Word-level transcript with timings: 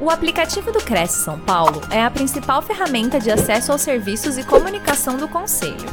O 0.00 0.10
aplicativo 0.10 0.70
do 0.70 0.78
Cresce 0.78 1.24
São 1.24 1.40
Paulo 1.40 1.80
é 1.90 2.00
a 2.00 2.08
principal 2.08 2.62
ferramenta 2.62 3.18
de 3.18 3.32
acesso 3.32 3.72
aos 3.72 3.82
serviços 3.82 4.38
e 4.38 4.44
comunicação 4.44 5.16
do 5.16 5.26
Conselho. 5.26 5.88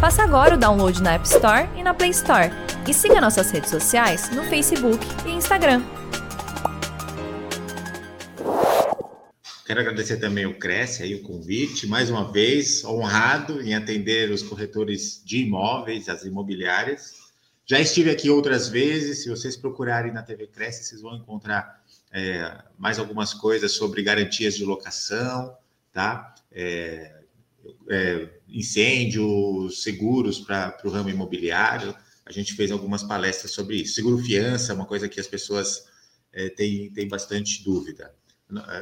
Faça 0.00 0.22
agora 0.22 0.54
o 0.54 0.58
download 0.58 1.02
na 1.02 1.12
App 1.12 1.26
Store 1.26 1.68
e 1.76 1.82
na 1.82 1.92
Play 1.92 2.08
Store. 2.08 2.50
E 2.88 2.94
siga 2.94 3.20
nossas 3.20 3.50
redes 3.50 3.68
sociais 3.68 4.30
no 4.30 4.44
Facebook 4.44 5.04
e 5.26 5.32
Instagram. 5.32 5.82
Quero 9.66 9.80
agradecer 9.80 10.16
também 10.16 10.46
o 10.46 10.58
Cresce 10.58 11.02
aí 11.02 11.14
o 11.14 11.22
convite, 11.22 11.86
mais 11.86 12.08
uma 12.08 12.32
vez, 12.32 12.82
honrado 12.82 13.60
em 13.60 13.74
atender 13.74 14.30
os 14.30 14.42
corretores 14.42 15.22
de 15.22 15.42
imóveis, 15.42 16.08
as 16.08 16.24
imobiliárias. 16.24 17.12
Já 17.66 17.78
estive 17.78 18.08
aqui 18.08 18.30
outras 18.30 18.68
vezes, 18.68 19.22
se 19.22 19.28
vocês 19.28 19.54
procurarem 19.54 20.14
na 20.14 20.22
TV 20.22 20.46
Cresce, 20.46 20.82
vocês 20.82 21.02
vão 21.02 21.14
encontrar 21.14 21.79
é, 22.12 22.62
mais 22.78 22.98
algumas 22.98 23.32
coisas 23.32 23.72
sobre 23.72 24.02
garantias 24.02 24.56
de 24.56 24.64
locação, 24.64 25.56
tá? 25.92 26.34
É, 26.50 27.20
é, 27.88 28.28
incêndios, 28.48 29.82
seguros 29.82 30.40
para 30.40 30.76
o 30.84 30.90
ramo 30.90 31.10
imobiliário. 31.10 31.94
A 32.24 32.32
gente 32.32 32.54
fez 32.54 32.70
algumas 32.70 33.02
palestras 33.02 33.52
sobre 33.52 33.76
isso. 33.76 33.94
Seguro 33.94 34.18
fiança, 34.18 34.74
uma 34.74 34.86
coisa 34.86 35.08
que 35.08 35.20
as 35.20 35.26
pessoas 35.26 35.86
é, 36.32 36.48
têm, 36.48 36.90
têm 36.92 37.08
bastante 37.08 37.62
dúvida. 37.62 38.14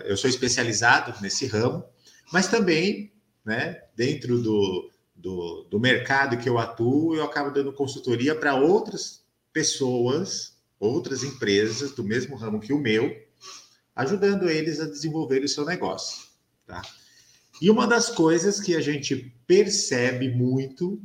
Eu 0.05 0.16
sou 0.16 0.30
especializado 0.30 1.21
nesse 1.21 1.47
ramo, 1.47 1.85
mas 2.33 2.49
também, 2.49 3.13
né, 3.45 3.83
dentro 3.95 4.41
do, 4.41 4.91
do, 5.15 5.66
do 5.71 5.79
mercado 5.79 6.38
que 6.38 6.49
eu 6.49 6.59
atuo, 6.59 7.15
eu 7.15 7.24
acabo 7.24 7.51
dando 7.51 7.73
consultoria 7.73 8.35
para 8.35 8.55
outras 8.55 9.23
pessoas 9.52 10.59
outras 10.79 11.24
empresas 11.24 11.93
do 11.93 12.05
mesmo 12.05 12.37
ramo 12.37 12.60
que 12.60 12.73
o 12.73 12.79
meu, 12.79 13.15
ajudando 13.98 14.48
eles 14.48 14.80
a 14.80 14.87
desenvolver 14.87 15.43
o 15.43 15.48
seu 15.48 15.65
negócio, 15.65 16.29
tá? 16.65 16.80
E 17.61 17.69
uma 17.69 17.87
das 17.87 18.09
coisas 18.09 18.60
que 18.60 18.77
a 18.77 18.80
gente 18.80 19.35
percebe 19.46 20.30
muito 20.30 21.02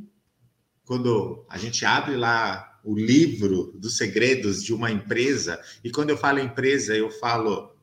quando 0.86 1.44
a 1.48 1.58
gente 1.58 1.84
abre 1.84 2.16
lá 2.16 2.80
o 2.84 2.96
livro 2.96 3.72
dos 3.74 3.96
segredos 3.96 4.62
de 4.62 4.72
uma 4.72 4.90
empresa, 4.90 5.60
e 5.82 5.90
quando 5.90 6.10
eu 6.10 6.16
falo 6.16 6.38
empresa, 6.38 6.94
eu 6.94 7.10
falo 7.10 7.74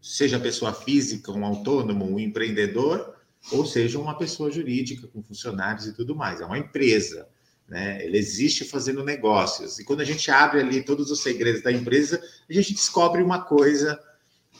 seja 0.00 0.40
pessoa 0.40 0.72
física, 0.72 1.30
um 1.30 1.44
autônomo, 1.44 2.10
um 2.10 2.18
empreendedor, 2.18 3.14
ou 3.52 3.66
seja 3.66 3.98
uma 3.98 4.16
pessoa 4.16 4.50
jurídica 4.50 5.06
com 5.06 5.22
funcionários 5.22 5.86
e 5.86 5.92
tudo 5.92 6.16
mais. 6.16 6.40
É 6.40 6.46
uma 6.46 6.58
empresa 6.58 7.28
né? 7.70 8.04
Ele 8.04 8.18
existe 8.18 8.64
fazendo 8.64 9.04
negócios. 9.04 9.78
E 9.78 9.84
quando 9.84 10.00
a 10.00 10.04
gente 10.04 10.28
abre 10.28 10.58
ali 10.58 10.82
todos 10.82 11.08
os 11.12 11.20
segredos 11.20 11.62
da 11.62 11.70
empresa, 11.70 12.20
a 12.48 12.52
gente 12.52 12.74
descobre 12.74 13.22
uma 13.22 13.44
coisa 13.44 13.98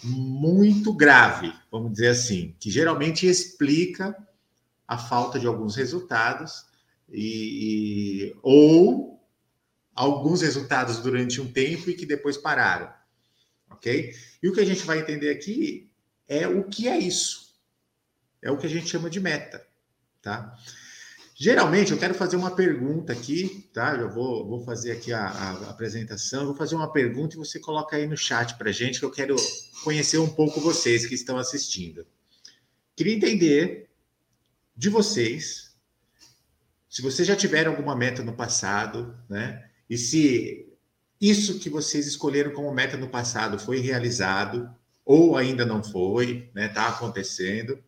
muito 0.03 0.93
grave, 0.93 1.53
vamos 1.71 1.93
dizer 1.93 2.09
assim, 2.09 2.55
que 2.59 2.71
geralmente 2.71 3.27
explica 3.27 4.17
a 4.87 4.99
falta 4.99 5.39
de 5.39 5.47
alguns 5.47 5.77
resultados 5.77 6.65
e, 7.09 8.33
e 8.33 8.37
ou 8.43 9.21
alguns 9.95 10.43
resultados 10.43 10.99
durante 10.99 11.41
um 11.41 11.53
tempo 11.53 11.91
e 11.91 11.95
que 11.95 12.07
depois 12.07 12.37
pararam, 12.37 12.93
ok? 13.71 14.15
E 14.43 14.49
o 14.49 14.53
que 14.53 14.61
a 14.61 14.67
gente 14.67 14.85
vai 14.85 14.99
entender 14.99 15.31
aqui 15.31 15.91
é 16.27 16.47
o 16.47 16.65
que 16.65 16.89
é 16.89 16.99
isso. 16.99 17.51
É 18.43 18.51
o 18.51 18.57
que 18.57 18.67
a 18.67 18.71
gente 18.71 18.89
chama 18.89 19.11
de 19.11 19.21
meta, 19.21 19.67
tá? 20.23 20.57
Geralmente, 21.35 21.91
eu 21.91 21.99
quero 21.99 22.15
fazer 22.15 22.37
uma 22.37 22.51
pergunta 22.51 23.13
aqui, 23.13 23.69
tá? 23.73 23.95
Eu 23.95 24.11
vou, 24.11 24.47
vou 24.47 24.65
fazer 24.65 24.93
aqui 24.93 25.13
a, 25.13 25.27
a 25.27 25.71
apresentação, 25.71 26.45
vou 26.45 26.55
fazer 26.55 26.75
uma 26.75 26.93
pergunta 26.93 27.35
e 27.35 27.39
você 27.39 27.59
coloca 27.59 27.97
aí 27.97 28.07
no 28.07 28.17
chat 28.17 28.57
para 28.57 28.71
gente, 28.71 28.99
que 28.99 29.05
eu 29.05 29.11
quero 29.11 29.37
conhecer 29.83 30.19
um 30.19 30.29
pouco 30.29 30.61
vocês 30.61 31.07
que 31.07 31.15
estão 31.15 31.39
assistindo. 31.39 32.07
Queria 32.97 33.15
entender 33.15 33.91
de 34.77 34.89
vocês, 34.89 35.75
se 36.89 37.03
vocês 37.03 37.27
já 37.27 37.37
tiveram 37.37 37.73
alguma 37.73 37.95
meta 37.97 38.23
no 38.23 38.33
passado, 38.33 39.17
né? 39.29 39.71
E 39.89 39.97
se 39.97 40.69
isso 41.21 41.59
que 41.59 41.69
vocês 41.69 42.07
escolheram 42.07 42.53
como 42.53 42.73
meta 42.73 42.97
no 42.97 43.09
passado 43.09 43.59
foi 43.59 43.81
realizado 43.81 44.75
ou 45.05 45.37
ainda 45.37 45.67
não 45.67 45.83
foi, 45.83 46.51
né? 46.55 46.69
Tá 46.69 46.89
acontecendo. 46.89 47.83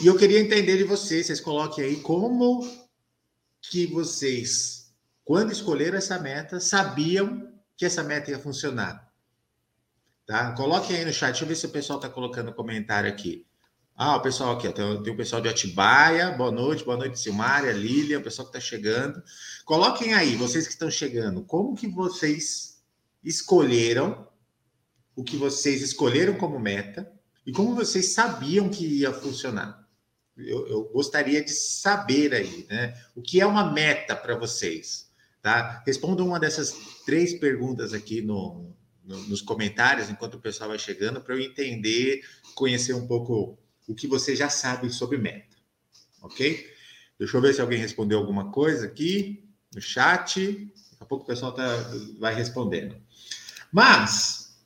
E 0.00 0.06
eu 0.06 0.16
queria 0.16 0.40
entender 0.40 0.78
de 0.78 0.84
vocês, 0.84 1.26
vocês 1.26 1.40
coloquem 1.40 1.84
aí 1.84 1.96
como 1.96 2.66
que 3.60 3.86
vocês, 3.86 4.92
quando 5.24 5.52
escolheram 5.52 5.98
essa 5.98 6.18
meta, 6.18 6.60
sabiam 6.60 7.52
que 7.76 7.84
essa 7.84 8.02
meta 8.02 8.30
ia 8.30 8.38
funcionar. 8.38 9.03
Tá? 10.26 10.52
Coloquem 10.52 10.96
aí 10.96 11.04
no 11.04 11.12
chat, 11.12 11.30
deixa 11.30 11.44
eu 11.44 11.48
ver 11.48 11.56
se 11.56 11.66
o 11.66 11.70
pessoal 11.70 11.98
está 11.98 12.08
colocando 12.08 12.52
comentário 12.52 13.10
aqui. 13.10 13.46
Ah, 13.96 14.16
o 14.16 14.22
pessoal 14.22 14.56
aqui, 14.56 14.66
ó, 14.66 14.72
tem, 14.72 15.02
tem 15.02 15.12
o 15.12 15.16
pessoal 15.16 15.40
de 15.40 15.48
Atibaia, 15.48 16.32
boa 16.32 16.50
noite, 16.50 16.84
boa 16.84 16.96
noite, 16.96 17.20
Silmária, 17.20 17.72
Lília, 17.72 18.18
o 18.18 18.22
pessoal 18.22 18.50
que 18.50 18.56
está 18.56 18.66
chegando. 18.66 19.22
Coloquem 19.64 20.14
aí, 20.14 20.34
vocês 20.34 20.66
que 20.66 20.72
estão 20.72 20.90
chegando, 20.90 21.44
como 21.44 21.76
que 21.76 21.86
vocês 21.86 22.82
escolheram 23.22 24.26
o 25.16 25.22
que 25.22 25.36
vocês 25.36 25.80
escolheram 25.82 26.34
como 26.34 26.58
meta 26.58 27.10
e 27.46 27.52
como 27.52 27.74
vocês 27.74 28.12
sabiam 28.12 28.68
que 28.68 28.84
ia 28.84 29.12
funcionar? 29.12 29.86
Eu, 30.36 30.66
eu 30.66 30.84
gostaria 30.92 31.44
de 31.44 31.52
saber 31.52 32.34
aí, 32.34 32.66
né? 32.68 33.00
O 33.14 33.22
que 33.22 33.40
é 33.40 33.46
uma 33.46 33.70
meta 33.70 34.16
para 34.16 34.36
vocês? 34.36 35.08
Tá? 35.40 35.82
Respondam 35.86 36.26
uma 36.26 36.40
dessas 36.40 36.74
três 37.06 37.38
perguntas 37.38 37.92
aqui 37.92 38.20
no, 38.20 38.74
no, 39.04 39.22
nos 39.24 39.42
comentários, 39.42 40.10
enquanto 40.10 40.34
o 40.34 40.40
pessoal 40.40 40.70
vai 40.70 40.78
chegando, 40.78 41.20
para 41.20 41.34
eu 41.34 41.40
entender, 41.40 42.22
conhecer 42.54 42.94
um 42.94 43.06
pouco 43.06 43.58
o 43.86 43.94
que 43.94 44.06
vocês 44.06 44.38
já 44.38 44.48
sabem 44.48 44.90
sobre 44.90 45.18
meta. 45.18 45.56
Ok? 46.22 46.72
Deixa 47.18 47.36
eu 47.36 47.40
ver 47.40 47.54
se 47.54 47.60
alguém 47.60 47.78
respondeu 47.78 48.18
alguma 48.18 48.50
coisa 48.50 48.86
aqui 48.86 49.44
no 49.74 49.80
chat. 49.80 50.40
Daqui 50.44 51.02
a 51.02 51.04
pouco 51.04 51.24
o 51.24 51.26
pessoal 51.26 51.52
tá, 51.52 51.64
vai 52.18 52.34
respondendo. 52.34 52.96
Mas 53.70 54.56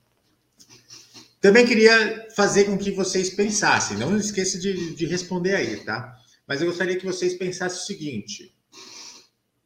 também 1.41 1.67
queria 1.67 2.29
fazer 2.35 2.65
com 2.65 2.77
que 2.77 2.91
vocês 2.91 3.31
pensassem, 3.31 3.97
não 3.97 4.17
esqueça 4.17 4.59
de, 4.59 4.95
de 4.95 5.07
responder 5.07 5.55
aí, 5.55 5.85
tá? 5.85 6.17
Mas 6.47 6.61
eu 6.61 6.67
gostaria 6.67 6.97
que 6.97 7.07
vocês 7.07 7.35
pensassem 7.35 7.79
o 7.79 7.87
seguinte: 7.87 8.55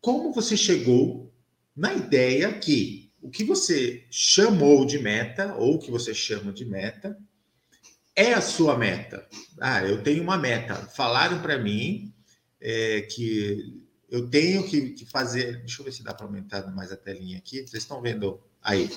como 0.00 0.32
você 0.32 0.56
chegou 0.56 1.32
na 1.74 1.94
ideia 1.94 2.52
que 2.58 3.01
o 3.22 3.30
que 3.30 3.44
você 3.44 4.04
chamou 4.10 4.84
de 4.84 4.98
meta, 4.98 5.54
ou 5.54 5.76
o 5.76 5.78
que 5.78 5.90
você 5.90 6.12
chama 6.12 6.52
de 6.52 6.64
meta, 6.64 7.16
é 8.16 8.34
a 8.34 8.40
sua 8.40 8.76
meta? 8.76 9.26
Ah, 9.60 9.82
eu 9.84 10.02
tenho 10.02 10.22
uma 10.22 10.36
meta. 10.36 10.74
Falaram 10.74 11.40
para 11.40 11.56
mim 11.56 12.12
é, 12.60 13.02
que 13.02 13.80
eu 14.10 14.28
tenho 14.28 14.64
que, 14.64 14.90
que, 14.90 15.06
fazer. 15.06 15.60
Deixa 15.60 15.80
eu 15.80 15.84
ver 15.84 15.92
se 15.92 16.02
dá 16.02 16.12
para 16.12 16.26
aumentar 16.26 16.66
mais 16.74 16.90
a 16.90 16.96
telinha 16.96 17.38
aqui. 17.38 17.60
Vocês 17.60 17.84
estão 17.84 18.02
vendo 18.02 18.42
aí? 18.60 18.90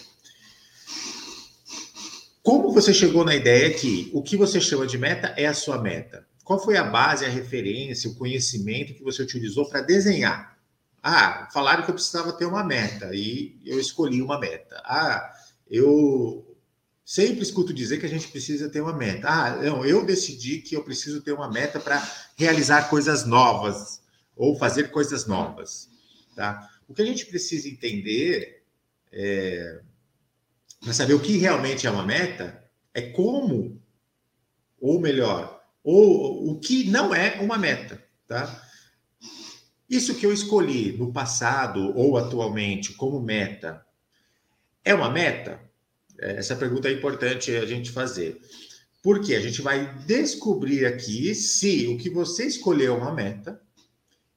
Como 2.42 2.72
você 2.72 2.94
chegou 2.94 3.24
na 3.24 3.36
ideia 3.36 3.74
que 3.74 4.10
o 4.12 4.22
que 4.22 4.36
você 4.36 4.60
chama 4.60 4.88
de 4.88 4.98
meta 4.98 5.34
é 5.38 5.46
a 5.46 5.54
sua 5.54 5.82
meta? 5.82 6.28
Qual 6.44 6.64
foi 6.64 6.78
a 6.78 6.84
base, 6.84 7.26
a 7.26 7.30
referência, 7.30 8.10
o 8.10 8.16
conhecimento 8.16 8.94
que 8.94 9.04
você 9.04 9.22
utilizou 9.22 9.68
para 9.70 9.82
desenhar? 9.82 10.55
Ah, 11.08 11.48
falaram 11.54 11.84
que 11.84 11.92
eu 11.92 11.94
precisava 11.94 12.34
ter 12.34 12.46
uma 12.46 12.64
meta 12.64 13.12
e 13.14 13.62
eu 13.64 13.80
escolhi 13.80 14.24
uma 14.24 14.40
meta. 14.40 14.82
Ah, 14.84 15.32
eu 15.70 16.58
sempre 17.06 17.44
escuto 17.44 17.72
dizer 17.72 18.00
que 18.00 18.08
a 18.08 18.10
gente 18.10 18.28
precisa 18.30 18.70
ter 18.70 18.82
uma 18.82 18.92
meta. 18.92 19.30
Ah, 19.30 19.56
não, 19.58 19.86
eu 19.86 20.04
decidi 20.04 20.58
que 20.64 20.76
eu 20.76 20.84
preciso 20.84 21.22
ter 21.22 21.32
uma 21.32 21.48
meta 21.48 21.80
para 21.80 22.02
realizar 22.36 22.90
coisas 22.90 23.24
novas 23.24 24.02
ou 24.36 24.58
fazer 24.58 24.90
coisas 24.90 25.28
novas, 25.28 25.92
tá? 26.36 26.68
O 26.88 26.94
que 26.96 27.04
a 27.04 27.06
gente 27.06 27.28
precisa 27.28 27.70
entender 27.70 28.64
é 29.12 29.82
para 30.82 30.92
saber 30.92 31.14
o 31.14 31.22
que 31.22 31.38
realmente 31.38 31.86
é 31.86 31.92
uma 31.92 32.04
meta, 32.04 32.64
é 32.96 33.12
como, 33.12 33.80
ou 34.82 35.00
melhor, 35.00 35.64
ou 35.84 36.50
o 36.50 36.60
que 36.60 36.90
não 36.90 37.14
é 37.14 37.40
uma 37.42 37.60
meta, 37.60 38.04
tá? 38.28 38.65
Isso 39.90 40.16
que 40.16 40.26
eu 40.26 40.34
escolhi 40.34 40.94
no 40.94 41.12
passado 41.14 41.96
ou 41.96 42.18
atualmente 42.18 42.94
como 42.94 43.22
meta, 43.22 43.86
é 44.84 44.94
uma 44.94 45.10
meta? 45.10 45.60
É, 46.20 46.38
essa 46.38 46.56
pergunta 46.56 46.88
é 46.88 46.94
importante 46.94 47.56
a 47.56 47.66
gente 47.66 47.92
fazer. 47.92 48.42
Porque 49.04 49.36
a 49.36 49.40
gente 49.40 49.62
vai 49.62 49.94
descobrir 50.06 50.86
aqui 50.86 51.36
se 51.36 51.88
o 51.88 51.98
que 51.98 52.10
você 52.10 52.46
escolheu 52.46 52.96
é 52.96 52.98
uma 52.98 53.14
meta 53.14 53.62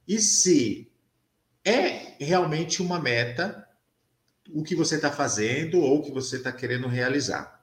e 0.06 0.18
se 0.18 0.90
é 1.64 2.14
realmente 2.18 2.82
uma 2.82 3.00
meta 3.00 3.66
o 4.50 4.62
que 4.62 4.74
você 4.74 4.96
está 4.96 5.10
fazendo 5.10 5.80
ou 5.80 5.98
o 5.98 6.02
que 6.02 6.10
você 6.10 6.36
está 6.36 6.50
querendo 6.50 6.88
realizar. 6.88 7.62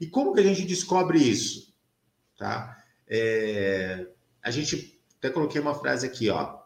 E 0.00 0.06
como 0.06 0.34
que 0.34 0.40
a 0.40 0.42
gente 0.42 0.62
descobre 0.62 1.18
isso? 1.18 1.74
Tá? 2.36 2.84
É, 3.06 4.06
a 4.42 4.50
gente 4.50 5.00
até 5.18 5.30
coloquei 5.30 5.60
uma 5.60 5.74
frase 5.74 6.06
aqui, 6.06 6.28
ó. 6.28 6.65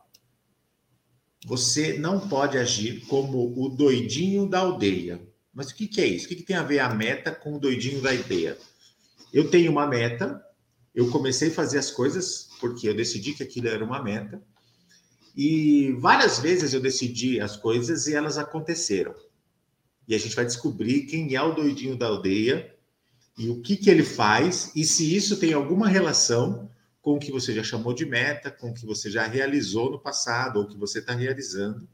Você 1.47 1.99
não 1.99 2.29
pode 2.29 2.59
agir 2.59 3.07
como 3.07 3.55
o 3.57 3.69
doidinho 3.69 4.49
da 4.49 4.61
aldeia. 4.61 5.21
Mas 5.53 5.71
o 5.71 5.75
que, 5.75 5.87
que 5.87 6.01
é 6.01 6.07
isso? 6.07 6.27
O 6.27 6.29
que, 6.29 6.37
que 6.37 6.43
tem 6.43 6.57
a 6.57 6.63
ver 6.63 6.81
a 6.81 6.95
meta 6.95 7.33
com 7.33 7.57
o 7.57 7.59
doidinho 7.59 8.01
da 8.01 8.11
aldeia? 8.11 8.57
eu 9.33 9.49
tenho 9.49 9.71
uma 9.71 9.87
meta, 9.87 10.43
eu 10.95 11.11
comecei 11.11 11.49
a 11.49 11.55
fazer 11.55 11.79
as 11.79 11.91
coisas 11.91 12.49
porque 12.61 12.89
eu 12.89 12.95
decidi 12.95 13.33
que 13.33 13.43
aquilo 13.43 13.69
era 13.69 13.85
uma 13.85 14.03
meta, 14.03 14.43
e 15.37 15.93
várias 15.99 16.39
vezes 16.39 16.75
eu 16.75 16.81
decidi 16.81 17.41
as 17.41 17.57
coisas 17.57 18.07
e 18.07 18.15
elas 18.15 18.37
aconteceram. 18.37 19.15
E 20.07 20.15
a 20.15 20.19
gente 20.19 20.35
vai 20.35 20.45
descobrir 20.45 21.03
quem 21.03 21.35
é 21.35 21.43
o 21.43 21.55
doidinho 21.55 21.97
da 21.97 22.07
aldeia 22.07 22.75
e 23.39 23.49
o 23.49 23.63
que, 23.63 23.77
que 23.77 23.89
ele 23.89 24.03
faz 24.03 24.73
e 24.75 24.85
se 24.85 25.15
isso 25.15 25.39
tem 25.39 25.53
alguma 25.53 25.89
relação 25.89 26.70
com 27.03 27.15
o 27.15 27.19
que 27.19 27.33
você 27.33 27.55
já 27.55 27.63
chamou 27.63 27.95
de 27.95 28.05
meta, 28.05 28.51
com 28.51 28.71
o 28.71 28.75
que 28.75 28.85
você 28.85 29.11
já 29.11 29.27
realizou 29.27 29.91
no 29.91 29.99
passado 29.99 30.59
ou 30.59 30.67
que 30.67 30.77
você 30.77 30.99
está 30.99 31.15
realizando. 31.15 31.89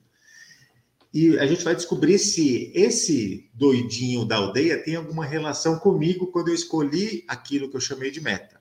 E 1.14 1.38
a 1.38 1.46
gente 1.46 1.64
vai 1.64 1.74
descobrir 1.74 2.18
se 2.18 2.70
esse 2.74 3.48
doidinho 3.54 4.24
da 4.24 4.36
aldeia 4.36 4.82
tem 4.82 4.96
alguma 4.96 5.24
relação 5.24 5.78
comigo 5.78 6.26
quando 6.26 6.48
eu 6.48 6.54
escolhi 6.54 7.24
aquilo 7.26 7.70
que 7.70 7.76
eu 7.76 7.80
chamei 7.80 8.10
de 8.10 8.20
meta. 8.20 8.60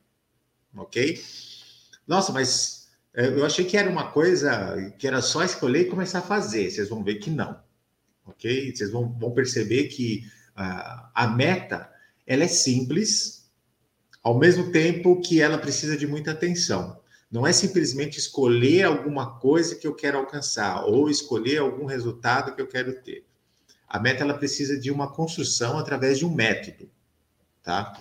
Ok? 0.75 1.21
Nossa, 2.07 2.31
mas 2.31 2.88
é, 3.13 3.27
eu 3.27 3.45
achei 3.45 3.65
que 3.65 3.75
era 3.75 3.89
uma 3.89 4.12
coisa 4.12 4.94
que 5.00 5.07
era 5.07 5.21
só 5.21 5.44
escolher 5.44 5.81
e 5.81 5.89
começar 5.89 6.19
a 6.19 6.21
fazer. 6.21 6.69
Vocês 6.69 6.88
vão 6.88 7.03
ver 7.03 7.15
que 7.15 7.30
não. 7.30 7.59
Ok? 8.25 8.74
Vocês 8.74 8.91
vão, 8.91 9.12
perceber 9.33 9.86
que 9.86 10.24
a 10.56 11.27
meta 11.36 11.91
ela 12.25 12.45
é 12.45 12.48
simples, 12.48 13.35
ao 14.25 14.39
mesmo 14.39 14.72
tempo 14.72 15.22
que 15.22 15.39
ela 15.39 15.56
precisa 15.56 15.95
de 15.95 16.07
muita 16.07 16.31
atenção. 16.31 17.00
Não 17.31 17.45
é 17.45 17.54
simplesmente 17.54 18.18
escolher 18.18 18.81
alguma 18.81 19.38
coisa 19.38 19.75
que 19.75 19.86
eu 19.86 19.94
quero 19.94 20.18
alcançar 20.18 20.83
ou 20.83 21.12
escolher 21.12 21.60
algum 21.60 21.86
resultado 21.86 22.56
que 22.56 22.60
eu 22.60 22.66
quero 22.66 22.92
ter. 23.04 23.24
A 23.88 24.00
meta 24.00 24.24
ela 24.24 24.33
precisa 24.33 24.80
de 24.80 24.89
uma 24.89 25.13
construção 25.13 25.77
através 25.77 26.18
de 26.18 26.25
um 26.25 26.33
método, 26.33 26.89
tá? 27.62 28.00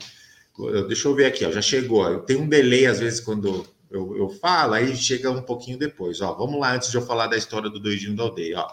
Deixa 0.88 1.09
eu 1.09 1.15
ver 1.15 1.26
aqui, 1.26 1.44
ó, 1.44 1.53
já 1.53 1.61
chegou. 1.61 2.21
Tem 2.21 2.37
um 2.37 2.49
delay 2.49 2.87
às 2.87 3.00
vezes 3.00 3.21
quando 3.21 3.67
eu, 3.91 4.17
eu 4.17 4.31
falo, 4.31 4.73
aí 4.73 4.97
chega 4.97 5.31
um 5.31 5.43
pouquinho 5.43 5.79
depois. 5.79 6.23
Ó, 6.23 6.32
vamos 6.32 6.59
lá 6.59 6.75
antes 6.75 6.91
de 6.91 6.97
eu 6.97 7.03
falar 7.03 7.26
da 7.26 7.37
história 7.37 7.69
do 7.69 7.79
doidinho 7.79 8.17
da 8.17 8.23
aldeia. 8.23 8.61
Ó. 8.61 8.69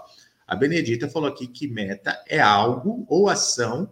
A 0.48 0.56
Benedita 0.56 1.10
falou 1.10 1.28
aqui 1.28 1.48
que 1.48 1.68
meta 1.68 2.18
é 2.30 2.40
algo 2.40 3.06
ou 3.10 3.28
ação 3.28 3.92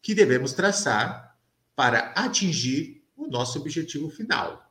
que 0.00 0.14
devemos 0.14 0.54
traçar 0.54 1.25
para 1.76 2.12
atingir 2.16 3.04
o 3.14 3.28
nosso 3.28 3.58
objetivo 3.60 4.10
final. 4.10 4.66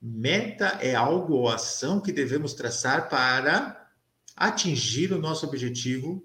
Meta 0.00 0.78
é 0.80 0.94
algo 0.94 1.34
ou 1.34 1.48
ação 1.48 2.00
que 2.00 2.12
devemos 2.12 2.54
traçar 2.54 3.08
para 3.08 3.90
atingir 4.36 5.12
o 5.12 5.18
nosso 5.18 5.46
objetivo 5.46 6.24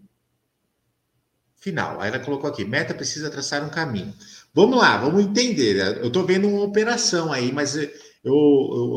final. 1.55 1.99
Aí 1.99 2.09
ela 2.09 2.19
colocou 2.19 2.49
aqui: 2.49 2.63
meta 2.63 2.93
precisa 2.93 3.29
traçar 3.29 3.63
um 3.63 3.69
caminho. 3.69 4.13
Vamos 4.53 4.77
lá, 4.77 4.97
vamos 4.97 5.23
entender. 5.23 5.77
Eu 5.97 6.07
estou 6.07 6.25
vendo 6.25 6.47
uma 6.47 6.61
operação 6.61 7.33
aí, 7.33 7.51
mas 7.51 7.75
eu, 7.75 7.83
eu, 8.23 8.33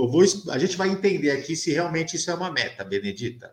eu, 0.03 0.09
vou. 0.09 0.23
A 0.51 0.59
gente 0.59 0.77
vai 0.77 0.89
entender 0.89 1.31
aqui 1.31 1.57
se 1.57 1.73
realmente 1.73 2.17
isso 2.17 2.31
é 2.31 2.35
uma 2.35 2.51
meta, 2.51 2.85
Benedita. 2.85 3.53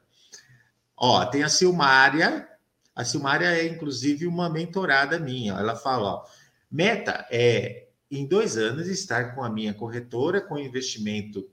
Ó, 0.97 1.25
tem 1.25 1.43
a 1.43 1.49
Silmária. 1.49 2.47
A 2.95 3.03
Silmária 3.03 3.47
é, 3.47 3.67
inclusive, 3.67 4.27
uma 4.27 4.49
mentorada 4.49 5.17
minha. 5.17 5.53
Ela 5.53 5.75
fala: 5.75 6.15
ó, 6.15 6.25
meta 6.71 7.27
é 7.31 7.87
em 8.09 8.25
dois 8.25 8.57
anos 8.57 8.87
estar 8.87 9.35
com 9.35 9.43
a 9.43 9.49
minha 9.49 9.73
corretora 9.73 10.41
com 10.41 10.57
investimento 10.57 11.49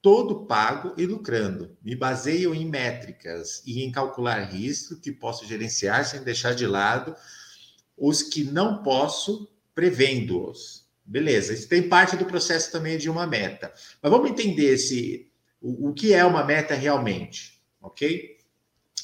todo 0.00 0.46
pago 0.46 0.94
e 0.96 1.06
lucrando. 1.06 1.76
Me 1.82 1.94
baseio 1.94 2.54
em 2.54 2.66
métricas 2.66 3.62
e 3.66 3.82
em 3.82 3.90
calcular 3.90 4.40
risco 4.40 5.00
que 5.00 5.12
posso 5.12 5.46
gerenciar 5.46 6.04
sem 6.04 6.22
deixar 6.22 6.54
de 6.54 6.66
lado 6.66 7.14
os 7.96 8.22
que 8.22 8.44
não 8.44 8.82
posso, 8.82 9.50
prevendo-os. 9.74 10.86
Beleza, 11.04 11.52
isso 11.52 11.68
tem 11.68 11.88
parte 11.88 12.16
do 12.16 12.26
processo 12.26 12.70
também 12.70 12.96
de 12.96 13.10
uma 13.10 13.26
meta. 13.26 13.72
Mas 14.00 14.12
vamos 14.12 14.30
entender 14.30 14.76
se, 14.78 15.30
o, 15.60 15.88
o 15.88 15.94
que 15.94 16.12
é 16.12 16.24
uma 16.24 16.44
meta 16.44 16.74
realmente, 16.74 17.60
ok? 17.80 18.36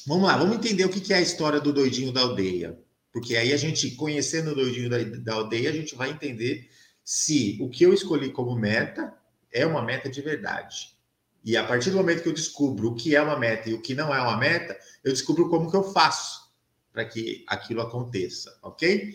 Vamos 0.07 0.25
lá, 0.25 0.37
vamos 0.37 0.55
entender 0.55 0.85
o 0.85 0.89
que 0.89 1.11
é 1.11 1.17
a 1.17 1.21
história 1.21 1.59
do 1.59 1.73
doidinho 1.73 2.11
da 2.11 2.21
aldeia. 2.21 2.79
Porque 3.15 3.37
aí 3.37 3.53
a 3.53 3.57
gente, 3.57 3.91
conhecendo 3.91 4.51
o 4.51 4.55
doidinho 4.55 4.89
da, 4.89 4.97
da 5.01 5.35
aldeia, 5.35 5.69
a 5.69 5.73
gente 5.73 5.95
vai 5.95 6.09
entender 6.09 6.69
se 7.01 7.57
o 7.61 7.69
que 7.69 7.85
eu 7.85 7.93
escolhi 7.93 8.29
como 8.29 8.53
meta 8.59 9.17
é 9.53 9.65
uma 9.65 9.81
meta 9.81 10.09
de 10.09 10.21
verdade. 10.21 10.97
E 11.41 11.55
a 11.55 11.63
partir 11.63 11.91
do 11.91 11.95
momento 11.95 12.23
que 12.23 12.27
eu 12.27 12.33
descubro 12.33 12.89
o 12.89 12.93
que 12.93 13.15
é 13.15 13.21
uma 13.21 13.39
meta 13.39 13.69
e 13.69 13.73
o 13.73 13.81
que 13.81 13.95
não 13.95 14.13
é 14.13 14.21
uma 14.21 14.35
meta, 14.35 14.77
eu 15.01 15.13
descubro 15.13 15.49
como 15.49 15.71
que 15.71 15.77
eu 15.77 15.93
faço 15.93 16.53
para 16.91 17.05
que 17.05 17.45
aquilo 17.47 17.79
aconteça, 17.79 18.59
ok? 18.61 19.13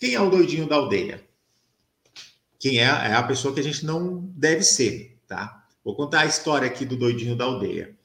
Quem 0.00 0.14
é 0.14 0.20
o 0.20 0.30
doidinho 0.30 0.68
da 0.68 0.74
aldeia? 0.74 1.24
Quem 2.58 2.80
é, 2.80 2.86
é 2.86 3.14
a 3.14 3.22
pessoa 3.22 3.54
que 3.54 3.60
a 3.60 3.62
gente 3.64 3.86
não 3.86 4.18
deve 4.34 4.64
ser, 4.64 5.16
tá? 5.28 5.64
Vou 5.84 5.94
contar 5.94 6.22
a 6.22 6.26
história 6.26 6.66
aqui 6.66 6.84
do 6.84 6.96
doidinho 6.96 7.36
da 7.36 7.44
aldeia. 7.44 7.96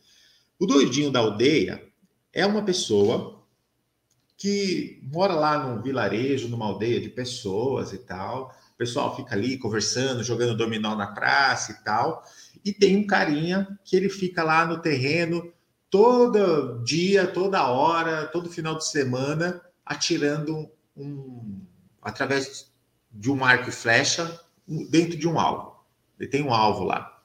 O 0.59 0.67
doidinho 0.67 1.09
da 1.09 1.21
aldeia 1.21 1.83
é 2.31 2.45
uma 2.45 2.63
pessoa 2.63 3.42
que 4.37 4.99
mora 5.11 5.33
lá 5.33 5.57
num 5.57 5.81
vilarejo, 5.81 6.47
numa 6.47 6.65
aldeia 6.65 6.99
de 6.99 7.09
pessoas 7.09 7.93
e 7.93 7.97
tal. 7.99 8.53
O 8.73 8.77
pessoal 8.77 9.15
fica 9.15 9.35
ali 9.35 9.57
conversando, 9.57 10.23
jogando 10.23 10.57
dominó 10.57 10.95
na 10.95 11.07
praça 11.07 11.71
e 11.71 11.83
tal. 11.83 12.23
E 12.65 12.71
tem 12.71 12.97
um 12.97 13.07
carinha 13.07 13.67
que 13.83 13.95
ele 13.95 14.09
fica 14.09 14.43
lá 14.43 14.65
no 14.65 14.79
terreno 14.79 15.51
todo 15.89 16.83
dia, 16.83 17.27
toda 17.27 17.67
hora, 17.67 18.25
todo 18.27 18.49
final 18.49 18.75
de 18.75 18.87
semana, 18.87 19.61
atirando 19.85 20.69
um, 20.97 21.61
através 22.01 22.71
de 23.11 23.29
um 23.29 23.45
arco 23.45 23.69
e 23.69 23.71
flecha 23.71 24.39
dentro 24.89 25.17
de 25.17 25.27
um 25.27 25.39
alvo. 25.39 25.83
Ele 26.19 26.29
tem 26.29 26.41
um 26.41 26.53
alvo 26.53 26.83
lá. 26.83 27.21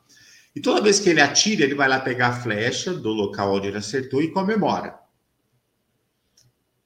E 0.55 0.61
toda 0.61 0.83
vez 0.83 0.99
que 0.99 1.09
ele 1.09 1.21
atira, 1.21 1.65
ele 1.65 1.75
vai 1.75 1.89
lá 1.89 2.01
pegar 2.01 2.29
a 2.29 2.41
flecha 2.41 2.93
do 2.93 3.11
local 3.11 3.55
onde 3.55 3.69
ele 3.69 3.79
acertou 3.79 4.21
e 4.21 4.33
comemora. 4.33 4.98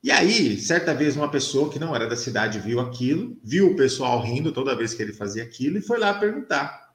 E 0.02 0.10
aí, 0.10 0.58
certa 0.58 0.92
vez, 0.92 1.14
uma 1.14 1.30
pessoa 1.30 1.70
que 1.70 1.78
não 1.78 1.94
era 1.94 2.08
da 2.08 2.16
cidade 2.16 2.58
viu 2.58 2.80
aquilo, 2.80 3.38
viu 3.44 3.70
o 3.70 3.76
pessoal 3.76 4.20
rindo 4.20 4.50
toda 4.50 4.74
vez 4.74 4.92
que 4.92 5.02
ele 5.02 5.12
fazia 5.12 5.44
aquilo 5.44 5.78
e 5.78 5.82
foi 5.82 5.96
lá 5.98 6.12
perguntar: 6.12 6.92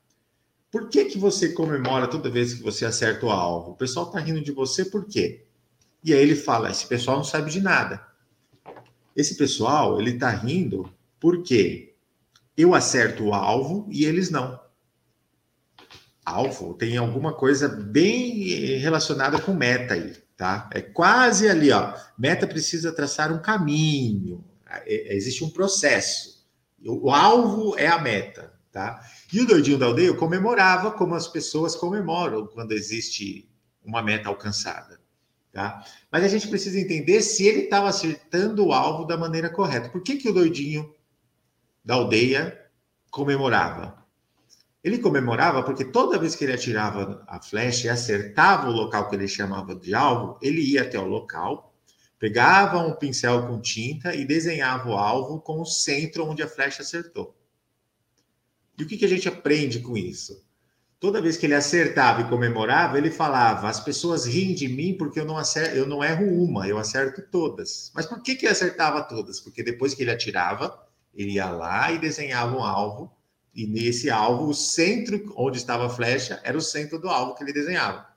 por 0.70 0.90
que, 0.90 1.06
que 1.06 1.18
você 1.18 1.54
comemora 1.54 2.08
toda 2.08 2.30
vez 2.30 2.54
que 2.54 2.62
você 2.62 2.86
acerta 2.86 3.26
o 3.26 3.32
alvo? 3.32 3.72
O 3.72 3.76
pessoal 3.76 4.08
está 4.08 4.20
rindo 4.20 4.42
de 4.42 4.52
você 4.52 4.84
por 4.84 5.06
quê? 5.06 5.46
E 6.04 6.14
aí 6.14 6.20
ele 6.20 6.36
fala: 6.36 6.70
esse 6.70 6.86
pessoal 6.86 7.18
não 7.18 7.24
sabe 7.24 7.50
de 7.50 7.62
nada. 7.62 8.06
Esse 9.16 9.36
pessoal, 9.38 10.02
ele 10.02 10.12
está 10.12 10.30
rindo 10.30 10.92
porque 11.18 11.96
eu 12.58 12.76
acerto 12.76 13.24
o 13.24 13.34
alvo 13.34 13.88
e 13.90 14.04
eles 14.04 14.30
não. 14.30 14.60
Alvo 16.26 16.74
tem 16.74 16.98
alguma 16.98 17.34
coisa 17.34 17.70
bem 17.70 18.78
relacionada 18.80 19.40
com 19.40 19.54
meta 19.54 19.94
aí 19.94 20.27
tá? 20.38 20.70
É 20.72 20.82
quase 20.82 21.50
ali, 21.50 21.72
ó. 21.72 21.94
Meta 22.18 22.48
precisa 22.48 22.94
traçar 22.94 23.34
um 23.34 23.40
caminho, 23.40 24.46
é, 24.70 25.14
é, 25.14 25.16
existe 25.16 25.44
um 25.44 25.50
processo. 25.50 26.46
O, 26.86 27.08
o 27.08 27.12
alvo 27.12 27.78
é 27.78 27.88
a 27.88 28.00
meta, 28.00 28.54
tá? 28.72 29.02
E 29.34 29.42
o 29.42 29.48
doidinho 29.48 29.80
da 29.80 29.88
aldeia 29.88 30.14
comemorava 30.14 30.92
como 30.92 31.16
as 31.16 31.28
pessoas 31.28 31.76
comemoram 31.76 32.46
quando 32.48 32.72
existe 32.72 33.50
uma 33.84 34.04
meta 34.04 34.30
alcançada, 34.30 35.00
tá? 35.52 35.84
Mas 36.12 36.24
a 36.24 36.28
gente 36.28 36.48
precisa 36.48 36.80
entender 36.80 37.22
se 37.22 37.46
ele 37.46 37.62
estava 37.62 37.90
acertando 37.90 38.66
o 38.66 38.74
alvo 38.74 39.06
da 39.06 39.18
maneira 39.18 39.50
correta. 39.50 39.90
Por 39.90 40.04
que, 40.04 40.18
que 40.18 40.30
o 40.30 40.34
doidinho 40.34 40.94
da 41.84 41.96
aldeia 41.96 42.62
comemorava? 43.10 43.97
Ele 44.88 45.00
comemorava 45.00 45.64
porque 45.64 45.84
toda 45.84 46.18
vez 46.18 46.34
que 46.34 46.46
ele 46.46 46.54
atirava 46.54 47.22
a 47.28 47.42
flecha 47.42 47.88
e 47.88 47.90
acertava 47.90 48.70
o 48.70 48.72
local 48.72 49.10
que 49.10 49.18
ele 49.18 49.28
chamava 49.28 49.76
de 49.76 49.94
alvo, 49.94 50.40
ele 50.42 50.62
ia 50.62 50.84
até 50.84 50.98
o 50.98 51.06
local, 51.06 51.76
pegava 52.18 52.78
um 52.80 52.94
pincel 52.94 53.46
com 53.48 53.60
tinta 53.60 54.16
e 54.16 54.24
desenhava 54.24 54.88
o 54.88 54.94
alvo 54.94 55.42
com 55.42 55.60
o 55.60 55.66
centro 55.66 56.26
onde 56.26 56.42
a 56.42 56.48
flecha 56.48 56.84
acertou. 56.84 57.36
E 58.78 58.84
o 58.84 58.88
que, 58.88 58.96
que 58.96 59.04
a 59.04 59.10
gente 59.10 59.28
aprende 59.28 59.82
com 59.82 59.98
isso? 59.98 60.42
Toda 61.02 61.22
vez 61.22 61.36
que 61.36 61.46
ele 61.46 61.56
acertava 61.56 62.22
e 62.22 62.30
comemorava, 62.30 62.98
ele 62.98 63.12
falava: 63.12 63.68
as 63.68 63.82
pessoas 63.82 64.26
riem 64.26 64.56
de 64.56 64.70
mim 64.70 64.96
porque 64.98 65.20
eu 65.20 65.26
não, 65.26 65.38
acerto, 65.38 65.76
eu 65.76 65.86
não 65.86 66.02
erro 66.02 66.26
uma, 66.46 66.66
eu 66.66 66.78
acerto 66.78 67.22
todas. 67.30 67.92
Mas 67.94 68.06
por 68.06 68.22
que, 68.22 68.36
que 68.36 68.46
ele 68.46 68.54
acertava 68.54 69.04
todas? 69.04 69.42
Porque 69.42 69.62
depois 69.62 69.94
que 69.94 70.04
ele 70.04 70.12
atirava, 70.12 70.82
ele 71.14 71.34
ia 71.34 71.50
lá 71.50 71.92
e 71.92 72.00
desenhava 72.00 72.56
um 72.56 72.64
alvo 72.64 73.17
e 73.58 73.66
nesse 73.66 74.08
alvo, 74.08 74.52
o 74.52 74.54
centro 74.54 75.34
onde 75.36 75.58
estava 75.58 75.88
a 75.88 75.90
flecha 75.90 76.40
era 76.44 76.56
o 76.56 76.62
centro 76.62 77.00
do 77.00 77.10
alvo 77.10 77.34
que 77.34 77.44
ele 77.44 77.52
desenhava. 77.52 78.08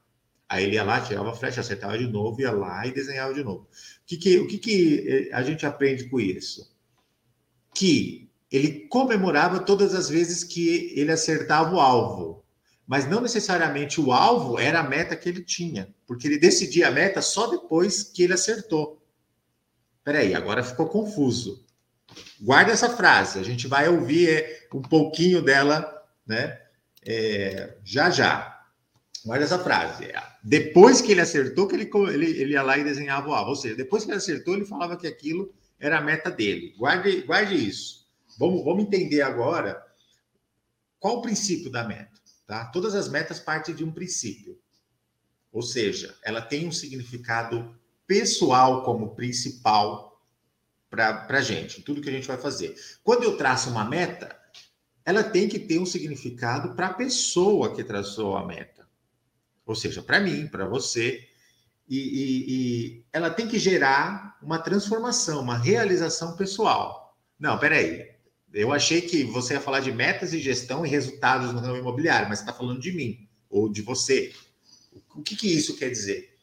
Aí 0.47 0.64
ele 0.64 0.75
ia 0.75 0.85
lá, 0.85 1.00
tirava 1.00 1.30
a 1.30 1.35
flecha, 1.35 1.62
acertava 1.62 1.97
de 1.97 2.06
novo, 2.06 2.42
ia 2.42 2.52
lá 2.52 2.87
e 2.87 2.92
desenhava 2.92 3.32
de 3.32 3.42
novo. 3.42 3.62
O 3.62 3.68
que, 4.04 4.18
que, 4.18 4.38
o 4.38 4.47
que, 4.47 4.59
que 4.59 5.09
eh, 5.09 5.35
a 5.35 5.42
gente 5.42 5.64
aprende 5.64 6.11
com 6.11 6.20
isso? 6.20 6.70
Que 7.75 8.30
ele 8.52 8.87
comemorava 8.88 9.61
todas 9.61 9.94
as 9.94 10.11
vezes 10.11 10.44
que 10.44 10.92
ele 10.94 11.11
acertava 11.11 11.75
o 11.75 11.80
alvo, 11.80 12.44
mas 12.87 13.09
não 13.09 13.23
necessariamente 13.23 13.99
o 13.99 14.12
alvo 14.12 14.59
era 14.59 14.80
a 14.80 14.88
meta 14.88 15.16
que 15.16 15.26
ele 15.26 15.42
tinha, 15.42 15.88
porque 16.06 16.28
ele 16.28 16.38
decidia 16.38 16.88
a 16.88 16.90
meta 16.90 17.23
só 17.23 17.47
depois 17.47 18.02
que 18.02 18.25
ele 18.25 18.35
acertou. 18.35 19.02
Peraí, 20.04 20.35
agora 20.35 20.62
ficou 20.62 20.87
confuso. 20.87 21.64
Guarda 22.40 22.72
essa 22.72 22.96
frase, 22.96 23.38
a 23.38 23.42
gente 23.42 23.66
vai 23.66 23.88
ouvir 23.88 24.30
é, 24.30 24.68
um 24.72 24.82
pouquinho 24.82 25.42
dela, 25.42 26.04
né? 26.26 26.60
É, 27.04 27.76
já 27.84 28.10
já. 28.10 28.60
Guarda 29.24 29.44
essa 29.44 29.58
frase. 29.58 30.10
Depois 30.42 31.00
que 31.00 31.12
ele 31.12 31.20
acertou, 31.20 31.68
que 31.68 31.74
ele, 31.74 31.90
ele, 32.12 32.26
ele 32.40 32.52
ia 32.54 32.62
lá 32.62 32.78
e 32.78 32.84
desenhava 32.84 33.28
o 33.28 33.34
alvo. 33.34 33.50
Ou 33.50 33.56
seja, 33.56 33.74
depois 33.74 34.04
que 34.04 34.10
ele 34.10 34.18
acertou, 34.18 34.54
ele 34.54 34.64
falava 34.64 34.96
que 34.96 35.06
aquilo 35.06 35.52
era 35.78 35.98
a 35.98 36.00
meta 36.00 36.30
dele. 36.30 36.74
Guarde, 36.78 37.22
guarde 37.22 37.54
isso. 37.54 38.06
Vamos, 38.38 38.64
vamos 38.64 38.84
entender 38.84 39.20
agora 39.20 39.82
qual 40.98 41.18
o 41.18 41.22
princípio 41.22 41.70
da 41.70 41.84
meta. 41.84 42.10
Tá? 42.46 42.64
Todas 42.66 42.94
as 42.94 43.08
metas 43.08 43.38
partem 43.38 43.74
de 43.74 43.84
um 43.84 43.92
princípio. 43.92 44.58
Ou 45.52 45.62
seja, 45.62 46.16
ela 46.22 46.40
tem 46.40 46.66
um 46.66 46.72
significado 46.72 47.78
pessoal 48.06 48.82
como 48.82 49.14
principal 49.14 50.09
para 50.90 51.26
a 51.28 51.40
gente, 51.40 51.82
tudo 51.82 52.00
que 52.00 52.09
a 52.09 52.12
gente 52.12 52.26
vai 52.26 52.37
fazer. 52.37 52.75
Quando 53.04 53.23
eu 53.23 53.37
traço 53.37 53.70
uma 53.70 53.85
meta, 53.85 54.37
ela 55.04 55.23
tem 55.23 55.49
que 55.49 55.59
ter 55.59 55.78
um 55.78 55.87
significado 55.87 56.75
para 56.75 56.88
a 56.88 56.94
pessoa 56.94 57.75
que 57.75 57.85
traçou 57.85 58.37
a 58.37 58.44
meta. 58.44 58.88
Ou 59.64 59.75
seja, 59.75 60.02
para 60.02 60.18
mim, 60.18 60.49
para 60.49 60.66
você. 60.66 61.28
E, 61.88 61.97
e, 61.97 62.44
e, 62.49 63.04
ela 63.12 63.30
tem 63.30 63.47
que 63.47 63.59
gerar 63.59 64.37
uma 64.42 64.59
transformação, 64.59 65.40
uma 65.40 65.56
realização 65.56 66.37
pessoal. 66.37 67.16
Não, 67.38 67.56
peraí. 67.59 68.11
Eu 68.52 68.73
achei 68.73 69.00
que 69.00 69.23
você 69.23 69.54
ia 69.54 69.61
falar 69.61 69.78
de 69.78 69.92
metas 69.92 70.32
e 70.32 70.40
gestão 70.40 70.85
e 70.85 70.88
resultados 70.88 71.52
no 71.52 71.61
ramo 71.61 71.76
imobiliário, 71.76 72.28
mas 72.28 72.40
está 72.40 72.52
falando 72.52 72.80
de 72.80 72.92
mim 72.92 73.28
ou 73.49 73.68
de 73.68 73.80
você. 73.80 74.32
O 75.14 75.23
que, 75.23 75.37
que 75.37 75.49
isso 75.49 75.76
quer 75.76 75.88
dizer? 75.88 76.37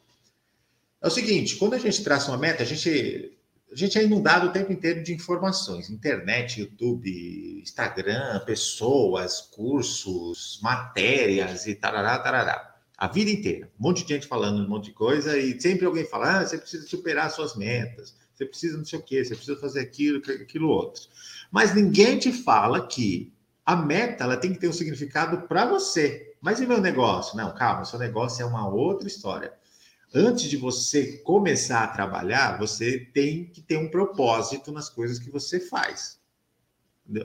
É 1.02 1.08
o 1.08 1.12
seguinte: 1.12 1.58
quando 1.58 1.74
a 1.74 1.80
gente 1.80 2.04
traça 2.04 2.32
uma 2.32 2.38
meta, 2.38 2.64
a 2.64 2.66
gente 2.66 3.37
a 3.72 3.76
gente 3.76 3.98
é 3.98 4.04
inundado 4.04 4.48
o 4.48 4.52
tempo 4.52 4.72
inteiro 4.72 5.04
de 5.04 5.14
informações: 5.14 5.90
internet, 5.90 6.62
YouTube, 6.62 7.62
Instagram, 7.62 8.40
pessoas, 8.46 9.42
cursos, 9.42 10.60
matérias 10.62 11.68
e 11.68 11.76
tarará, 11.76 12.18
tarará. 12.20 12.76
A 12.98 13.08
vida 13.08 13.30
inteira. 13.30 13.70
Um 13.80 13.84
monte 13.84 14.04
de 14.04 14.14
gente 14.14 14.26
falando 14.28 14.64
um 14.64 14.68
monte 14.68 14.86
de 14.86 14.94
coisa 14.94 15.38
e 15.38 15.60
sempre 15.60 15.86
alguém 15.86 16.06
fala: 16.06 16.40
ah, 16.40 16.46
você 16.46 16.58
precisa 16.58 16.88
superar 16.88 17.30
suas 17.30 17.56
metas, 17.56 18.16
você 18.34 18.46
precisa 18.46 18.78
não 18.78 18.86
sei 18.86 19.00
o 19.00 19.04
quê, 19.04 19.24
você 19.24 19.36
precisa 19.36 19.60
fazer 19.60 19.82
aquilo, 19.82 20.18
aquilo 20.18 20.70
outro. 20.70 21.04
Mas 21.52 21.76
ninguém 21.76 22.18
te 22.18 22.32
fala 22.32 22.88
que 22.88 23.34
a 23.66 23.76
meta 23.76 24.24
ela 24.24 24.38
tem 24.38 24.54
que 24.54 24.60
ter 24.60 24.70
um 24.70 24.74
significado 24.74 25.48
para 25.48 25.66
você. 25.66 26.34
Mas 26.40 26.62
e 26.62 26.66
meu 26.66 26.80
negócio? 26.80 27.36
Não, 27.36 27.54
calma, 27.54 27.84
seu 27.84 28.00
negócio 28.00 28.42
é 28.42 28.46
uma 28.46 28.68
outra 28.68 29.08
história 29.08 29.52
antes 30.14 30.50
de 30.50 30.58
você 30.58 31.18
começar 31.20 31.84
a 31.84 31.88
trabalhar, 31.88 32.58
você 32.58 33.00
tem 33.14 33.46
que 33.46 33.62
ter 33.62 33.78
um 33.78 33.90
propósito 33.90 34.72
nas 34.72 34.90
coisas 34.90 35.20
que 35.20 35.30
você 35.30 35.60
faz. 35.60 36.20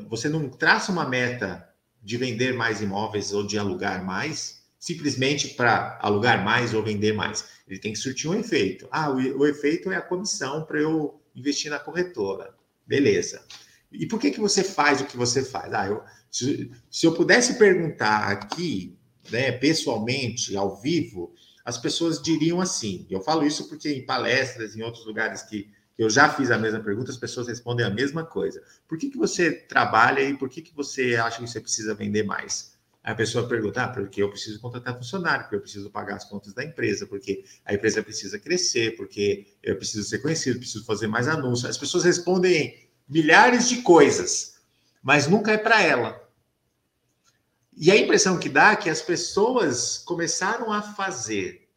Você 0.08 0.28
não 0.28 0.48
traça 0.48 0.92
uma 0.92 1.08
meta 1.08 1.68
de 2.02 2.16
vender 2.16 2.54
mais 2.54 2.80
imóveis 2.80 3.32
ou 3.32 3.46
de 3.46 3.58
alugar 3.58 4.04
mais, 4.04 4.62
simplesmente 4.78 5.48
para 5.48 5.98
alugar 6.02 6.44
mais 6.44 6.74
ou 6.74 6.82
vender 6.82 7.12
mais. 7.12 7.44
Ele 7.68 7.78
tem 7.78 7.92
que 7.92 7.98
surtir 7.98 8.28
um 8.28 8.34
efeito. 8.34 8.88
Ah, 8.90 9.10
o, 9.10 9.16
o 9.16 9.46
efeito 9.46 9.90
é 9.90 9.96
a 9.96 10.02
comissão 10.02 10.64
para 10.64 10.80
eu 10.80 11.20
investir 11.34 11.70
na 11.70 11.78
corretora. 11.78 12.54
Beleza. 12.86 13.44
E 13.90 14.06
por 14.06 14.18
que, 14.18 14.30
que 14.30 14.40
você 14.40 14.64
faz 14.64 15.00
o 15.00 15.06
que 15.06 15.16
você 15.16 15.44
faz? 15.44 15.72
Ah, 15.72 15.86
eu, 15.86 16.02
se, 16.30 16.70
se 16.90 17.06
eu 17.06 17.14
pudesse 17.14 17.58
perguntar 17.58 18.28
aqui, 18.28 18.96
né, 19.30 19.52
pessoalmente, 19.52 20.56
ao 20.56 20.80
vivo, 20.80 21.32
as 21.64 21.78
pessoas 21.78 22.20
diriam 22.20 22.60
assim. 22.60 23.06
Eu 23.10 23.20
falo 23.20 23.46
isso 23.46 23.68
porque 23.68 23.88
em 23.90 24.04
palestras, 24.04 24.76
em 24.76 24.82
outros 24.82 25.06
lugares 25.06 25.42
que 25.42 25.68
eu 25.96 26.08
já 26.08 26.28
fiz 26.28 26.50
a 26.50 26.58
mesma 26.58 26.80
pergunta, 26.80 27.10
as 27.10 27.16
pessoas 27.16 27.48
respondem 27.48 27.84
a 27.84 27.90
mesma 27.90 28.24
coisa. 28.24 28.62
Por 28.88 28.98
que, 28.98 29.10
que 29.10 29.18
você 29.18 29.52
trabalha 29.52 30.20
e 30.20 30.36
por 30.36 30.48
que, 30.48 30.62
que 30.62 30.74
você 30.74 31.16
acha 31.16 31.38
que 31.38 31.46
você 31.46 31.60
precisa 31.60 31.94
vender 31.94 32.24
mais? 32.24 32.72
Aí 33.04 33.12
a 33.12 33.16
pessoa 33.16 33.48
pergunta, 33.48 33.82
ah, 33.82 33.88
porque 33.88 34.22
eu 34.22 34.30
preciso 34.30 34.60
contratar 34.60 34.96
funcionário, 34.96 35.42
porque 35.42 35.56
eu 35.56 35.60
preciso 35.60 35.90
pagar 35.90 36.16
as 36.16 36.24
contas 36.24 36.54
da 36.54 36.64
empresa, 36.64 37.06
porque 37.06 37.44
a 37.64 37.74
empresa 37.74 38.02
precisa 38.02 38.38
crescer, 38.38 38.96
porque 38.96 39.46
eu 39.62 39.76
preciso 39.76 40.08
ser 40.08 40.18
conhecido, 40.18 40.58
preciso 40.58 40.84
fazer 40.84 41.08
mais 41.08 41.26
anúncios. 41.26 41.68
As 41.68 41.78
pessoas 41.78 42.04
respondem 42.04 42.88
milhares 43.08 43.68
de 43.68 43.82
coisas, 43.82 44.54
mas 45.02 45.26
nunca 45.26 45.50
é 45.52 45.58
para 45.58 45.82
ela. 45.82 46.21
E 47.74 47.90
a 47.90 47.96
impressão 47.96 48.38
que 48.38 48.48
dá 48.48 48.72
é 48.72 48.76
que 48.76 48.90
as 48.90 49.00
pessoas 49.00 49.98
começaram 49.98 50.72
a 50.72 50.82
fazer, 50.82 51.68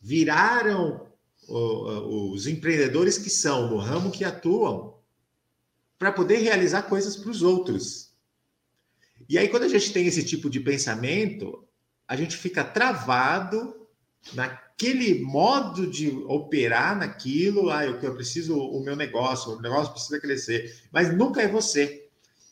viraram 0.00 1.08
os 1.48 2.46
empreendedores 2.46 3.16
que 3.16 3.30
são 3.30 3.70
no 3.70 3.78
ramo 3.78 4.10
que 4.10 4.22
atuam 4.22 4.98
para 5.98 6.12
poder 6.12 6.38
realizar 6.38 6.82
coisas 6.82 7.16
para 7.16 7.30
os 7.30 7.42
outros. 7.42 8.12
E 9.28 9.38
aí, 9.38 9.48
quando 9.48 9.64
a 9.64 9.68
gente 9.68 9.92
tem 9.92 10.06
esse 10.06 10.22
tipo 10.22 10.48
de 10.50 10.60
pensamento, 10.60 11.66
a 12.06 12.14
gente 12.14 12.36
fica 12.36 12.62
travado 12.62 13.86
naquele 14.34 15.20
modo 15.22 15.86
de 15.86 16.10
operar 16.26 16.96
naquilo. 16.96 17.70
Ah, 17.70 17.84
eu, 17.84 17.98
eu 18.00 18.14
preciso, 18.14 18.58
o 18.58 18.82
meu 18.82 18.94
negócio, 18.94 19.52
o 19.52 19.60
negócio 19.60 19.92
precisa 19.92 20.20
crescer, 20.20 20.82
mas 20.92 21.14
nunca 21.16 21.42
é 21.42 21.48
você. 21.48 22.07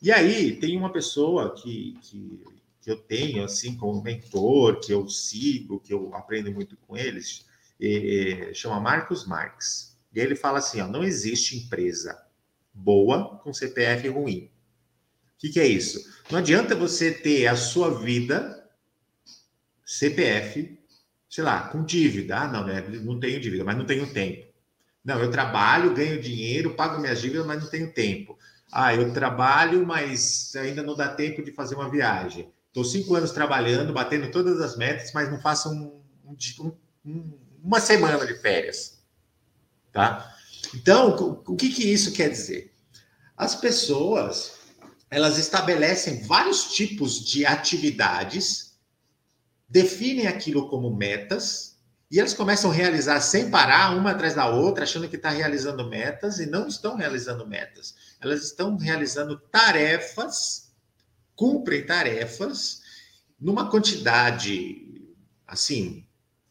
E 0.07 0.13
aí 0.13 0.55
tem 0.55 0.77
uma 0.77 0.93
pessoa 0.93 1.53
que, 1.53 1.99
que, 2.01 2.45
que 2.81 2.89
eu 2.89 2.97
tenho, 2.97 3.43
assim, 3.43 3.77
como 3.77 4.01
mentor, 4.01 4.79
que 4.79 4.93
eu 4.93 5.09
sigo, 5.09 5.81
que 5.81 5.93
eu 5.93 6.15
aprendo 6.15 6.53
muito 6.53 6.77
com 6.77 6.97
eles, 6.97 7.45
é, 7.81 8.53
chama 8.55 8.79
Marcos 8.79 9.27
Marx. 9.27 9.99
E 10.15 10.21
ele 10.21 10.37
fala 10.37 10.61
assim: 10.61 10.81
ó, 10.81 10.87
não 10.87 11.03
existe 11.03 11.57
empresa 11.57 12.17
boa 12.73 13.41
com 13.43 13.53
CPF 13.53 14.07
ruim. 14.07 14.49
O 15.35 15.39
que, 15.39 15.49
que 15.49 15.59
é 15.59 15.67
isso? 15.67 15.99
Não 16.31 16.39
adianta 16.39 16.77
você 16.77 17.11
ter 17.11 17.49
a 17.49 17.57
sua 17.57 17.99
vida 17.99 18.65
CPF, 19.85 20.79
sei 21.29 21.43
lá, 21.43 21.67
com 21.71 21.85
dívida. 21.85 22.43
Ah, 22.43 22.47
não, 22.47 22.65
né? 22.65 22.81
não 23.03 23.19
tenho 23.19 23.41
dívida, 23.41 23.65
mas 23.65 23.77
não 23.77 23.85
tenho 23.85 24.09
tempo. 24.13 24.47
Não, 25.05 25.21
eu 25.21 25.33
trabalho, 25.33 25.95
ganho 25.95 26.23
dinheiro, 26.23 26.77
pago 26.77 27.01
minhas 27.01 27.21
dívidas, 27.21 27.45
mas 27.45 27.61
não 27.61 27.69
tenho 27.69 27.93
tempo. 27.93 28.39
Ah, 28.71 28.95
eu 28.95 29.13
trabalho, 29.13 29.87
mas 29.87 30.55
ainda 30.57 30.83
não 30.83 30.95
dá 30.95 31.09
tempo 31.09 31.43
de 31.43 31.53
fazer 31.53 31.75
uma 31.75 31.91
viagem. 31.91 32.53
Estou 32.69 32.85
cinco 32.85 33.15
anos 33.15 33.31
trabalhando, 33.31 33.93
batendo 33.93 34.31
todas 34.31 34.61
as 34.61 34.77
metas, 34.77 35.13
mas 35.13 35.31
não 35.31 35.41
faço 35.41 35.71
um, 35.71 36.03
um, 36.25 36.73
um, 37.05 37.39
uma 37.63 37.81
semana 37.81 38.27
de 38.27 38.35
férias. 38.35 38.99
Tá? 39.93 40.35
Então, 40.75 41.43
o 41.47 41.57
que, 41.57 41.71
que 41.71 41.91
isso 41.91 42.13
quer 42.13 42.29
dizer? 42.29 42.75
As 43.37 43.55
pessoas 43.55 44.57
elas 45.11 45.39
estabelecem 45.39 46.23
vários 46.23 46.73
tipos 46.75 47.25
de 47.25 47.47
atividades, 47.47 48.77
definem 49.69 50.27
aquilo 50.27 50.69
como 50.69 50.95
metas, 50.95 51.75
e 52.11 52.21
elas 52.21 52.35
começam 52.35 52.71
a 52.71 52.75
realizar 52.75 53.21
sem 53.21 53.51
parar, 53.51 53.97
uma 53.97 54.13
atrás 54.13 54.35
da 54.35 54.49
outra, 54.49 54.85
achando 54.85 55.09
que 55.09 55.17
está 55.17 55.31
realizando 55.31 55.89
metas 55.89 56.39
e 56.39 56.47
não 56.47 56.69
estão 56.69 56.97
realizando 56.97 57.47
metas. 57.47 57.95
Elas 58.21 58.45
estão 58.45 58.77
realizando 58.77 59.39
tarefas, 59.51 60.73
cumprem 61.35 61.85
tarefas 61.85 62.83
numa 63.41 63.69
quantidade 63.69 64.87
assim 65.47 66.07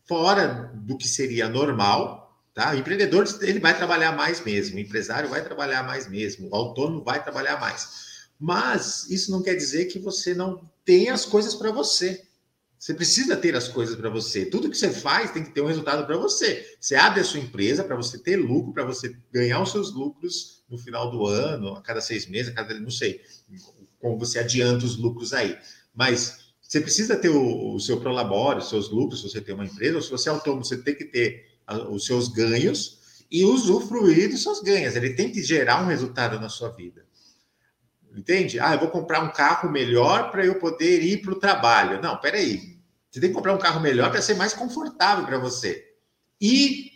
fora 0.06 0.72
do 0.76 0.98
que 0.98 1.08
seria 1.08 1.50
normal, 1.50 2.38
tá? 2.54 2.72
O 2.72 2.76
empreendedor 2.76 3.26
ele 3.42 3.60
vai 3.60 3.76
trabalhar 3.76 4.12
mais 4.12 4.44
mesmo, 4.44 4.76
o 4.76 4.80
empresário 4.80 5.30
vai 5.30 5.44
trabalhar 5.44 5.84
mais 5.84 6.08
mesmo, 6.08 6.50
o 6.50 6.56
autônomo 6.56 7.04
vai 7.04 7.24
trabalhar 7.24 7.60
mais. 7.60 8.28
Mas 8.40 9.10
isso 9.10 9.32
não 9.32 9.42
quer 9.42 9.56
dizer 9.56 9.86
que 9.86 10.00
você 10.00 10.34
não 10.34 10.70
tem 10.84 11.10
as 11.10 11.26
coisas 11.26 11.56
para 11.56 11.72
você. 11.72 12.25
Você 12.86 12.94
precisa 12.94 13.36
ter 13.36 13.56
as 13.56 13.68
coisas 13.68 13.96
para 13.96 14.12
você. 14.12 14.46
Tudo 14.46 14.70
que 14.70 14.78
você 14.78 14.92
faz 14.92 15.32
tem 15.32 15.44
que 15.44 15.50
ter 15.50 15.60
um 15.60 15.66
resultado 15.66 16.06
para 16.06 16.18
você. 16.18 16.64
Você 16.80 16.94
abre 16.94 17.20
a 17.20 17.24
sua 17.24 17.40
empresa 17.40 17.84
para 17.84 17.96
você 17.96 18.16
ter 18.20 18.36
lucro, 18.36 18.72
para 18.72 18.86
você 18.86 19.18
ganhar 19.34 19.60
os 19.60 19.72
seus 19.72 19.92
lucros 19.92 20.64
no 20.70 20.78
final 20.78 21.10
do 21.10 21.26
ano, 21.26 21.70
a 21.70 21.82
cada 21.82 22.00
seis 22.00 22.28
meses, 22.28 22.52
a 22.52 22.54
cada 22.54 22.80
não 22.80 22.92
sei 22.92 23.22
como 23.98 24.20
você 24.20 24.38
adianta 24.38 24.86
os 24.86 24.98
lucros 24.98 25.34
aí. 25.34 25.58
Mas 25.96 26.54
você 26.62 26.80
precisa 26.80 27.16
ter 27.16 27.30
o, 27.30 27.74
o 27.74 27.80
seu 27.80 28.00
prolabore, 28.00 28.60
os 28.60 28.70
seus 28.70 28.88
lucros, 28.92 29.22
se 29.22 29.32
você 29.32 29.42
tem 29.42 29.56
uma 29.56 29.66
empresa, 29.66 29.96
ou 29.96 30.02
se 30.04 30.12
você 30.12 30.30
é 30.30 30.32
autônomo, 30.32 30.64
você 30.64 30.78
tem 30.78 30.94
que 30.94 31.06
ter 31.06 31.58
a, 31.66 31.90
os 31.90 32.06
seus 32.06 32.28
ganhos 32.28 33.26
e 33.32 33.44
usufruir 33.44 34.30
dos 34.30 34.44
seus 34.44 34.62
ganhos. 34.62 34.96
Ele 34.96 35.16
tem 35.16 35.32
que 35.32 35.42
gerar 35.42 35.82
um 35.82 35.88
resultado 35.88 36.40
na 36.40 36.50
sua 36.50 36.70
vida. 36.70 37.04
Entende? 38.16 38.60
Ah, 38.60 38.76
eu 38.76 38.80
vou 38.80 38.90
comprar 38.90 39.24
um 39.24 39.32
carro 39.32 39.72
melhor 39.72 40.30
para 40.30 40.46
eu 40.46 40.60
poder 40.60 41.02
ir 41.02 41.24
para 41.24 41.32
o 41.32 41.40
trabalho. 41.40 42.00
Não, 42.00 42.16
peraí. 42.20 42.75
Você 43.16 43.22
tem 43.22 43.30
que 43.30 43.36
comprar 43.36 43.54
um 43.54 43.58
carro 43.58 43.80
melhor 43.80 44.12
para 44.12 44.22
ser 44.22 44.34
mais 44.34 44.54
confortável 44.54 45.26
para 45.26 45.38
você. 45.38 45.96
E, 46.42 46.92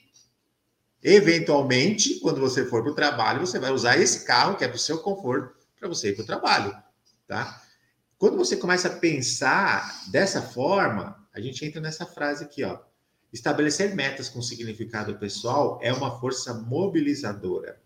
eventualmente, 1.02 2.20
quando 2.20 2.42
você 2.42 2.66
for 2.66 2.84
para 2.84 2.92
o 2.92 2.94
trabalho, 2.94 3.40
você 3.40 3.58
vai 3.58 3.72
usar 3.72 3.98
esse 3.98 4.26
carro, 4.26 4.58
que 4.58 4.66
é 4.66 4.68
para 4.68 4.76
o 4.76 4.80
seu 4.80 4.98
conforto, 4.98 5.56
para 5.80 5.88
você 5.88 6.10
ir 6.10 6.16
para 6.16 6.24
o 6.24 6.26
trabalho. 6.26 6.76
Tá? 7.26 7.64
Quando 8.18 8.36
você 8.36 8.58
começa 8.58 8.90
a 8.90 8.98
pensar 8.98 10.10
dessa 10.12 10.42
forma, 10.42 11.26
a 11.34 11.40
gente 11.40 11.64
entra 11.64 11.80
nessa 11.80 12.06
frase 12.06 12.44
aqui, 12.44 12.66
ó. 12.66 12.80
Estabelecer 13.32 13.96
metas 13.96 14.28
com 14.28 14.42
significado 14.42 15.18
pessoal 15.18 15.80
é 15.82 15.94
uma 15.94 16.20
força 16.20 16.54
mobilizadora. 16.54 17.80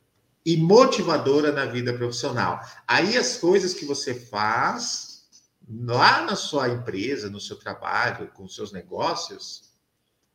e 0.43 0.57
motivadora 0.57 1.51
na 1.51 1.65
vida 1.65 1.93
profissional. 1.93 2.59
Aí 2.87 3.15
as 3.15 3.37
coisas 3.37 3.75
que 3.75 3.85
você 3.85 4.13
faz 4.15 5.12
lá 5.69 6.25
na 6.25 6.35
sua 6.35 6.69
empresa, 6.69 7.29
no 7.29 7.39
seu 7.39 7.55
trabalho, 7.55 8.29
com 8.33 8.47
seus 8.47 8.71
negócios, 8.71 9.73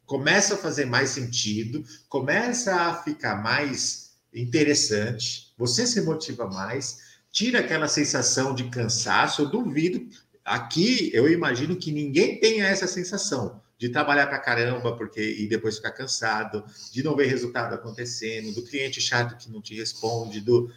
começa 0.06 0.54
a 0.54 0.58
fazer 0.58 0.86
mais 0.86 1.10
sentido, 1.10 1.84
começa 2.08 2.74
a 2.74 3.02
ficar 3.02 3.42
mais 3.42 4.16
interessante, 4.32 5.52
você 5.56 5.86
se 5.86 6.00
motiva 6.00 6.46
mais, 6.48 7.18
tira 7.30 7.60
aquela 7.60 7.88
sensação 7.88 8.54
de 8.54 8.64
cansaço. 8.70 9.42
Eu 9.42 9.50
duvido, 9.50 10.08
aqui 10.44 11.10
eu 11.12 11.30
imagino 11.30 11.76
que 11.76 11.92
ninguém 11.92 12.40
tenha 12.40 12.66
essa 12.66 12.86
sensação 12.86 13.60
de 13.76 13.90
trabalhar 13.90 14.26
para 14.26 14.38
caramba 14.38 14.96
porque 14.96 15.20
e 15.20 15.46
depois 15.46 15.76
ficar 15.76 15.92
cansado, 15.92 16.64
de 16.90 17.02
não 17.02 17.14
ver 17.14 17.26
resultado 17.26 17.74
acontecendo, 17.74 18.52
do 18.52 18.64
cliente 18.64 19.00
chato 19.00 19.36
que 19.36 19.50
não 19.50 19.62
te 19.62 19.74
responde, 19.74 20.40
do 20.40 20.72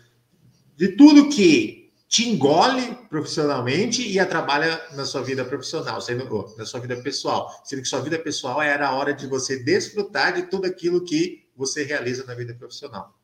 de 0.76 0.90
tudo 0.90 1.30
que 1.30 1.81
te 2.12 2.28
engole 2.28 2.94
profissionalmente 3.10 4.06
e 4.06 4.20
atrapalha 4.20 4.82
na 4.92 5.06
sua 5.06 5.24
vida 5.24 5.46
profissional, 5.46 6.02
sendo 6.02 6.54
na 6.58 6.66
sua 6.66 6.82
vida 6.82 7.02
pessoal, 7.02 7.50
sendo 7.64 7.82
que 7.82 7.88
sua 7.88 8.02
vida 8.02 8.20
pessoal 8.20 8.62
era 8.62 8.90
a 8.90 8.94
hora 8.94 9.14
de 9.14 9.26
você 9.26 9.64
desfrutar 9.64 10.34
de 10.34 10.42
tudo 10.44 10.68
aquilo 10.68 11.06
que 11.06 11.50
você 11.56 11.86
realiza 11.86 12.26
na 12.26 12.36
vida 12.36 12.54
profissional. 12.54 13.18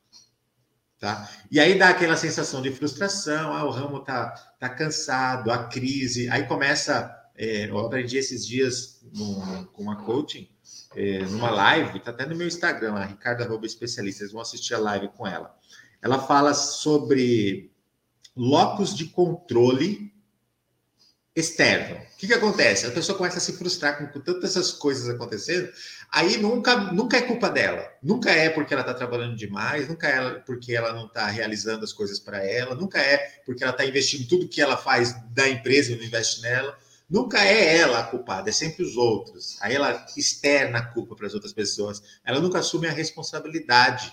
Tá? 0.97 1.29
E 1.51 1.59
aí 1.59 1.77
dá 1.77 1.89
aquela 1.89 2.15
sensação 2.15 2.61
de 2.61 2.71
frustração, 2.71 3.53
ah, 3.53 3.65
o 3.65 3.71
ramo 3.71 3.99
tá, 3.99 4.29
tá 4.57 4.69
cansado, 4.69 5.51
a 5.51 5.65
crise, 5.65 6.29
aí 6.29 6.47
começa 6.47 7.13
é, 7.35 7.69
eu 7.69 7.77
aprendi 7.77 8.17
esses 8.17 8.47
dias 8.47 9.01
no, 9.13 9.67
com 9.67 9.83
uma 9.83 9.97
coaching, 9.97 10.49
é, 10.95 11.19
numa 11.25 11.51
live, 11.51 11.99
tá 11.99 12.11
até 12.11 12.25
no 12.25 12.37
meu 12.37 12.47
Instagram, 12.47 12.93
a 12.93 13.03
Ricardo 13.03 13.43
Arroba 13.43 13.65
Especialista, 13.65 14.19
vocês 14.19 14.31
vão 14.31 14.41
assistir 14.41 14.75
a 14.75 14.79
live 14.79 15.09
com 15.09 15.27
ela. 15.27 15.53
Ela 16.01 16.19
fala 16.19 16.53
sobre 16.53 17.69
locus 18.37 18.95
de 18.95 19.05
controle 19.05 20.13
externo. 21.35 21.95
O 21.95 22.17
que, 22.17 22.27
que 22.27 22.33
acontece? 22.33 22.87
A 22.87 22.91
pessoa 22.91 23.17
começa 23.17 23.37
a 23.37 23.41
se 23.41 23.53
frustrar 23.53 23.97
com, 23.97 24.19
tantas 24.19 24.51
essas 24.51 24.71
coisas 24.71 25.07
acontecendo, 25.07 25.69
aí 26.11 26.37
nunca, 26.37 26.75
nunca 26.91 27.17
é 27.17 27.21
culpa 27.21 27.49
dela. 27.49 27.85
Nunca 28.01 28.31
é 28.31 28.49
porque 28.49 28.73
ela 28.73 28.81
está 28.81 28.93
trabalhando 28.93 29.35
demais, 29.35 29.87
nunca 29.87 30.07
é 30.07 30.29
porque 30.39 30.73
ela 30.73 30.93
não 30.93 31.05
está 31.05 31.27
realizando 31.27 31.83
as 31.83 31.93
coisas 31.93 32.19
para 32.19 32.43
ela, 32.43 32.73
nunca 32.73 32.99
é 32.99 33.17
porque 33.45 33.63
ela 33.63 33.71
está 33.71 33.85
investindo 33.85 34.27
tudo 34.27 34.47
que 34.47 34.61
ela 34.61 34.77
faz 34.77 35.15
da 35.31 35.47
empresa 35.47 35.91
e 35.91 35.95
não 35.95 36.03
investe 36.03 36.41
nela 36.41 36.75
Nunca 37.09 37.41
é 37.41 37.77
ela 37.77 37.99
a 37.99 38.03
culpada, 38.03 38.49
é 38.49 38.53
sempre 38.53 38.83
os 38.83 38.97
outros. 38.97 39.55
Aí 39.61 39.73
ela 39.73 40.05
externa 40.17 40.79
a 40.79 40.85
culpa 40.85 41.15
para 41.15 41.25
as 41.25 41.33
outras 41.33 41.53
pessoas. 41.53 42.03
Ela 42.25 42.41
nunca 42.41 42.59
assume 42.59 42.87
a 42.87 42.91
responsabilidade. 42.91 44.11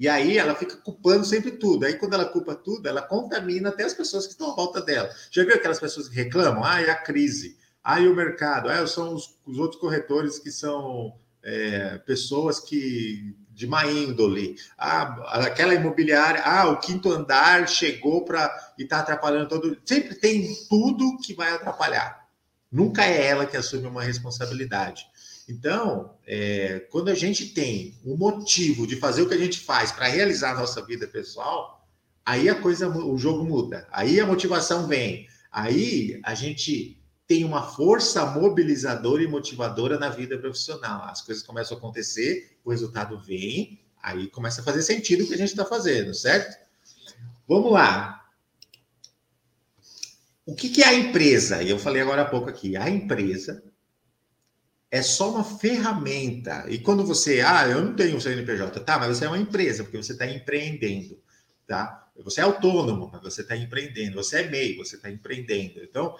E 0.00 0.08
aí 0.08 0.38
ela 0.38 0.54
fica 0.54 0.78
culpando 0.78 1.26
sempre 1.26 1.50
tudo. 1.50 1.84
Aí 1.84 1.92
quando 1.92 2.14
ela 2.14 2.24
culpa 2.24 2.54
tudo, 2.54 2.88
ela 2.88 3.02
contamina 3.02 3.68
até 3.68 3.84
as 3.84 3.92
pessoas 3.92 4.24
que 4.24 4.32
estão 4.32 4.50
à 4.50 4.56
volta 4.56 4.80
dela. 4.80 5.10
Já 5.30 5.44
viu 5.44 5.54
aquelas 5.54 5.78
pessoas 5.78 6.08
que 6.08 6.14
reclamam? 6.14 6.64
Ah, 6.64 6.80
é 6.80 6.88
a 6.88 6.96
crise. 6.96 7.58
Ah, 7.84 8.00
e 8.00 8.08
o 8.08 8.16
mercado. 8.16 8.70
Ah, 8.70 8.86
são 8.86 9.14
os, 9.14 9.38
os 9.44 9.58
outros 9.58 9.78
corretores 9.78 10.38
que 10.38 10.50
são 10.50 11.14
é, 11.42 11.98
pessoas 11.98 12.58
que 12.58 13.36
de 13.50 13.66
má 13.66 13.84
índole. 13.84 14.56
Ah, 14.78 15.44
aquela 15.44 15.74
imobiliária, 15.74 16.40
ah, 16.46 16.70
o 16.70 16.80
quinto 16.80 17.12
andar 17.12 17.68
chegou 17.68 18.24
para 18.24 18.50
e 18.78 18.84
está 18.84 19.00
atrapalhando 19.00 19.50
todo. 19.50 19.76
Sempre 19.84 20.14
tem 20.14 20.48
tudo 20.66 21.18
que 21.18 21.34
vai 21.34 21.52
atrapalhar. 21.52 22.26
Nunca 22.72 23.04
é 23.04 23.26
ela 23.26 23.44
que 23.44 23.56
assume 23.56 23.86
uma 23.86 24.02
responsabilidade. 24.02 25.04
Então, 25.50 26.14
é, 26.24 26.86
quando 26.90 27.08
a 27.08 27.14
gente 27.14 27.46
tem 27.46 27.98
um 28.04 28.16
motivo 28.16 28.86
de 28.86 28.94
fazer 28.94 29.22
o 29.22 29.28
que 29.28 29.34
a 29.34 29.38
gente 29.38 29.58
faz 29.58 29.90
para 29.90 30.06
realizar 30.06 30.52
a 30.52 30.60
nossa 30.60 30.80
vida 30.86 31.08
pessoal, 31.08 31.84
aí 32.24 32.48
a 32.48 32.54
coisa, 32.54 32.88
o 32.88 33.18
jogo 33.18 33.44
muda. 33.44 33.88
Aí 33.90 34.20
a 34.20 34.26
motivação 34.26 34.86
vem. 34.86 35.26
Aí 35.50 36.20
a 36.22 36.34
gente 36.34 37.02
tem 37.26 37.44
uma 37.44 37.62
força 37.62 38.24
mobilizadora 38.26 39.22
e 39.22 39.26
motivadora 39.26 39.98
na 39.98 40.08
vida 40.08 40.38
profissional. 40.38 41.02
As 41.04 41.20
coisas 41.20 41.42
começam 41.42 41.76
a 41.76 41.78
acontecer, 41.78 42.56
o 42.64 42.70
resultado 42.70 43.18
vem, 43.18 43.80
aí 44.00 44.28
começa 44.28 44.60
a 44.60 44.64
fazer 44.64 44.82
sentido 44.82 45.24
o 45.24 45.26
que 45.26 45.34
a 45.34 45.38
gente 45.38 45.50
está 45.50 45.64
fazendo, 45.64 46.14
certo? 46.14 46.56
Vamos 47.48 47.72
lá. 47.72 48.24
O 50.46 50.54
que, 50.54 50.68
que 50.68 50.82
é 50.82 50.86
a 50.86 50.94
empresa? 50.94 51.62
Eu 51.62 51.78
falei 51.78 52.02
agora 52.02 52.22
há 52.22 52.26
pouco 52.26 52.48
aqui. 52.48 52.76
A 52.76 52.88
empresa 52.88 53.62
é 54.90 55.02
só 55.02 55.30
uma 55.30 55.44
ferramenta. 55.44 56.64
E 56.68 56.78
quando 56.78 57.04
você, 57.04 57.40
ah, 57.40 57.68
eu 57.68 57.82
não 57.82 57.94
tenho 57.94 58.16
um 58.16 58.20
CNPJ, 58.20 58.80
tá, 58.80 58.98
mas 58.98 59.16
você 59.16 59.24
é 59.24 59.28
uma 59.28 59.38
empresa, 59.38 59.84
porque 59.84 59.96
você 59.96 60.12
está 60.12 60.26
empreendendo, 60.26 61.18
tá? 61.66 62.08
Você 62.24 62.40
é 62.40 62.44
autônomo, 62.44 63.08
mas 63.12 63.22
você 63.22 63.42
está 63.42 63.56
empreendendo. 63.56 64.16
Você 64.16 64.40
é 64.40 64.50
MEI, 64.50 64.76
você 64.76 64.96
está 64.96 65.10
empreendendo. 65.10 65.80
Então, 65.82 66.14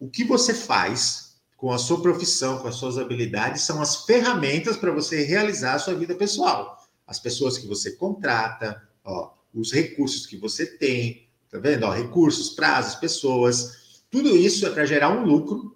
o 0.00 0.08
que 0.08 0.24
você 0.24 0.52
faz 0.52 1.36
com 1.56 1.70
a 1.70 1.78
sua 1.78 2.02
profissão, 2.02 2.58
com 2.58 2.68
as 2.68 2.74
suas 2.76 2.98
habilidades, 2.98 3.62
são 3.62 3.80
as 3.80 4.04
ferramentas 4.04 4.76
para 4.76 4.90
você 4.90 5.22
realizar 5.22 5.74
a 5.74 5.78
sua 5.78 5.94
vida 5.94 6.14
pessoal. 6.14 6.84
As 7.06 7.20
pessoas 7.20 7.58
que 7.58 7.66
você 7.66 7.92
contrata, 7.92 8.82
ó, 9.04 9.34
os 9.54 9.72
recursos 9.72 10.26
que 10.26 10.36
você 10.36 10.66
tem, 10.66 11.24
Tá 11.54 11.60
vendo? 11.60 11.86
Ó, 11.86 11.92
recursos, 11.92 12.50
prazos, 12.50 12.96
pessoas. 12.96 14.02
Tudo 14.10 14.36
isso 14.36 14.66
é 14.66 14.70
para 14.70 14.84
gerar 14.84 15.10
um 15.10 15.24
lucro, 15.24 15.73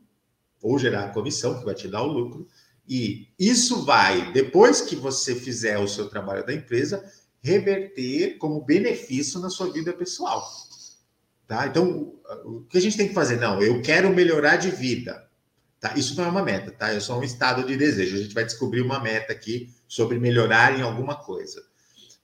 ou 0.62 0.78
gerar 0.78 1.12
comissão, 1.12 1.58
que 1.58 1.64
vai 1.64 1.74
te 1.74 1.88
dar 1.88 2.02
o 2.02 2.12
lucro. 2.12 2.46
E 2.88 3.28
isso 3.38 3.84
vai, 3.84 4.32
depois 4.32 4.80
que 4.80 4.96
você 4.96 5.34
fizer 5.34 5.78
o 5.78 5.86
seu 5.88 6.08
trabalho 6.08 6.44
da 6.44 6.54
empresa, 6.54 7.04
reverter 7.42 8.38
como 8.38 8.64
benefício 8.64 9.40
na 9.40 9.50
sua 9.50 9.70
vida 9.70 9.92
pessoal. 9.92 10.42
Tá? 11.46 11.66
Então, 11.66 12.14
o 12.44 12.62
que 12.68 12.78
a 12.78 12.80
gente 12.80 12.96
tem 12.96 13.08
que 13.08 13.14
fazer? 13.14 13.36
Não, 13.36 13.60
eu 13.62 13.80
quero 13.82 14.14
melhorar 14.14 14.56
de 14.56 14.70
vida. 14.70 15.28
Tá? 15.80 15.94
Isso 15.96 16.16
não 16.16 16.24
é 16.24 16.28
uma 16.28 16.42
meta, 16.42 16.70
tá? 16.70 16.90
É 16.90 17.00
só 17.00 17.18
um 17.18 17.22
estado 17.22 17.64
de 17.64 17.76
desejo. 17.76 18.16
A 18.16 18.20
gente 18.20 18.34
vai 18.34 18.44
descobrir 18.44 18.82
uma 18.82 19.00
meta 19.00 19.32
aqui 19.32 19.72
sobre 19.86 20.18
melhorar 20.18 20.78
em 20.78 20.82
alguma 20.82 21.16
coisa. 21.16 21.62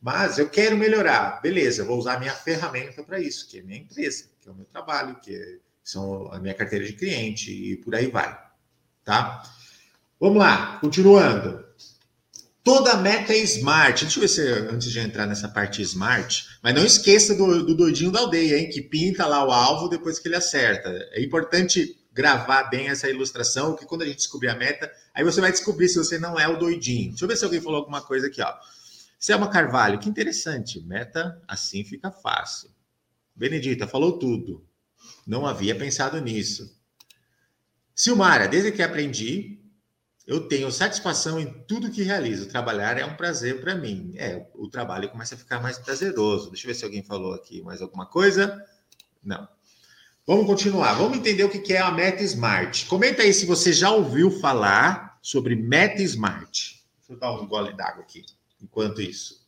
Mas 0.01 0.39
eu 0.39 0.51
quero 0.51 0.77
melhorar. 0.77 1.41
Beleza, 1.41 1.85
vou 1.85 1.99
usar 1.99 2.19
minha 2.19 2.35
ferramenta 2.35 3.03
para 3.03 3.19
isso, 3.19 3.49
que 3.49 3.61
é 3.61 3.63
minha 3.63 3.79
empresa, 3.79 4.29
que 4.41 4.49
é 4.49 4.53
o 4.53 4.55
meu 4.55 4.67
trabalho, 4.67 5.19
que 5.21 5.35
é, 5.35 5.59
são 5.85 6.33
a 6.33 6.41
minha 6.41 6.55
carteira 6.55 6.85
de 6.85 6.95
cliente 6.95 7.53
e 7.53 7.77
por 7.77 7.95
aí 7.95 8.11
vai. 8.11 8.37
Tá? 9.05 9.43
Vamos 10.19 10.39
lá, 10.39 10.79
continuando. 10.81 11.63
Toda 12.65 12.97
meta 12.97 13.35
é 13.35 13.39
smart. 13.41 14.03
Deixa 14.03 14.19
eu 14.19 14.23
ver 14.23 14.29
se 14.29 14.41
antes 14.41 14.91
de 14.91 14.99
entrar 14.99 15.27
nessa 15.27 15.49
parte 15.49 15.83
smart, 15.83 16.47
mas 16.63 16.75
não 16.75 16.83
esqueça 16.83 17.35
do, 17.35 17.63
do 17.63 17.75
doidinho 17.75 18.11
da 18.11 18.21
aldeia, 18.21 18.59
hein? 18.59 18.71
Que 18.71 18.81
pinta 18.81 19.27
lá 19.27 19.47
o 19.47 19.53
alvo 19.53 19.87
depois 19.87 20.19
que 20.19 20.27
ele 20.27 20.37
acerta. 20.37 20.89
É 21.13 21.23
importante 21.23 22.01
gravar 22.11 22.65
bem 22.71 22.89
essa 22.89 23.11
ilustração, 23.11 23.77
que 23.77 23.85
quando 23.85 24.01
a 24.03 24.07
gente 24.07 24.17
descobrir 24.17 24.49
a 24.49 24.57
meta, 24.57 24.91
aí 25.13 25.23
você 25.23 25.43
vai 25.43 25.51
descobrir 25.53 25.91
se 25.91 25.99
você 25.99 26.17
não 26.19 26.41
é 26.41 26.49
o 26.49 26.57
doidinho. 26.57 27.11
Deixa 27.11 27.25
eu 27.25 27.29
ver 27.29 27.37
se 27.37 27.45
alguém 27.45 27.61
falou 27.61 27.81
alguma 27.81 28.01
coisa 28.01 28.29
aqui, 28.29 28.41
ó. 28.41 28.55
Selma 29.19 29.51
Carvalho, 29.51 29.99
que 29.99 30.09
interessante. 30.09 30.81
Meta 30.81 31.43
assim 31.47 31.85
fica 31.85 32.11
fácil. 32.11 32.71
Benedita, 33.37 33.87
falou 33.87 34.19
tudo. 34.19 34.65
Não 35.27 35.47
havia 35.47 35.75
pensado 35.75 36.21
nisso. 36.21 36.77
Silmara, 37.95 38.49
desde 38.49 38.73
que 38.73 38.83
aprendi, 38.83 39.61
eu 40.27 40.49
tenho 40.49 40.71
satisfação 40.73 41.39
em 41.39 41.47
tudo 41.67 41.91
que 41.91 42.03
realizo. 42.03 42.49
Trabalhar 42.49 42.99
é 42.99 43.05
um 43.05 43.15
prazer 43.15 43.61
para 43.61 43.75
mim. 43.75 44.15
É, 44.17 44.47
o 44.55 44.69
trabalho 44.69 45.11
começa 45.11 45.35
a 45.35 45.39
ficar 45.39 45.61
mais 45.61 45.79
prazeroso. 45.79 46.51
Deixa 46.51 46.67
eu 46.67 46.69
ver 46.69 46.75
se 46.75 46.85
alguém 46.85 47.03
falou 47.03 47.35
aqui 47.35 47.63
mais 47.63 47.83
alguma 47.83 48.07
coisa. 48.07 48.65
Não. 49.23 49.47
Vamos 50.27 50.47
continuar. 50.47 50.95
Vamos 50.95 51.19
entender 51.19 51.45
o 51.45 51.51
que 51.51 51.73
é 51.73 51.79
a 51.79 51.91
Meta 51.91 52.23
Smart. 52.23 52.87
Comenta 52.87 53.23
aí 53.23 53.33
se 53.35 53.45
você 53.45 53.73
já 53.73 53.91
ouviu 53.91 54.31
falar 54.31 55.19
sobre 55.21 55.55
Meta 55.55 56.03
Smart. 56.03 56.83
Deixa 56.99 57.13
eu 57.13 57.19
dar 57.19 57.33
um 57.33 57.47
gole 57.47 57.75
d'água 57.75 58.03
aqui 58.03 58.25
enquanto 58.63 59.03
isso. 59.03 59.45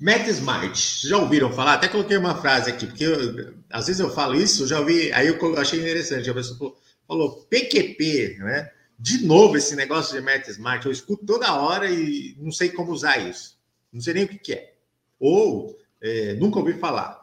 Meta 0.00 0.30
Smart, 0.30 1.06
já 1.06 1.18
ouviram 1.18 1.52
falar? 1.52 1.74
Até 1.74 1.88
coloquei 1.88 2.16
uma 2.16 2.34
frase 2.36 2.70
aqui, 2.70 2.86
porque 2.86 3.04
eu, 3.04 3.54
às 3.70 3.86
vezes 3.86 4.00
eu 4.00 4.10
falo 4.10 4.34
isso, 4.34 4.66
já 4.66 4.80
ouvi, 4.80 5.12
aí 5.12 5.28
eu 5.28 5.58
achei 5.58 5.80
interessante. 5.80 6.28
A 6.28 6.34
pessoa 6.34 6.58
falou, 6.58 6.80
falou 7.06 7.42
PQP, 7.44 8.38
né? 8.40 8.70
De 8.98 9.24
novo 9.24 9.56
esse 9.56 9.74
negócio 9.74 10.14
de 10.14 10.24
Meta 10.24 10.50
Smart, 10.50 10.84
eu 10.86 10.92
escuto 10.92 11.26
toda 11.26 11.54
hora 11.54 11.90
e 11.90 12.36
não 12.38 12.52
sei 12.52 12.70
como 12.70 12.92
usar 12.92 13.18
isso. 13.18 13.58
Não 13.92 14.00
sei 14.00 14.14
nem 14.14 14.24
o 14.24 14.28
que, 14.28 14.38
que 14.38 14.52
é. 14.52 14.74
Ou 15.18 15.78
é, 16.00 16.34
nunca 16.34 16.58
ouvi 16.58 16.74
falar. 16.74 17.22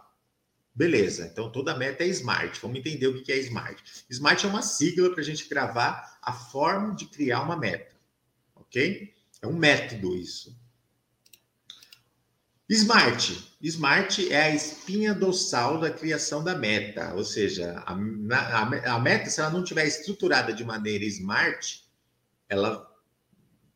Beleza, 0.74 1.30
então 1.32 1.52
toda 1.52 1.78
meta 1.78 2.04
é 2.04 2.08
smart. 2.08 2.58
Vamos 2.62 2.80
entender 2.80 3.08
o 3.08 3.22
que 3.22 3.32
é 3.32 3.38
smart. 3.40 3.84
Smart 4.10 4.46
é 4.46 4.50
uma 4.50 4.62
sigla 4.62 5.12
para 5.12 5.20
a 5.20 5.24
gente 5.24 5.48
gravar 5.50 6.18
a 6.22 6.32
forma 6.32 6.96
de 6.96 7.06
criar 7.06 7.42
uma 7.42 7.58
meta 7.58 7.92
ok? 8.72 9.14
É 9.42 9.48
um 9.48 9.54
método 9.54 10.16
isso. 10.16 10.58
Smart. 12.74 13.38
Smart 13.62 14.32
é 14.32 14.44
a 14.44 14.56
espinha 14.56 15.14
dorsal 15.14 15.80
da 15.80 15.92
criação 15.92 16.42
da 16.42 16.56
meta, 16.56 17.14
ou 17.16 17.24
seja, 17.26 17.84
a, 17.86 17.94
a, 17.94 18.96
a 18.96 19.00
meta, 19.00 19.30
se 19.30 19.42
ela 19.42 19.50
não 19.50 19.62
estiver 19.62 19.86
estruturada 19.86 20.54
de 20.54 20.64
maneira 20.64 21.04
smart, 21.04 21.84
ela 22.48 22.90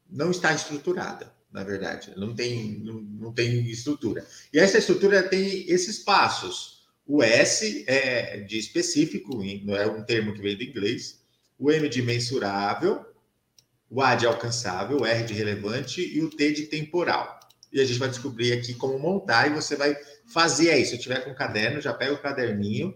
não 0.10 0.32
está 0.32 0.54
estruturada. 0.54 1.36
na 1.52 1.64
verdade. 1.64 2.14
Não 2.18 2.36
tem, 2.36 2.80
não, 2.80 3.02
não 3.02 3.34
tem 3.34 3.66
estrutura. 3.70 4.26
E 4.54 4.60
essa 4.60 4.78
estrutura 4.78 5.24
tem 5.24 5.70
esses 5.70 6.00
passos. 6.00 6.86
O 7.06 7.22
S 7.22 7.84
é 7.88 8.40
de 8.42 8.58
específico, 8.58 9.42
não 9.64 9.76
é 9.76 9.88
um 9.88 10.04
termo 10.04 10.34
que 10.34 10.42
vem 10.42 10.58
do 10.58 10.64
inglês. 10.64 11.22
O 11.58 11.72
M 11.72 11.88
de 11.88 12.02
mensurável, 12.02 13.06
o 13.90 14.02
A 14.02 14.16
de 14.16 14.26
alcançável, 14.26 15.02
o 15.02 15.06
R 15.06 15.26
de 15.26 15.34
relevante 15.34 16.02
e 16.02 16.22
o 16.22 16.30
T 16.30 16.52
de 16.52 16.64
temporal. 16.64 17.40
E 17.76 17.82
a 17.82 17.86
gente 17.86 18.00
vai 18.00 18.08
descobrir 18.08 18.54
aqui 18.54 18.74
como 18.74 18.98
montar 18.98 19.48
e 19.48 19.54
você 19.54 19.76
vai 19.76 19.98
fazer 20.26 20.72
aí. 20.72 20.86
Se 20.86 20.96
eu 20.96 21.00
tiver 21.00 21.26
com 21.26 21.36
caderno, 21.36 21.82
já 21.82 21.94
pega 21.94 22.14
o 22.14 22.22
caderninho, 22.22 22.96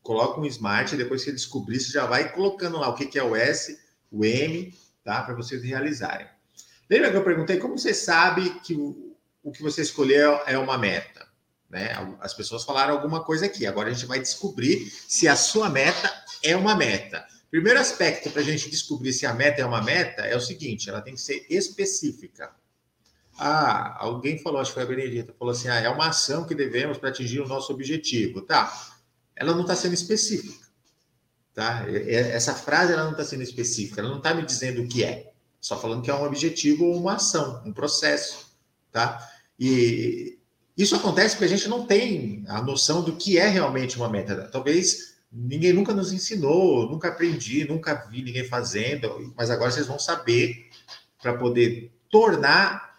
coloca 0.00 0.40
um 0.40 0.46
smart, 0.46 0.94
e 0.94 0.96
depois 0.96 1.22
que 1.22 1.30
você 1.30 1.34
descobrir, 1.34 1.80
você 1.80 1.90
já 1.90 2.06
vai 2.06 2.32
colocando 2.32 2.78
lá 2.78 2.88
o 2.88 2.94
que, 2.94 3.06
que 3.06 3.18
é 3.18 3.24
o 3.24 3.34
S, 3.34 3.76
o 4.12 4.24
M, 4.24 4.72
tá? 5.02 5.22
Para 5.22 5.34
vocês 5.34 5.64
realizarem. 5.64 6.28
Lembra 6.88 7.10
que 7.10 7.16
eu 7.16 7.24
perguntei 7.24 7.56
como 7.56 7.76
você 7.76 7.92
sabe 7.92 8.60
que 8.60 8.74
o, 8.74 9.16
o 9.42 9.50
que 9.50 9.60
você 9.60 9.82
escolheu 9.82 10.38
é 10.46 10.56
uma 10.56 10.78
meta? 10.78 11.26
Né? 11.68 11.90
As 12.20 12.32
pessoas 12.32 12.62
falaram 12.62 12.94
alguma 12.94 13.24
coisa 13.24 13.46
aqui. 13.46 13.66
Agora 13.66 13.90
a 13.90 13.92
gente 13.92 14.06
vai 14.06 14.20
descobrir 14.20 14.88
se 15.08 15.26
a 15.26 15.34
sua 15.34 15.68
meta 15.68 16.08
é 16.44 16.54
uma 16.54 16.76
meta. 16.76 17.26
Primeiro 17.50 17.80
aspecto 17.80 18.30
para 18.30 18.42
a 18.42 18.44
gente 18.44 18.70
descobrir 18.70 19.12
se 19.12 19.26
a 19.26 19.34
meta 19.34 19.62
é 19.62 19.64
uma 19.64 19.82
meta 19.82 20.22
é 20.22 20.36
o 20.36 20.40
seguinte: 20.40 20.88
ela 20.88 21.00
tem 21.00 21.14
que 21.14 21.20
ser 21.20 21.44
específica. 21.50 22.61
Ah, 23.38 23.96
alguém 23.98 24.38
falou, 24.38 24.60
acho 24.60 24.70
que 24.70 24.74
foi 24.74 24.82
a 24.82 24.86
Benedita, 24.86 25.34
falou 25.38 25.52
assim: 25.52 25.68
ah, 25.68 25.80
é 25.80 25.88
uma 25.88 26.08
ação 26.08 26.44
que 26.44 26.54
devemos 26.54 26.98
para 26.98 27.08
atingir 27.08 27.40
o 27.40 27.48
nosso 27.48 27.72
objetivo. 27.72 28.42
Tá. 28.42 28.72
Ela 29.34 29.52
não 29.52 29.62
está 29.62 29.74
sendo 29.74 29.94
específica. 29.94 30.66
Tá? 31.54 31.84
Essa 31.88 32.54
frase 32.54 32.92
ela 32.92 33.04
não 33.04 33.12
está 33.12 33.24
sendo 33.24 33.42
específica, 33.42 34.00
ela 34.00 34.10
não 34.10 34.18
está 34.18 34.32
me 34.32 34.44
dizendo 34.44 34.82
o 34.82 34.88
que 34.88 35.04
é. 35.04 35.32
Só 35.60 35.78
falando 35.78 36.02
que 36.02 36.10
é 36.10 36.14
um 36.14 36.24
objetivo 36.24 36.86
ou 36.86 36.96
uma 36.96 37.14
ação, 37.14 37.62
um 37.64 37.72
processo. 37.72 38.46
Tá? 38.90 39.18
E 39.58 40.38
isso 40.76 40.96
acontece 40.96 41.34
porque 41.34 41.44
a 41.44 41.56
gente 41.56 41.68
não 41.68 41.86
tem 41.86 42.44
a 42.48 42.62
noção 42.62 43.02
do 43.02 43.16
que 43.16 43.38
é 43.38 43.48
realmente 43.48 43.96
uma 43.96 44.08
meta. 44.08 44.48
Talvez 44.50 45.16
ninguém 45.30 45.72
nunca 45.72 45.94
nos 45.94 46.12
ensinou, 46.12 46.90
nunca 46.90 47.08
aprendi, 47.08 47.66
nunca 47.66 47.94
vi 48.10 48.22
ninguém 48.22 48.44
fazendo, 48.44 49.32
mas 49.36 49.50
agora 49.50 49.70
vocês 49.70 49.86
vão 49.86 49.98
saber 49.98 50.68
para 51.20 51.34
poder 51.34 51.92
tornar 52.10 52.91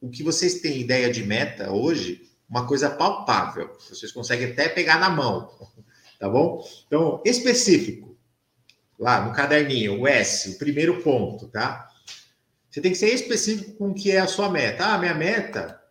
o 0.00 0.10
que 0.10 0.22
vocês 0.22 0.60
têm 0.60 0.80
ideia 0.80 1.10
de 1.12 1.24
meta 1.24 1.72
hoje, 1.72 2.30
uma 2.48 2.66
coisa 2.66 2.88
palpável. 2.90 3.76
Vocês 3.78 4.12
conseguem 4.12 4.52
até 4.52 4.68
pegar 4.68 4.98
na 4.98 5.10
mão, 5.10 5.50
tá 6.18 6.28
bom? 6.28 6.64
Então, 6.86 7.22
específico, 7.24 8.16
lá 8.98 9.24
no 9.24 9.32
caderninho, 9.32 10.00
o 10.00 10.08
S, 10.08 10.50
o 10.50 10.58
primeiro 10.58 11.02
ponto, 11.02 11.48
tá? 11.48 11.88
Você 12.70 12.80
tem 12.80 12.92
que 12.92 12.98
ser 12.98 13.12
específico 13.12 13.72
com 13.72 13.90
o 13.90 13.94
que 13.94 14.10
é 14.10 14.20
a 14.20 14.26
sua 14.26 14.48
meta. 14.50 14.84
Ah, 14.84 14.98
minha 14.98 15.14
meta 15.14 15.82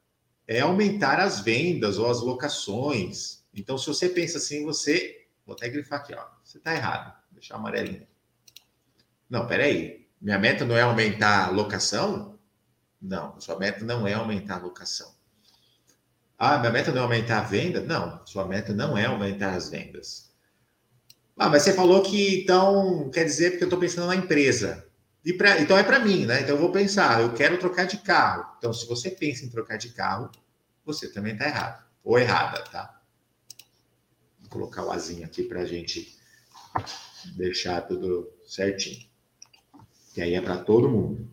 é 0.47 0.61
aumentar 0.61 1.19
as 1.19 1.41
vendas 1.41 1.97
ou 1.97 2.09
as 2.09 2.21
locações. 2.21 3.43
Então, 3.53 3.77
se 3.77 3.87
você 3.87 4.07
pensa 4.07 4.37
assim, 4.37 4.63
você. 4.63 5.25
Vou 5.45 5.55
até 5.55 5.67
grifar 5.69 5.99
aqui, 5.99 6.13
ó. 6.13 6.25
Você 6.43 6.57
está 6.57 6.73
errado. 6.73 7.13
Vou 7.29 7.39
deixar 7.39 7.55
amarelinho. 7.55 8.07
Não, 9.29 9.47
peraí. 9.47 10.07
Minha 10.21 10.39
meta 10.39 10.65
não 10.65 10.77
é 10.77 10.81
aumentar 10.81 11.47
a 11.47 11.49
locação? 11.49 12.36
Não, 13.01 13.39
sua 13.39 13.57
meta 13.57 13.85
não 13.85 14.07
é 14.07 14.13
aumentar 14.13 14.55
a 14.55 14.61
locação. 14.61 15.15
Ah, 16.37 16.57
minha 16.59 16.71
meta 16.71 16.91
não 16.91 17.01
é 17.01 17.03
aumentar 17.03 17.39
a 17.39 17.43
venda? 17.43 17.81
Não, 17.81 18.25
sua 18.25 18.45
meta 18.45 18.73
não 18.73 18.97
é 18.97 19.05
aumentar 19.05 19.55
as 19.55 19.69
vendas. 19.69 20.31
Ah, 21.37 21.49
mas 21.49 21.63
você 21.63 21.73
falou 21.73 22.01
que 22.01 22.43
então 22.43 23.09
quer 23.11 23.23
dizer 23.23 23.51
porque 23.51 23.63
eu 23.63 23.67
estou 23.67 23.79
pensando 23.79 24.07
na 24.07 24.15
empresa. 24.15 24.85
Pra, 25.37 25.59
então 25.59 25.77
é 25.77 25.83
para 25.83 25.99
mim, 25.99 26.25
né? 26.25 26.41
Então 26.41 26.55
eu 26.55 26.61
vou 26.61 26.71
pensar, 26.71 27.21
eu 27.21 27.33
quero 27.33 27.59
trocar 27.59 27.85
de 27.85 27.97
carro. 27.97 28.45
Então, 28.57 28.71
se 28.71 28.87
você 28.87 29.11
pensa 29.11 29.43
em 29.43 29.49
trocar 29.49 29.77
de 29.77 29.89
carro, 29.89 30.31
você 30.85 31.11
também 31.11 31.33
está 31.33 31.47
errado. 31.47 31.85
Ou 32.03 32.17
errada, 32.17 32.63
tá? 32.63 33.01
Vou 34.39 34.49
colocar 34.49 34.85
o 34.85 34.91
azinho 34.91 35.25
aqui 35.25 35.43
para 35.43 35.61
a 35.61 35.65
gente 35.65 36.17
deixar 37.35 37.81
tudo 37.81 38.31
certinho. 38.45 39.05
Que 40.13 40.21
aí 40.21 40.33
é 40.33 40.41
para 40.41 40.57
todo 40.57 40.89
mundo. 40.89 41.29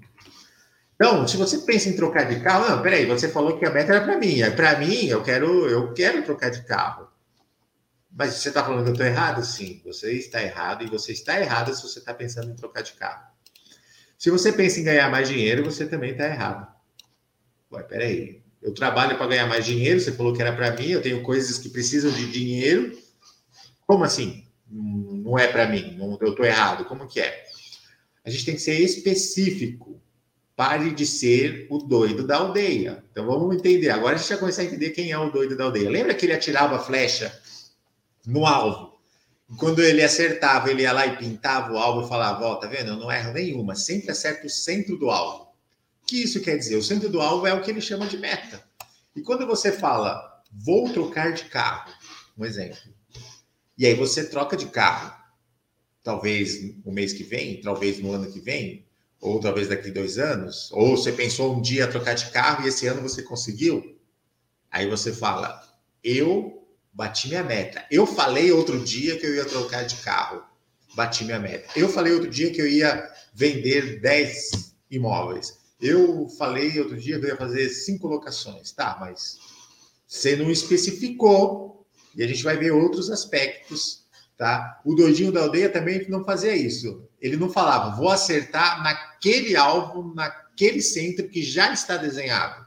Então, 1.05 1.29
se 1.29 1.37
você 1.37 1.59
pensa 1.59 1.90
em 1.90 1.97
trocar 1.97 2.25
de 2.25 2.40
carro, 2.40 2.67
não, 2.67 2.83
peraí, 2.83 3.05
você 3.05 3.29
falou 3.29 3.59
que 3.59 3.67
a 3.67 3.71
meta 3.71 3.93
era 3.93 4.03
para 4.03 4.17
mim. 4.17 4.40
É 4.40 4.49
para 4.49 4.79
mim, 4.79 5.05
eu 5.05 5.23
quero, 5.23 5.69
eu 5.69 5.93
quero 5.93 6.23
trocar 6.23 6.51
de 6.51 6.62
carro. 6.62 7.07
Mas 8.11 8.33
você 8.33 8.49
está 8.49 8.64
falando 8.64 8.85
que 8.85 8.88
eu 8.88 8.95
estou 8.95 9.07
errado? 9.07 9.45
Sim, 9.45 9.83
você 9.85 10.12
está 10.12 10.43
errado 10.43 10.83
e 10.83 10.87
você 10.87 11.12
está 11.12 11.38
errado 11.38 11.75
se 11.75 11.83
você 11.83 11.99
está 11.99 12.14
pensando 12.14 12.51
em 12.51 12.57
trocar 12.57 12.81
de 12.81 12.95
carro. 12.95 13.23
Se 14.17 14.31
você 14.31 14.51
pensa 14.51 14.81
em 14.81 14.85
ganhar 14.85 15.11
mais 15.11 15.29
dinheiro, 15.29 15.62
você 15.62 15.85
também 15.85 16.12
está 16.12 16.25
errado. 16.25 16.73
Ué, 17.71 17.83
peraí, 17.83 18.43
eu 18.62 18.73
trabalho 18.73 19.19
para 19.19 19.27
ganhar 19.27 19.47
mais 19.47 19.67
dinheiro, 19.67 20.01
você 20.01 20.12
falou 20.12 20.33
que 20.33 20.40
era 20.40 20.57
para 20.57 20.71
mim, 20.75 20.88
eu 20.88 21.03
tenho 21.03 21.23
coisas 21.23 21.59
que 21.59 21.69
precisam 21.69 22.11
de 22.11 22.33
dinheiro. 22.33 22.99
Como 23.87 24.05
assim? 24.05 24.49
Não 24.71 25.38
é 25.38 25.49
para 25.49 25.69
mim, 25.69 25.99
eu 26.01 26.31
estou 26.31 26.47
errado. 26.47 26.87
Como 26.87 27.07
que 27.07 27.21
é? 27.21 27.45
A 28.25 28.31
gente 28.31 28.47
tem 28.47 28.55
que 28.55 28.62
ser 28.62 28.81
específico. 28.81 30.01
Pare 30.57 30.90
de 30.93 31.05
ser 31.05 31.67
o 31.69 31.79
doido 31.79 32.27
da 32.27 32.37
aldeia. 32.37 33.05
Então 33.11 33.27
vamos 33.27 33.57
entender. 33.57 33.90
Agora 33.90 34.14
a 34.14 34.19
gente 34.19 34.29
já 34.29 34.37
começa 34.37 34.62
a 34.62 34.64
entender 34.64 34.90
quem 34.90 35.11
é 35.11 35.19
o 35.19 35.31
doido 35.31 35.57
da 35.57 35.64
aldeia. 35.64 35.90
Lembra 35.90 36.14
que 36.14 36.27
ele 36.27 36.33
atirava 36.33 36.77
a 36.77 36.79
flecha 36.79 37.37
no 38.27 38.47
alvo? 38.47 38.95
Quando 39.59 39.83
ele 39.83 40.03
acertava, 40.03 40.71
ele 40.71 40.83
ia 40.83 40.93
lá 40.93 41.07
e 41.07 41.17
pintava 41.17 41.73
o 41.73 41.79
alvo 41.79 42.07
e 42.07 42.09
falava: 42.09 42.45
Ó, 42.45 42.53
oh, 42.53 42.57
tá 42.57 42.67
vendo? 42.67 42.90
Eu 42.90 42.97
não 42.97 43.11
erro 43.11 43.33
nenhuma, 43.33 43.75
sempre 43.75 44.11
acerto 44.11 44.47
o 44.47 44.51
centro 44.51 44.97
do 44.97 45.11
alvo. 45.11 45.45
O 46.03 46.07
que 46.07 46.23
isso 46.23 46.40
quer 46.40 46.57
dizer? 46.57 46.77
O 46.77 46.83
centro 46.83 47.09
do 47.09 47.21
alvo 47.21 47.47
é 47.47 47.53
o 47.53 47.61
que 47.61 47.71
ele 47.71 47.81
chama 47.81 48.07
de 48.07 48.17
meta. 48.17 48.62
E 49.14 49.23
quando 49.23 49.47
você 49.47 49.73
fala, 49.73 50.43
vou 50.53 50.93
trocar 50.93 51.33
de 51.33 51.45
carro, 51.45 51.93
um 52.37 52.45
exemplo, 52.45 52.79
e 53.77 53.87
aí 53.87 53.95
você 53.95 54.29
troca 54.29 54.57
de 54.57 54.67
carro, 54.67 55.14
talvez 56.03 56.62
no 56.85 56.93
mês 56.93 57.12
que 57.12 57.25
vem, 57.25 57.61
talvez 57.61 57.99
no 57.99 58.12
ano 58.12 58.31
que 58.31 58.40
vem, 58.40 58.84
ou 59.24 59.40
talvez 59.40 59.68
daqui 59.68 59.90
dois 59.90 60.18
anos, 60.18 60.70
ou 60.70 60.98
você 60.98 61.10
pensou 61.10 61.56
um 61.56 61.62
dia 61.62 61.88
trocar 61.88 62.12
de 62.12 62.26
carro 62.30 62.62
e 62.62 62.68
esse 62.68 62.87
ano 62.87 63.00
você 63.00 63.22
conseguiu, 63.22 63.98
aí 64.70 64.87
você 64.87 65.14
fala: 65.14 65.62
eu 66.04 66.68
bati 66.92 67.28
minha 67.28 67.42
meta. 67.42 67.87
Eu 67.90 68.06
falei 68.06 68.52
outro 68.52 68.78
dia 68.84 69.18
que 69.18 69.24
eu 69.24 69.34
ia 69.34 69.46
trocar 69.46 69.84
de 69.84 69.96
carro, 69.96 70.42
bati 70.94 71.24
minha 71.24 71.38
meta. 71.38 71.66
Eu 71.74 71.88
falei 71.88 72.12
outro 72.12 72.28
dia 72.28 72.52
que 72.52 72.60
eu 72.60 72.68
ia 72.68 73.10
vender 73.32 73.98
10 74.00 74.74
imóveis. 74.90 75.58
Eu 75.80 76.28
falei 76.28 76.78
outro 76.78 76.98
dia 76.98 77.18
que 77.18 77.24
eu 77.24 77.30
ia 77.30 77.37
fazer 77.37 77.70
cinco 77.70 78.06
locações, 78.06 78.72
tá? 78.72 78.98
Mas 79.00 79.38
você 80.06 80.37
não 80.37 80.50
especificou 80.50 81.87
e 82.14 82.22
a 82.22 82.26
gente 82.26 82.44
vai 82.44 82.58
ver 82.58 82.72
outros 82.72 83.10
aspectos 83.10 84.04
Tá? 84.37 84.80
O 84.84 84.94
doidinho 84.94 85.30
da 85.30 85.42
aldeia 85.42 85.70
também 85.70 86.04
não 86.08 86.24
fazia 86.24 86.54
isso. 86.56 87.08
Ele 87.20 87.37
não 87.37 87.48
falava, 87.48 87.96
vou 87.96 88.08
acertar 88.08 88.82
naquele 89.24 89.56
alvo, 89.56 90.14
naquele 90.14 90.82
centro 90.82 91.28
que 91.28 91.42
já 91.42 91.72
está 91.72 91.96
desenhado. 91.96 92.64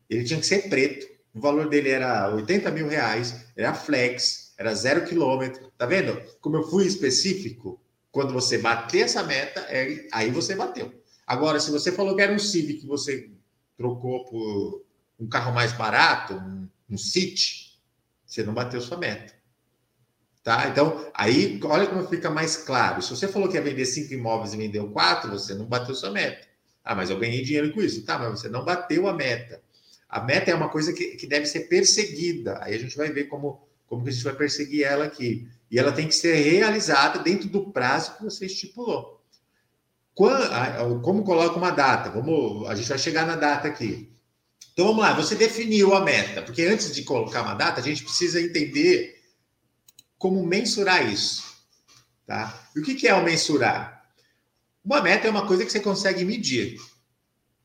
Ele 0.08 0.24
tinha 0.24 0.40
que 0.40 0.46
ser 0.46 0.68
preto. 0.68 1.06
O 1.32 1.40
valor 1.40 1.68
dele 1.68 1.90
era 1.90 2.32
80 2.34 2.70
mil 2.70 2.88
reais, 2.88 3.46
era 3.56 3.74
flex, 3.74 4.54
era 4.58 4.74
zero 4.74 5.04
quilômetro. 5.04 5.70
Tá 5.76 5.86
vendo? 5.86 6.20
Como 6.40 6.56
eu 6.56 6.62
fui 6.64 6.86
específico, 6.86 7.80
quando 8.10 8.32
você 8.32 8.58
bater 8.58 9.02
essa 9.02 9.22
meta, 9.22 9.60
é, 9.68 10.06
aí 10.12 10.30
você 10.30 10.54
bateu. 10.54 10.92
Agora, 11.26 11.58
se 11.58 11.70
você 11.70 11.90
falou 11.90 12.14
que 12.14 12.22
era 12.22 12.32
um 12.32 12.38
Civic 12.38 12.86
você 12.86 13.30
trocou 13.76 14.24
por 14.24 14.84
um 15.18 15.28
carro 15.28 15.52
mais 15.52 15.72
barato, 15.72 16.34
um, 16.34 16.68
um 16.90 16.96
City, 16.96 17.80
você 18.24 18.42
não 18.42 18.54
bateu 18.54 18.80
sua 18.80 18.96
meta. 18.96 19.33
Tá? 20.44 20.68
Então, 20.68 21.10
aí, 21.14 21.58
olha 21.64 21.86
como 21.86 22.06
fica 22.06 22.28
mais 22.28 22.54
claro. 22.54 23.00
Se 23.00 23.08
você 23.08 23.26
falou 23.26 23.48
que 23.48 23.56
ia 23.56 23.62
vender 23.62 23.86
cinco 23.86 24.12
imóveis 24.12 24.52
e 24.52 24.58
vendeu 24.58 24.90
quatro, 24.90 25.30
você 25.30 25.54
não 25.54 25.64
bateu 25.64 25.94
sua 25.94 26.10
meta. 26.10 26.46
Ah, 26.84 26.94
mas 26.94 27.08
eu 27.08 27.18
ganhei 27.18 27.42
dinheiro 27.42 27.72
com 27.72 27.80
isso. 27.80 28.04
Tá, 28.04 28.18
mas 28.18 28.40
você 28.40 28.50
não 28.50 28.62
bateu 28.62 29.08
a 29.08 29.14
meta. 29.14 29.62
A 30.06 30.20
meta 30.20 30.50
é 30.50 30.54
uma 30.54 30.68
coisa 30.68 30.92
que, 30.92 31.16
que 31.16 31.26
deve 31.26 31.46
ser 31.46 31.60
perseguida. 31.60 32.58
Aí 32.62 32.74
a 32.74 32.78
gente 32.78 32.94
vai 32.94 33.10
ver 33.10 33.24
como, 33.24 33.66
como 33.86 34.04
que 34.04 34.10
a 34.10 34.12
gente 34.12 34.22
vai 34.22 34.34
perseguir 34.34 34.84
ela 34.84 35.06
aqui. 35.06 35.48
E 35.70 35.78
ela 35.78 35.92
tem 35.92 36.06
que 36.06 36.14
ser 36.14 36.34
realizada 36.34 37.20
dentro 37.20 37.48
do 37.48 37.70
prazo 37.70 38.18
que 38.18 38.22
você 38.22 38.44
estipulou. 38.44 39.18
Quando, 40.14 41.00
como 41.00 41.24
coloca 41.24 41.56
uma 41.56 41.70
data? 41.70 42.10
Vamos, 42.10 42.68
a 42.68 42.74
gente 42.74 42.88
vai 42.88 42.98
chegar 42.98 43.26
na 43.26 43.34
data 43.34 43.66
aqui. 43.66 44.12
Então 44.74 44.88
vamos 44.88 45.02
lá, 45.02 45.14
você 45.14 45.34
definiu 45.34 45.94
a 45.94 46.00
meta, 46.00 46.42
porque 46.42 46.62
antes 46.62 46.94
de 46.94 47.02
colocar 47.02 47.42
uma 47.42 47.54
data, 47.54 47.80
a 47.80 47.82
gente 47.82 48.02
precisa 48.02 48.40
entender 48.40 49.13
como 50.24 50.42
mensurar 50.42 51.06
isso. 51.06 51.44
Tá? 52.26 52.58
E 52.74 52.80
o 52.80 52.82
que 52.82 53.06
é 53.06 53.12
o 53.12 53.22
mensurar? 53.22 54.08
Uma 54.82 55.02
meta 55.02 55.28
é 55.28 55.30
uma 55.30 55.46
coisa 55.46 55.66
que 55.66 55.70
você 55.70 55.80
consegue 55.80 56.24
medir. 56.24 56.80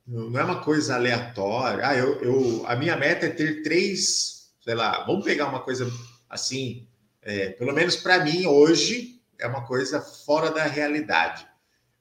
Não 0.05 0.37
é 0.37 0.43
uma 0.43 0.61
coisa 0.61 0.95
aleatória. 0.95 1.87
Ah, 1.87 1.95
eu, 1.95 2.21
eu, 2.21 2.67
a 2.67 2.75
minha 2.75 2.97
meta 2.97 3.27
é 3.27 3.29
ter 3.29 3.63
três, 3.63 4.51
sei 4.59 4.75
lá, 4.75 5.05
vamos 5.05 5.23
pegar 5.23 5.47
uma 5.47 5.61
coisa 5.61 5.89
assim, 6.29 6.85
é, 7.21 7.51
pelo 7.51 7.71
menos 7.71 7.95
para 7.95 8.25
mim 8.25 8.45
hoje 8.45 9.21
é 9.39 9.47
uma 9.47 9.65
coisa 9.65 10.01
fora 10.01 10.51
da 10.51 10.65
realidade. 10.65 11.47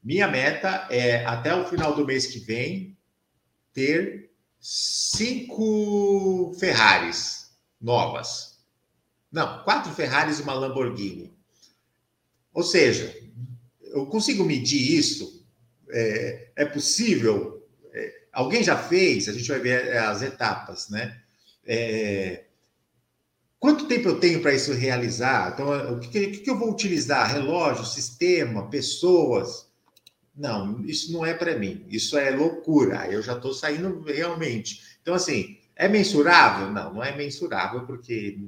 Minha 0.03 0.27
meta 0.27 0.89
é, 0.91 1.25
até 1.25 1.55
o 1.55 1.69
final 1.69 1.95
do 1.95 2.05
mês 2.05 2.27
que 2.27 2.41
vem, 2.41 2.99
ter 3.73 4.33
cinco 4.59 6.53
Ferraris 6.59 7.53
novas. 7.81 8.48
Não, 9.31 9.63
quatro 9.63 9.93
Ferraris 9.93 10.39
e 10.39 10.43
uma 10.43 10.55
Lamborghini. 10.55 11.33
Ou 12.53 12.63
seja, 12.63 13.15
eu 13.81 14.07
consigo 14.07 14.45
medir 14.45 14.99
isso? 14.99 15.47
É, 15.91 16.49
é 16.57 16.65
possível? 16.65 17.67
É, 17.93 18.23
alguém 18.33 18.63
já 18.63 18.77
fez? 18.77 19.29
A 19.29 19.33
gente 19.33 19.49
vai 19.49 19.61
ver 19.61 19.97
as 19.97 20.23
etapas, 20.23 20.89
né? 20.89 21.21
É, 21.65 22.45
quanto 23.59 23.87
tempo 23.87 24.09
eu 24.09 24.19
tenho 24.19 24.41
para 24.41 24.55
isso 24.55 24.73
realizar? 24.73 25.53
Então, 25.53 25.95
o 25.95 26.01
que, 26.01 26.09
que, 26.09 26.39
que 26.39 26.51
eu 26.51 26.59
vou 26.59 26.71
utilizar? 26.71 27.33
Relógio, 27.33 27.85
sistema, 27.85 28.69
pessoas? 28.71 29.69
Não, 30.35 30.85
isso 30.85 31.13
não 31.13 31.27
é 31.27 31.35
para 31.35 31.59
mim. 31.59 31.85
Isso 31.89 32.17
é 32.17 32.31
loucura. 32.31 33.07
Eu 33.11 33.23
já 33.23 33.35
estou 33.35 33.53
saindo 33.53 34.03
realmente. 34.03 34.83
Então, 35.03 35.15
assim, 35.15 35.59
é 35.75 35.89
mensurável? 35.89 36.71
Não, 36.73 36.95
não 36.95 37.05
é 37.05 37.17
mensurável, 37.17 37.87
porque 37.87 38.39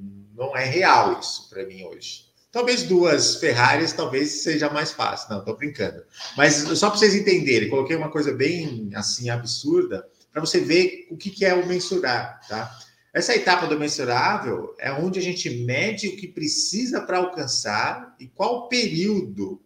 não 0.40 0.56
é 0.56 0.64
real 0.64 1.20
isso 1.20 1.50
para 1.50 1.66
mim 1.66 1.84
hoje. 1.84 2.30
Talvez 2.50 2.82
duas 2.82 3.36
Ferraris, 3.36 3.92
talvez 3.92 4.42
seja 4.42 4.70
mais 4.70 4.90
fácil. 4.90 5.30
Não, 5.30 5.40
estou 5.40 5.54
brincando. 5.56 6.02
Mas 6.36 6.54
só 6.54 6.88
para 6.88 6.98
vocês 6.98 7.14
entenderem, 7.14 7.68
coloquei 7.68 7.94
uma 7.94 8.10
coisa 8.10 8.32
bem 8.32 8.90
assim 8.94 9.28
absurda 9.28 10.08
para 10.32 10.40
você 10.40 10.58
ver 10.58 11.06
o 11.10 11.16
que, 11.16 11.28
que 11.28 11.44
é 11.44 11.54
o 11.54 11.66
mensurar, 11.66 12.40
tá? 12.48 12.76
Essa 13.12 13.34
etapa 13.34 13.66
do 13.66 13.78
mensurável 13.78 14.74
é 14.78 14.92
onde 14.92 15.18
a 15.18 15.22
gente 15.22 15.50
mede 15.64 16.08
o 16.08 16.16
que 16.16 16.28
precisa 16.28 17.00
para 17.00 17.18
alcançar 17.18 18.14
e 18.18 18.26
qual 18.26 18.68
período 18.68 19.60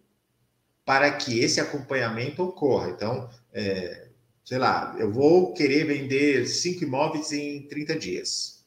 para 0.84 1.10
que 1.12 1.38
esse 1.38 1.60
acompanhamento 1.60 2.42
ocorra. 2.42 2.90
Então, 2.90 3.30
é, 3.52 4.08
sei 4.44 4.58
lá, 4.58 4.96
eu 4.98 5.12
vou 5.12 5.52
querer 5.52 5.87
vender 5.87 6.46
cinco 6.46 6.84
imóveis 6.84 7.32
em 7.32 7.68
30 7.68 7.96
dias. 7.96 8.64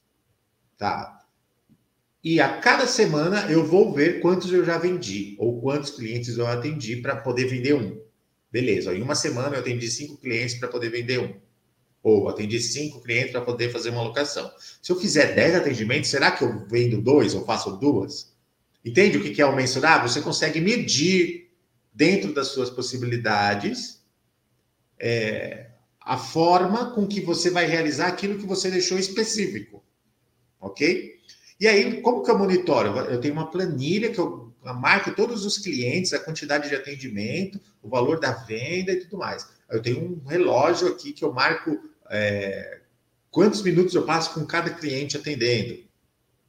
Tá. 0.77 1.16
E 2.29 2.41
a 2.41 2.57
cada 2.57 2.85
semana 2.85 3.49
eu 3.49 3.65
vou 3.65 3.93
ver 3.93 4.19
quantos 4.19 4.51
eu 4.51 4.65
já 4.65 4.77
vendi, 4.77 5.37
ou 5.39 5.61
quantos 5.61 5.91
clientes 5.91 6.37
eu 6.37 6.45
atendi 6.45 6.97
para 6.97 7.15
poder 7.15 7.45
vender 7.45 7.73
um. 7.73 8.01
Beleza, 8.51 8.93
em 8.93 9.01
uma 9.01 9.15
semana 9.15 9.55
eu 9.55 9.61
atendi 9.61 9.89
cinco 9.89 10.17
clientes 10.17 10.55
para 10.55 10.67
poder 10.67 10.89
vender 10.89 11.21
um. 11.21 11.33
Ou 12.03 12.27
atendi 12.27 12.59
cinco 12.59 13.01
clientes 13.01 13.31
para 13.31 13.39
poder 13.39 13.71
fazer 13.71 13.91
uma 13.91 14.03
locação. 14.03 14.51
Se 14.81 14.91
eu 14.91 14.99
fizer 14.99 15.35
dez 15.35 15.55
atendimentos, 15.55 16.09
será 16.09 16.29
que 16.31 16.43
eu 16.43 16.67
vendo 16.67 17.01
dois 17.01 17.33
ou 17.33 17.45
faço 17.45 17.77
duas? 17.77 18.35
Entende 18.83 19.17
o 19.17 19.23
que 19.23 19.41
é 19.41 19.45
o 19.45 19.55
mensurável? 19.55 20.09
Você 20.09 20.19
consegue 20.19 20.59
medir 20.59 21.49
dentro 21.93 22.33
das 22.33 22.49
suas 22.49 22.69
possibilidades, 22.69 24.03
é, 24.99 25.67
a 26.01 26.17
forma 26.17 26.91
com 26.91 27.07
que 27.07 27.21
você 27.21 27.49
vai 27.49 27.67
realizar 27.67 28.07
aquilo 28.07 28.37
que 28.37 28.45
você 28.45 28.69
deixou 28.69 28.99
específico. 28.99 29.81
Ok? 30.59 31.16
E 31.59 31.67
aí, 31.67 32.01
como 32.01 32.23
que 32.23 32.29
eu 32.29 32.37
monitoro? 32.37 32.97
Eu 32.99 33.19
tenho 33.19 33.33
uma 33.33 33.49
planilha 33.49 34.11
que 34.11 34.19
eu 34.19 34.53
marco 34.63 35.15
todos 35.15 35.45
os 35.45 35.57
clientes, 35.57 36.13
a 36.13 36.19
quantidade 36.19 36.69
de 36.69 36.75
atendimento, 36.75 37.59
o 37.81 37.89
valor 37.89 38.19
da 38.19 38.31
venda 38.31 38.91
e 38.91 38.99
tudo 38.99 39.17
mais. 39.17 39.47
Eu 39.69 39.81
tenho 39.81 40.03
um 40.03 40.27
relógio 40.27 40.87
aqui 40.87 41.13
que 41.13 41.23
eu 41.23 41.33
marco 41.33 41.79
é, 42.09 42.79
quantos 43.31 43.61
minutos 43.61 43.95
eu 43.95 44.05
passo 44.05 44.33
com 44.33 44.45
cada 44.45 44.69
cliente 44.69 45.17
atendendo. 45.17 45.83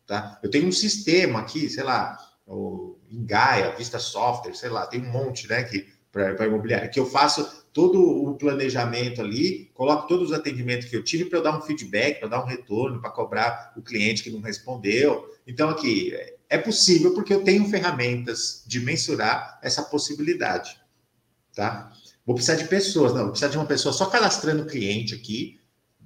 Tá? 0.06 0.38
Eu 0.42 0.50
tenho 0.50 0.66
um 0.66 0.72
sistema 0.72 1.40
aqui, 1.40 1.68
sei 1.68 1.84
lá, 1.84 2.18
o 2.46 2.98
em 3.10 3.24
Gaia, 3.24 3.74
Vista 3.74 3.98
Software, 3.98 4.54
sei 4.54 4.68
lá, 4.68 4.86
tem 4.86 5.00
um 5.00 5.10
monte, 5.10 5.48
né, 5.48 5.66
para 6.12 6.46
imobiliária, 6.46 6.88
que 6.88 7.00
eu 7.00 7.06
faço 7.06 7.57
todo 7.72 8.00
o 8.00 8.34
planejamento 8.34 9.20
ali, 9.20 9.70
coloco 9.74 10.08
todos 10.08 10.30
os 10.30 10.36
atendimentos 10.36 10.88
que 10.88 10.96
eu 10.96 11.02
tive 11.02 11.26
para 11.26 11.38
eu 11.38 11.42
dar 11.42 11.56
um 11.56 11.60
feedback, 11.60 12.20
para 12.20 12.28
dar 12.28 12.42
um 12.42 12.46
retorno, 12.46 13.00
para 13.00 13.10
cobrar 13.10 13.72
o 13.76 13.82
cliente 13.82 14.22
que 14.22 14.30
não 14.30 14.40
respondeu. 14.40 15.28
Então, 15.46 15.68
aqui, 15.68 16.12
é 16.48 16.58
possível 16.58 17.14
porque 17.14 17.32
eu 17.32 17.44
tenho 17.44 17.68
ferramentas 17.68 18.62
de 18.66 18.80
mensurar 18.80 19.58
essa 19.62 19.82
possibilidade, 19.82 20.80
tá? 21.54 21.92
Vou 22.24 22.34
precisar 22.34 22.56
de 22.56 22.68
pessoas, 22.68 23.12
não, 23.12 23.22
vou 23.22 23.30
precisar 23.30 23.50
de 23.50 23.56
uma 23.56 23.66
pessoa 23.66 23.92
só 23.92 24.06
cadastrando 24.06 24.62
o 24.62 24.66
cliente 24.66 25.14
aqui, 25.14 25.60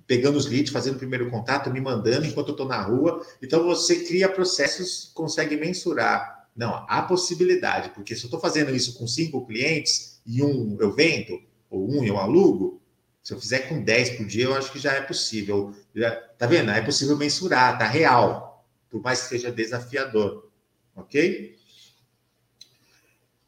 pegando 0.06 0.36
os 0.36 0.46
leads, 0.46 0.72
fazendo 0.72 0.96
o 0.96 0.98
primeiro 0.98 1.30
contato, 1.30 1.70
me 1.70 1.80
mandando 1.80 2.26
enquanto 2.26 2.48
eu 2.48 2.52
estou 2.52 2.66
na 2.66 2.80
rua. 2.80 3.24
Então, 3.42 3.64
você 3.64 4.04
cria 4.04 4.28
processos, 4.28 5.10
consegue 5.14 5.56
mensurar 5.56 6.42
não, 6.54 6.84
há 6.88 7.02
possibilidade, 7.02 7.90
porque 7.90 8.14
se 8.14 8.24
eu 8.24 8.26
estou 8.26 8.38
fazendo 8.38 8.74
isso 8.74 8.98
com 8.98 9.06
cinco 9.06 9.46
clientes 9.46 10.20
e 10.26 10.42
um 10.42 10.76
eu 10.80 10.94
vendo, 10.94 11.40
ou 11.72 11.90
um 11.90 12.04
eu 12.04 12.18
alugo, 12.18 12.82
se 13.22 13.32
eu 13.32 13.40
fizer 13.40 13.60
com 13.60 13.82
10 13.82 14.10
por 14.16 14.26
dia, 14.26 14.44
eu 14.44 14.54
acho 14.54 14.70
que 14.70 14.78
já 14.78 14.92
é 14.92 15.00
possível. 15.00 15.74
Já, 15.94 16.10
tá 16.38 16.46
vendo? 16.46 16.70
É 16.70 16.82
possível 16.82 17.16
mensurar, 17.16 17.78
tá 17.78 17.86
real, 17.86 18.66
por 18.90 19.00
mais 19.00 19.22
que 19.22 19.28
seja 19.28 19.50
desafiador. 19.50 20.50
Ok? 20.94 21.56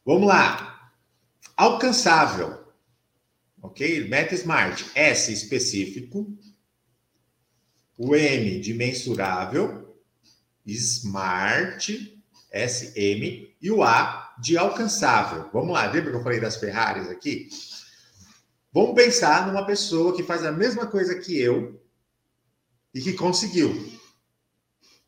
Vamos 0.05 0.27
lá. 0.27 0.93
Alcançável. 1.57 2.65
Ok? 3.61 4.09
Meta 4.09 4.35
Smart. 4.35 4.91
S 4.95 5.33
específico. 5.33 6.27
O 7.99 8.15
M 8.17 8.61
de 8.61 8.73
mensurável. 8.73 9.97
Smart 10.65 12.15
SM, 12.55 13.53
e 13.61 13.71
o 13.71 13.83
A 13.83 14.35
de 14.39 14.57
alcançável. 14.57 15.51
Vamos 15.53 15.73
lá, 15.73 15.91
lembra 15.91 16.13
que 16.13 16.17
eu 16.17 16.23
falei 16.23 16.41
das 16.41 16.57
Ferraris 16.57 17.09
aqui? 17.09 17.49
Vamos 18.75 18.97
pensar 18.97 19.47
numa 19.47 19.65
pessoa 19.65 20.17
que 20.17 20.25
faz 20.25 20.45
a 20.45 20.51
mesma 20.51 20.89
coisa 20.89 21.15
que 21.15 21.41
eu 21.41 21.81
e 22.93 23.01
que 23.01 23.13
conseguiu. 23.13 23.73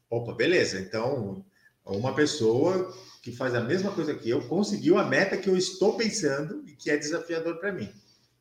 Opa, 0.08 0.32
beleza. 0.32 0.78
Então, 0.78 1.44
uma 1.84 2.14
pessoa 2.14 2.96
que 3.20 3.32
faz 3.32 3.56
a 3.56 3.60
mesma 3.60 3.90
coisa 3.90 4.14
que 4.14 4.30
eu 4.30 4.46
conseguiu 4.46 4.98
a 4.98 5.04
meta 5.04 5.36
que 5.36 5.48
eu 5.48 5.56
estou 5.56 5.96
pensando 5.96 6.62
e 6.64 6.76
que 6.76 6.92
é 6.92 6.96
desafiador 6.96 7.58
para 7.58 7.72
mim, 7.72 7.92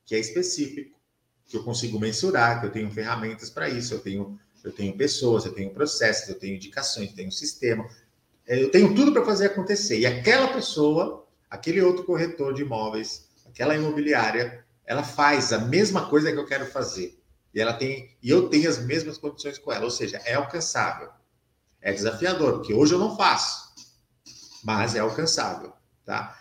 que 0.06 0.14
é 0.14 0.20
específico, 0.20 0.96
que 1.48 1.58
eu 1.58 1.64
consigo 1.64 2.00
mensurar, 2.00 2.62
que 2.62 2.68
eu 2.68 2.72
tenho 2.72 2.92
ferramentas 2.92 3.50
para 3.50 3.68
isso, 3.68 3.96
eu 3.96 4.00
tenho 4.02 4.40
eu 4.64 4.72
tenho 4.72 4.96
pessoas, 4.98 5.46
eu 5.46 5.54
tenho 5.54 5.72
processos, 5.72 6.30
eu 6.30 6.40
tenho 6.40 6.56
indicações, 6.56 7.10
eu 7.10 7.16
tenho 7.16 7.32
sistema, 7.32 7.88
é, 8.48 8.62
eu 8.62 8.70
tenho 8.72 8.96
tudo 8.96 9.12
para 9.12 9.24
fazer 9.24 9.46
acontecer. 9.48 10.00
E 10.00 10.08
aquela 10.08 10.48
pessoa, 10.48 11.28
aquele 11.48 11.82
outro 11.82 12.04
corretor 12.04 12.52
de 12.54 12.64
imóveis, 12.64 13.28
aquela 13.46 13.76
imobiliária, 13.76 14.65
ela 14.86 15.04
faz 15.04 15.52
a 15.52 15.60
mesma 15.60 16.10
coisa 16.10 16.32
que 16.32 16.38
eu 16.38 16.46
quero 16.46 16.66
fazer. 16.66 17.20
E 17.54 17.62
ela 17.62 17.74
tem, 17.74 18.16
e 18.22 18.30
eu 18.30 18.50
tenho 18.50 18.70
as 18.70 18.80
mesmas 18.80 19.18
condições 19.18 19.58
com 19.58 19.72
ela, 19.72 19.86
ou 19.86 19.92
seja, 19.92 20.18
é 20.26 20.34
alcançável. 20.34 21.10
É 21.82 21.94
desafiador, 21.94 22.54
porque 22.56 22.74
hoje 22.74 22.94
eu 22.94 23.00
não 23.00 23.16
faço, 23.16 23.74
mas 24.64 24.96
é 24.96 25.00
alcançável, 25.00 25.72
tá? 26.04 26.38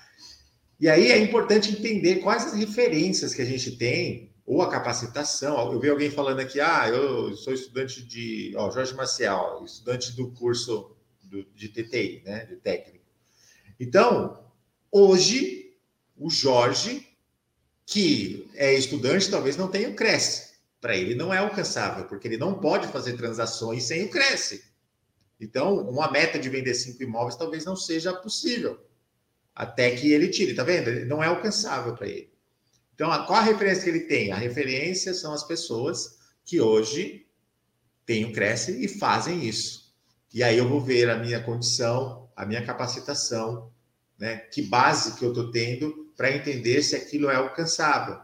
E 0.81 0.89
aí 0.89 1.13
é 1.13 1.19
importante 1.19 1.71
entender 1.71 2.17
quais 2.17 2.47
as 2.47 2.55
referências 2.55 3.35
que 3.35 3.43
a 3.43 3.45
gente 3.45 3.77
tem, 3.77 4.35
ou 4.47 4.63
a 4.63 4.71
capacitação. 4.71 5.73
Eu 5.73 5.81
vi 5.81 5.89
alguém 5.89 6.11
falando 6.11 6.41
aqui, 6.41 6.61
ah, 6.61 6.89
eu 6.89 7.35
sou 7.37 7.53
estudante 7.53 8.03
de, 8.03 8.53
ó, 8.57 8.71
Jorge 8.71 8.95
Maciel, 8.95 9.63
estudante 9.65 10.15
do 10.15 10.31
curso 10.33 10.95
do, 11.23 11.45
de 11.55 11.69
TTI, 11.69 12.23
né, 12.25 12.45
de 12.45 12.57
técnico. 12.57 13.05
Então, 13.79 14.45
hoje, 14.91 15.77
o 16.17 16.31
Jorge, 16.31 17.07
que 17.87 18.51
é 18.55 18.75
estudante, 18.75 19.31
talvez 19.31 19.57
não 19.57 19.69
tenha 19.69 19.89
o 19.89 19.95
Cresce. 19.95 20.55
Para 20.81 20.97
ele 20.97 21.15
não 21.15 21.33
é 21.33 21.39
alcançável, 21.39 22.05
porque 22.05 22.29
ele 22.29 22.37
não 22.37 22.61
pode 22.61 22.89
fazer 22.89 23.17
transações 23.17 23.85
sem 23.85 24.05
o 24.05 24.11
Cresce. 24.11 24.65
Então, 25.41 25.77
uma 25.89 26.11
meta 26.11 26.39
de 26.39 26.49
vender 26.49 26.75
cinco 26.75 27.03
imóveis 27.03 27.37
talvez 27.37 27.65
não 27.65 27.77
seja 27.77 28.13
possível, 28.13 28.79
até 29.55 29.91
que 29.91 30.13
ele 30.13 30.29
tire, 30.29 30.55
tá 30.55 30.63
vendo? 30.63 31.07
Não 31.07 31.23
é 31.23 31.27
alcançável 31.27 31.95
para 31.95 32.09
ele. 32.09 32.33
Então, 32.95 33.09
qual 33.27 33.41
a 33.41 33.43
referência 33.43 33.83
que 33.83 33.91
ele 33.91 34.01
tem? 34.01 34.31
A 34.31 34.37
referência 34.37 35.13
são 35.13 35.33
as 35.33 35.43
pessoas 35.43 36.19
que 36.45 36.61
hoje 36.61 37.27
têm 38.07 38.25
o 38.25 38.33
Cresce 38.33 38.85
e 38.85 38.87
fazem 38.87 39.45
isso. 39.47 39.93
E 40.33 40.43
aí 40.43 40.59
eu 40.59 40.69
vou 40.69 40.81
ver 40.81 41.11
a 41.11 41.17
minha 41.17 41.43
condição, 41.43 42.29
a 42.37 42.45
minha 42.45 42.65
capacitação, 42.65 43.73
né? 44.19 44.37
Que 44.37 44.63
base 44.63 45.17
que 45.19 45.25
eu 45.25 45.31
estou 45.31 45.51
tendo 45.51 46.04
para 46.17 46.35
entender 46.35 46.83
se 46.83 46.97
aquilo 46.97 47.31
é 47.31 47.37
alcançável. 47.37 48.19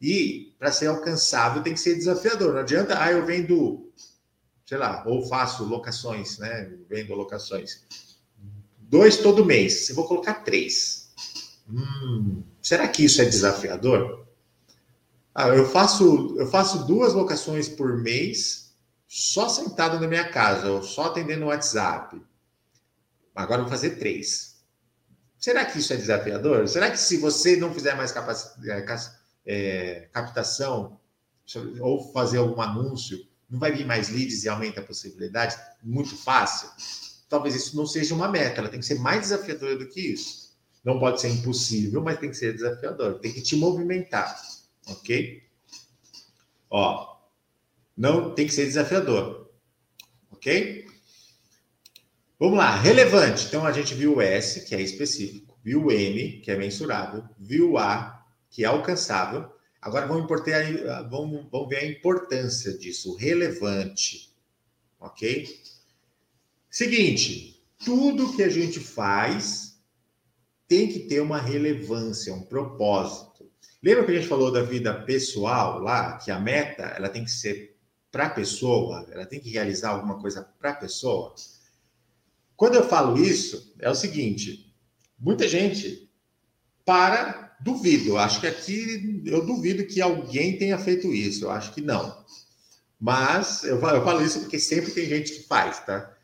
E 0.00 0.54
para 0.58 0.70
ser 0.70 0.86
alcançável 0.86 1.62
tem 1.62 1.74
que 1.74 1.80
ser 1.80 1.94
desafiador. 1.94 2.54
Não 2.54 2.60
adianta, 2.60 3.02
ah, 3.02 3.10
eu 3.10 3.26
vendo 3.26 3.88
sei 4.68 4.76
lá, 4.76 5.02
ou 5.06 5.26
faço 5.26 5.64
locações, 5.64 6.36
né? 6.36 6.70
Vendo 6.90 7.14
locações. 7.14 7.86
Dois 8.78 9.16
todo 9.16 9.42
mês. 9.42 9.88
Eu 9.88 9.96
vou 9.96 10.06
colocar 10.06 10.44
três. 10.44 11.10
Hum, 11.66 12.42
será 12.60 12.86
que 12.86 13.02
isso 13.02 13.22
é 13.22 13.24
desafiador? 13.24 14.26
Ah, 15.34 15.48
eu 15.48 15.66
faço, 15.66 16.36
eu 16.38 16.46
faço 16.46 16.84
duas 16.84 17.14
locações 17.14 17.66
por 17.66 17.96
mês, 17.96 18.74
só 19.06 19.48
sentado 19.48 19.98
na 19.98 20.06
minha 20.06 20.28
casa, 20.28 20.70
ou 20.70 20.82
só 20.82 21.06
atendendo 21.06 21.46
o 21.46 21.48
WhatsApp. 21.48 22.20
Agora 23.34 23.60
eu 23.60 23.64
vou 23.64 23.70
fazer 23.70 23.96
três. 23.96 24.47
Será 25.38 25.64
que 25.64 25.78
isso 25.78 25.92
é 25.92 25.96
desafiador? 25.96 26.68
Será 26.68 26.90
que 26.90 26.98
se 26.98 27.16
você 27.16 27.56
não 27.56 27.72
fizer 27.72 27.94
mais 27.94 28.12
é, 28.66 28.84
é, 29.46 30.00
captação 30.12 30.98
ou 31.80 32.12
fazer 32.12 32.38
algum 32.38 32.60
anúncio, 32.60 33.24
não 33.48 33.58
vai 33.58 33.72
vir 33.72 33.86
mais 33.86 34.08
leads 34.08 34.44
e 34.44 34.48
aumenta 34.48 34.80
a 34.80 34.84
possibilidade 34.84 35.56
muito 35.82 36.16
fácil? 36.16 36.68
Talvez 37.28 37.54
isso 37.54 37.76
não 37.76 37.86
seja 37.86 38.14
uma 38.14 38.28
meta, 38.28 38.60
ela 38.60 38.68
tem 38.68 38.80
que 38.80 38.86
ser 38.86 38.98
mais 38.98 39.20
desafiadora 39.20 39.76
do 39.76 39.88
que 39.88 40.00
isso. 40.00 40.56
Não 40.84 40.98
pode 40.98 41.20
ser 41.20 41.28
impossível, 41.28 42.02
mas 42.02 42.18
tem 42.18 42.30
que 42.30 42.36
ser 42.36 42.54
desafiador, 42.54 43.20
tem 43.20 43.32
que 43.32 43.42
te 43.42 43.56
movimentar, 43.56 44.40
ok? 44.86 45.42
Ó, 46.70 47.16
não 47.96 48.34
tem 48.34 48.46
que 48.46 48.52
ser 48.52 48.64
desafiador, 48.64 49.50
ok? 50.30 50.77
Vamos 52.38 52.58
lá, 52.58 52.76
relevante. 52.76 53.46
Então 53.46 53.66
a 53.66 53.72
gente 53.72 53.94
viu 53.94 54.16
o 54.16 54.22
S, 54.22 54.64
que 54.64 54.74
é 54.74 54.80
específico, 54.80 55.58
viu 55.62 55.86
o 55.86 55.92
M, 55.92 56.40
que 56.40 56.50
é 56.50 56.56
mensurável, 56.56 57.24
viu 57.38 57.72
o 57.72 57.78
A, 57.78 58.24
que 58.50 58.64
é 58.64 58.66
alcançável, 58.66 59.50
Agora 59.80 60.06
vamos, 60.06 60.24
importar, 60.24 60.64
vamos, 61.08 61.46
vamos 61.50 61.68
ver 61.68 61.78
a 61.78 61.86
importância 61.86 62.76
disso, 62.76 63.14
relevante. 63.14 64.34
Ok? 64.98 65.48
Seguinte, 66.68 67.64
tudo 67.84 68.34
que 68.34 68.42
a 68.42 68.48
gente 68.48 68.80
faz 68.80 69.80
tem 70.66 70.88
que 70.88 71.00
ter 71.00 71.20
uma 71.20 71.40
relevância, 71.40 72.34
um 72.34 72.42
propósito. 72.42 73.50
Lembra 73.82 74.04
que 74.04 74.10
a 74.10 74.14
gente 74.16 74.28
falou 74.28 74.50
da 74.50 74.62
vida 74.62 74.92
pessoal 74.92 75.78
lá, 75.78 76.18
que 76.18 76.30
a 76.30 76.40
meta 76.40 76.82
ela 76.82 77.08
tem 77.08 77.24
que 77.24 77.30
ser 77.30 77.76
para 78.10 78.26
a 78.26 78.30
pessoa, 78.30 79.06
ela 79.10 79.24
tem 79.24 79.38
que 79.38 79.50
realizar 79.50 79.90
alguma 79.90 80.20
coisa 80.20 80.42
para 80.58 80.70
a 80.70 80.74
pessoa? 80.74 81.34
Quando 82.58 82.74
eu 82.74 82.86
falo 82.86 83.16
isso, 83.16 83.74
é 83.78 83.88
o 83.88 83.94
seguinte: 83.94 84.74
muita 85.18 85.48
gente 85.48 86.10
para 86.84 87.48
Duvido, 87.60 88.16
acho 88.16 88.40
que 88.40 88.46
aqui 88.46 89.20
eu 89.26 89.44
duvido 89.44 89.84
que 89.84 90.00
alguém 90.00 90.56
tenha 90.56 90.78
feito 90.78 91.12
isso, 91.12 91.44
eu 91.44 91.50
acho 91.50 91.74
que 91.74 91.80
não. 91.80 92.24
Mas 93.00 93.64
eu 93.64 93.80
falo, 93.80 93.96
eu 93.96 94.04
falo 94.04 94.24
isso 94.24 94.40
porque 94.40 94.60
sempre 94.60 94.92
tem 94.92 95.06
gente 95.06 95.32
que 95.32 95.42
faz, 95.48 95.84
tá? 95.84 96.14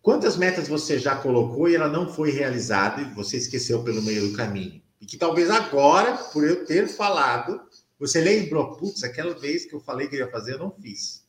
Quantas 0.00 0.36
metas 0.36 0.68
você 0.68 0.96
já 0.96 1.16
colocou 1.16 1.68
e 1.68 1.74
ela 1.74 1.88
não 1.88 2.12
foi 2.12 2.30
realizada 2.30 3.02
e 3.02 3.12
você 3.14 3.36
esqueceu 3.36 3.82
pelo 3.82 4.00
meio 4.00 4.28
do 4.28 4.36
caminho? 4.36 4.80
E 5.00 5.06
que 5.06 5.16
talvez 5.16 5.50
agora, 5.50 6.16
por 6.16 6.44
eu 6.44 6.64
ter 6.64 6.86
falado, 6.86 7.60
você 7.98 8.20
lembrou, 8.20 8.76
putz, 8.76 9.02
aquela 9.02 9.34
vez 9.34 9.64
que 9.64 9.74
eu 9.74 9.80
falei 9.80 10.06
que 10.06 10.16
ia 10.16 10.30
fazer, 10.30 10.54
eu 10.54 10.58
não 10.60 10.70
fiz. 10.70 11.24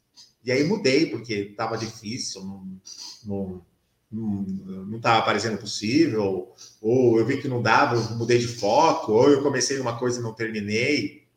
E 0.45 0.51
aí 0.51 0.63
mudei, 0.63 1.07
porque 1.07 1.33
estava 1.33 1.77
difícil, 1.77 2.43
não, 2.43 2.81
não, 3.25 3.65
não 4.11 4.97
estava 4.97 5.19
aparecendo 5.19 5.57
possível, 5.57 6.53
ou 6.81 7.17
eu 7.17 7.25
vi 7.25 7.41
que 7.41 7.47
não 7.47 7.61
dava, 7.61 7.95
eu 7.95 8.17
mudei 8.17 8.37
de 8.37 8.47
foco, 8.47 9.13
ou 9.13 9.29
eu 9.29 9.41
comecei 9.41 9.79
uma 9.79 9.97
coisa 9.97 10.19
e 10.19 10.23
não 10.23 10.33
terminei. 10.33 11.27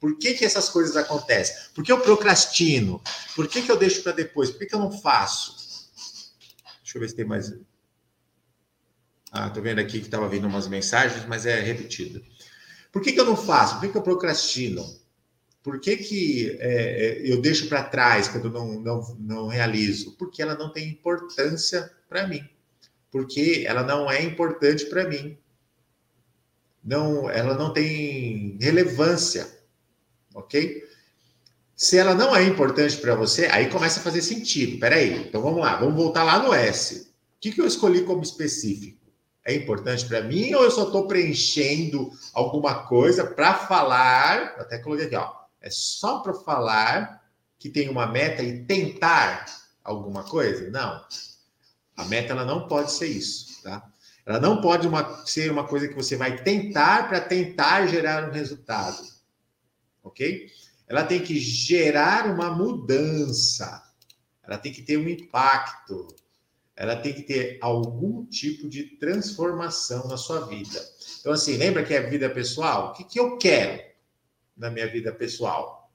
Por 0.00 0.18
que, 0.18 0.34
que 0.34 0.44
essas 0.44 0.68
coisas 0.68 0.96
acontecem? 0.96 1.54
Por 1.74 1.84
que 1.84 1.92
eu 1.92 2.00
procrastino? 2.00 3.00
Por 3.36 3.46
que, 3.46 3.62
que 3.62 3.70
eu 3.70 3.76
deixo 3.76 4.02
para 4.02 4.12
depois? 4.12 4.50
Por 4.50 4.58
que, 4.58 4.66
que 4.66 4.74
eu 4.74 4.80
não 4.80 4.90
faço? 4.90 5.56
Deixa 6.82 6.96
eu 6.96 7.00
ver 7.00 7.08
se 7.08 7.14
tem 7.14 7.24
mais. 7.24 7.52
Ah, 9.30 9.48
tô 9.48 9.62
vendo 9.62 9.78
aqui 9.78 10.00
que 10.00 10.06
estava 10.06 10.28
vindo 10.28 10.46
umas 10.46 10.66
mensagens, 10.66 11.24
mas 11.26 11.46
é 11.46 11.60
repetido. 11.60 12.22
Por 12.90 13.00
que, 13.00 13.12
que 13.12 13.20
eu 13.20 13.24
não 13.24 13.36
faço? 13.36 13.74
Por 13.74 13.82
que, 13.82 13.88
que 13.88 13.98
eu 13.98 14.02
procrastino? 14.02 14.84
Por 15.62 15.80
que, 15.80 15.96
que 15.96 16.56
é, 16.60 17.20
é 17.22 17.32
eu 17.32 17.40
deixo 17.40 17.68
para 17.68 17.84
trás 17.84 18.26
quando 18.28 18.50
não, 18.50 18.80
não, 18.80 19.16
não 19.20 19.46
realizo? 19.46 20.16
Porque 20.18 20.42
ela 20.42 20.56
não 20.56 20.72
tem 20.72 20.88
importância 20.88 21.90
para 22.08 22.26
mim. 22.26 22.44
Porque 23.10 23.64
ela 23.66 23.84
não 23.84 24.10
é 24.10 24.22
importante 24.22 24.86
para 24.86 25.08
mim. 25.08 25.38
Não, 26.82 27.30
ela 27.30 27.54
não 27.54 27.72
tem 27.72 28.58
relevância. 28.60 29.46
Ok? 30.34 30.82
Se 31.76 31.96
ela 31.96 32.14
não 32.14 32.34
é 32.34 32.42
importante 32.42 32.96
para 32.96 33.14
você, 33.14 33.46
aí 33.46 33.68
começa 33.68 34.00
a 34.00 34.02
fazer 34.02 34.22
sentido. 34.22 34.80
Peraí, 34.80 35.28
então 35.28 35.42
vamos 35.42 35.60
lá, 35.60 35.76
vamos 35.76 35.94
voltar 35.94 36.24
lá 36.24 36.42
no 36.42 36.52
S. 36.52 37.12
O 37.36 37.40
que, 37.40 37.52
que 37.52 37.60
eu 37.60 37.66
escolhi 37.66 38.02
como 38.02 38.22
específico? 38.22 39.00
É 39.44 39.54
importante 39.54 40.06
para 40.06 40.22
mim 40.22 40.54
ou 40.54 40.64
eu 40.64 40.70
só 40.70 40.86
estou 40.86 41.06
preenchendo 41.06 42.10
alguma 42.32 42.86
coisa 42.86 43.24
para 43.24 43.54
falar? 43.54 44.54
Até 44.58 44.78
coloquei 44.78 45.06
aqui, 45.06 45.16
ó 45.16 45.41
é 45.62 45.70
só 45.70 46.20
para 46.20 46.34
falar 46.34 47.22
que 47.58 47.70
tem 47.70 47.88
uma 47.88 48.06
meta 48.06 48.42
e 48.42 48.64
tentar 48.64 49.46
alguma 49.84 50.24
coisa? 50.24 50.68
Não. 50.70 51.04
A 51.96 52.04
meta 52.04 52.32
ela 52.32 52.44
não 52.44 52.66
pode 52.66 52.90
ser 52.90 53.06
isso, 53.06 53.62
tá? 53.62 53.88
Ela 54.26 54.40
não 54.40 54.60
pode 54.60 54.86
uma, 54.86 55.24
ser 55.26 55.50
uma 55.50 55.66
coisa 55.66 55.88
que 55.88 55.94
você 55.94 56.16
vai 56.16 56.42
tentar 56.42 57.08
para 57.08 57.20
tentar 57.20 57.86
gerar 57.86 58.28
um 58.28 58.32
resultado, 58.32 59.02
ok? 60.02 60.50
Ela 60.88 61.04
tem 61.04 61.22
que 61.22 61.38
gerar 61.38 62.26
uma 62.26 62.50
mudança, 62.50 63.82
ela 64.42 64.58
tem 64.58 64.72
que 64.72 64.82
ter 64.82 64.96
um 64.96 65.08
impacto, 65.08 66.08
ela 66.76 66.96
tem 66.96 67.14
que 67.14 67.22
ter 67.22 67.58
algum 67.60 68.24
tipo 68.26 68.68
de 68.68 68.84
transformação 68.96 70.06
na 70.08 70.16
sua 70.16 70.46
vida. 70.46 70.80
Então, 71.20 71.32
assim, 71.32 71.56
lembra 71.56 71.84
que 71.84 71.94
é 71.94 72.00
vida 72.02 72.30
pessoal? 72.30 72.90
O 72.90 72.92
que, 72.92 73.04
que 73.04 73.20
eu 73.20 73.36
quero? 73.36 73.91
Na 74.62 74.70
minha 74.70 74.86
vida 74.86 75.12
pessoal? 75.12 75.92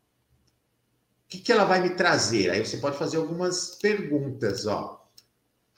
O 1.25 1.29
que, 1.29 1.39
que 1.39 1.51
ela 1.51 1.63
vai 1.63 1.81
me 1.81 1.91
trazer? 1.91 2.49
Aí 2.49 2.63
você 2.63 2.77
pode 2.77 2.97
fazer 2.97 3.17
algumas 3.17 3.75
perguntas, 3.81 4.67
ó. 4.67 5.09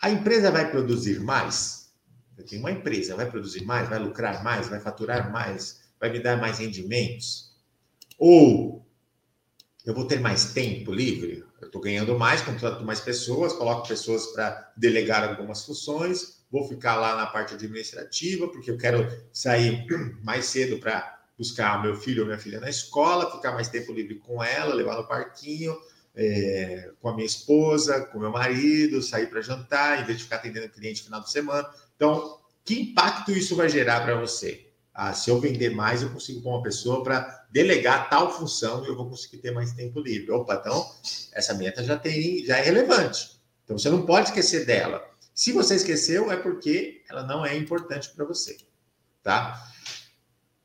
A 0.01 0.09
empresa 0.09 0.51
vai 0.51 0.69
produzir 0.69 1.19
mais? 1.19 1.93
Eu 2.37 2.45
tenho 2.45 2.61
uma 2.61 2.71
empresa, 2.71 3.15
vai 3.15 3.29
produzir 3.29 3.63
mais, 3.63 3.87
vai 3.89 3.99
lucrar 3.99 4.43
mais, 4.43 4.67
vai 4.67 4.79
faturar 4.79 5.31
mais, 5.31 5.81
vai 5.99 6.09
me 6.11 6.19
dar 6.19 6.37
mais 6.37 6.57
rendimentos? 6.57 7.55
Ou 8.17 8.85
eu 9.85 9.93
vou 9.93 10.05
ter 10.05 10.19
mais 10.19 10.53
tempo 10.53 10.91
livre? 10.91 11.45
Eu 11.61 11.67
estou 11.67 11.81
ganhando 11.81 12.17
mais, 12.17 12.41
contrato 12.41 12.83
mais 12.85 12.99
pessoas, 12.99 13.53
coloco 13.53 13.87
pessoas 13.87 14.27
para 14.27 14.71
delegar 14.77 15.27
algumas 15.27 15.65
funções, 15.65 16.45
vou 16.49 16.67
ficar 16.67 16.95
lá 16.95 17.15
na 17.15 17.25
parte 17.27 17.53
administrativa, 17.53 18.47
porque 18.47 18.71
eu 18.71 18.77
quero 18.77 19.05
sair 19.33 19.85
mais 20.23 20.45
cedo 20.45 20.79
para 20.79 21.18
buscar 21.39 21.81
meu 21.81 21.95
filho 21.95 22.21
ou 22.21 22.27
minha 22.27 22.37
filha 22.37 22.59
na 22.59 22.69
escola, 22.69 23.31
ficar 23.31 23.53
mais 23.53 23.67
tempo 23.67 23.91
livre 23.91 24.15
com 24.15 24.43
ela, 24.43 24.75
levar 24.75 24.95
no 24.95 25.07
parquinho, 25.07 25.75
é, 26.13 26.91
com 27.01 27.09
a 27.09 27.15
minha 27.15 27.25
esposa, 27.25 28.01
com 28.01 28.19
meu 28.19 28.31
marido, 28.31 29.01
sair 29.01 29.27
para 29.27 29.41
jantar, 29.41 30.01
em 30.01 30.05
vez 30.05 30.19
de 30.19 30.25
ficar 30.25 30.35
atendendo 30.35 30.69
cliente 30.69 30.99
no 30.99 31.05
final 31.05 31.21
de 31.21 31.31
semana. 31.31 31.67
Então, 31.95 32.39
que 32.63 32.79
impacto 32.79 33.31
isso 33.31 33.55
vai 33.55 33.69
gerar 33.69 34.01
para 34.01 34.19
você? 34.19 34.69
ah, 35.01 35.13
se 35.13 35.29
eu 35.29 35.39
vender 35.39 35.69
mais, 35.69 36.01
eu 36.01 36.09
consigo 36.09 36.41
pôr 36.41 36.49
uma 36.49 36.61
pessoa 36.61 37.01
para 37.01 37.47
delegar 37.49 38.09
tal 38.09 38.37
função 38.37 38.83
e 38.83 38.89
eu 38.89 38.97
vou 38.97 39.09
conseguir 39.09 39.37
ter 39.37 39.51
mais 39.51 39.71
tempo 39.71 40.01
livre. 40.01 40.29
Opa, 40.29 40.55
então 40.55 40.85
essa 41.31 41.53
meta 41.53 41.81
já 41.81 41.97
tem, 41.97 42.43
já 42.45 42.57
é 42.57 42.61
relevante. 42.61 43.39
Então 43.63 43.77
você 43.77 43.89
não 43.89 44.05
pode 44.05 44.27
esquecer 44.27 44.65
dela. 44.65 45.01
Se 45.33 45.53
você 45.53 45.75
esqueceu, 45.75 46.29
é 46.29 46.35
porque 46.35 47.01
ela 47.09 47.23
não 47.23 47.45
é 47.45 47.55
importante 47.55 48.09
para 48.09 48.25
você, 48.25 48.57
tá? 49.23 49.71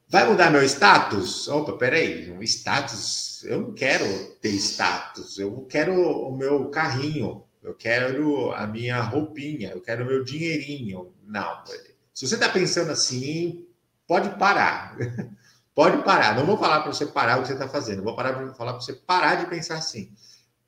Vai 0.09 0.29
mudar 0.29 0.51
meu 0.51 0.63
status? 0.63 1.49
Opa, 1.49 1.77
peraí, 1.77 2.31
um 2.31 2.43
status, 2.43 3.43
eu 3.45 3.61
não 3.61 3.75
quero 3.75 4.05
ter 4.41 4.51
status, 4.51 5.39
eu 5.39 5.67
quero 5.69 5.95
o 5.95 6.37
meu 6.37 6.69
carrinho, 6.71 7.45
eu 7.63 7.75
quero 7.75 8.53
a 8.53 8.67
minha 8.67 9.01
roupinha, 9.01 9.71
eu 9.71 9.81
quero 9.81 10.05
o 10.05 10.07
meu 10.07 10.23
dinheirinho. 10.23 11.15
Não, 11.27 11.65
se 12.13 12.29
você 12.29 12.35
está 12.35 12.49
pensando 12.49 12.93
assim, 12.93 13.67
pode 14.07 14.39
parar. 14.39 14.97
pode 15.75 16.03
parar. 16.05 16.37
Não 16.37 16.47
vou 16.47 16.59
falar 16.59 16.81
para 16.83 16.93
você 16.93 17.07
parar 17.07 17.39
o 17.39 17.43
que 17.43 17.49
você 17.49 17.55
está 17.55 17.69
fazendo. 17.69 18.03
Vou 18.03 18.15
parar 18.15 18.35
para 18.35 18.55
falar 18.55 18.73
para 18.75 18.83
você 18.83 18.93
parar 18.93 19.37
de 19.37 19.47
pensar 19.47 19.79
assim. 19.79 20.13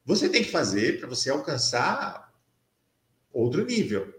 Você 0.04 0.28
tem 0.28 0.42
que 0.42 0.50
fazer 0.50 0.98
para 0.98 1.08
você 1.08 1.30
alcançar 1.30 2.32
outro 3.32 3.64
nível. 3.64 4.12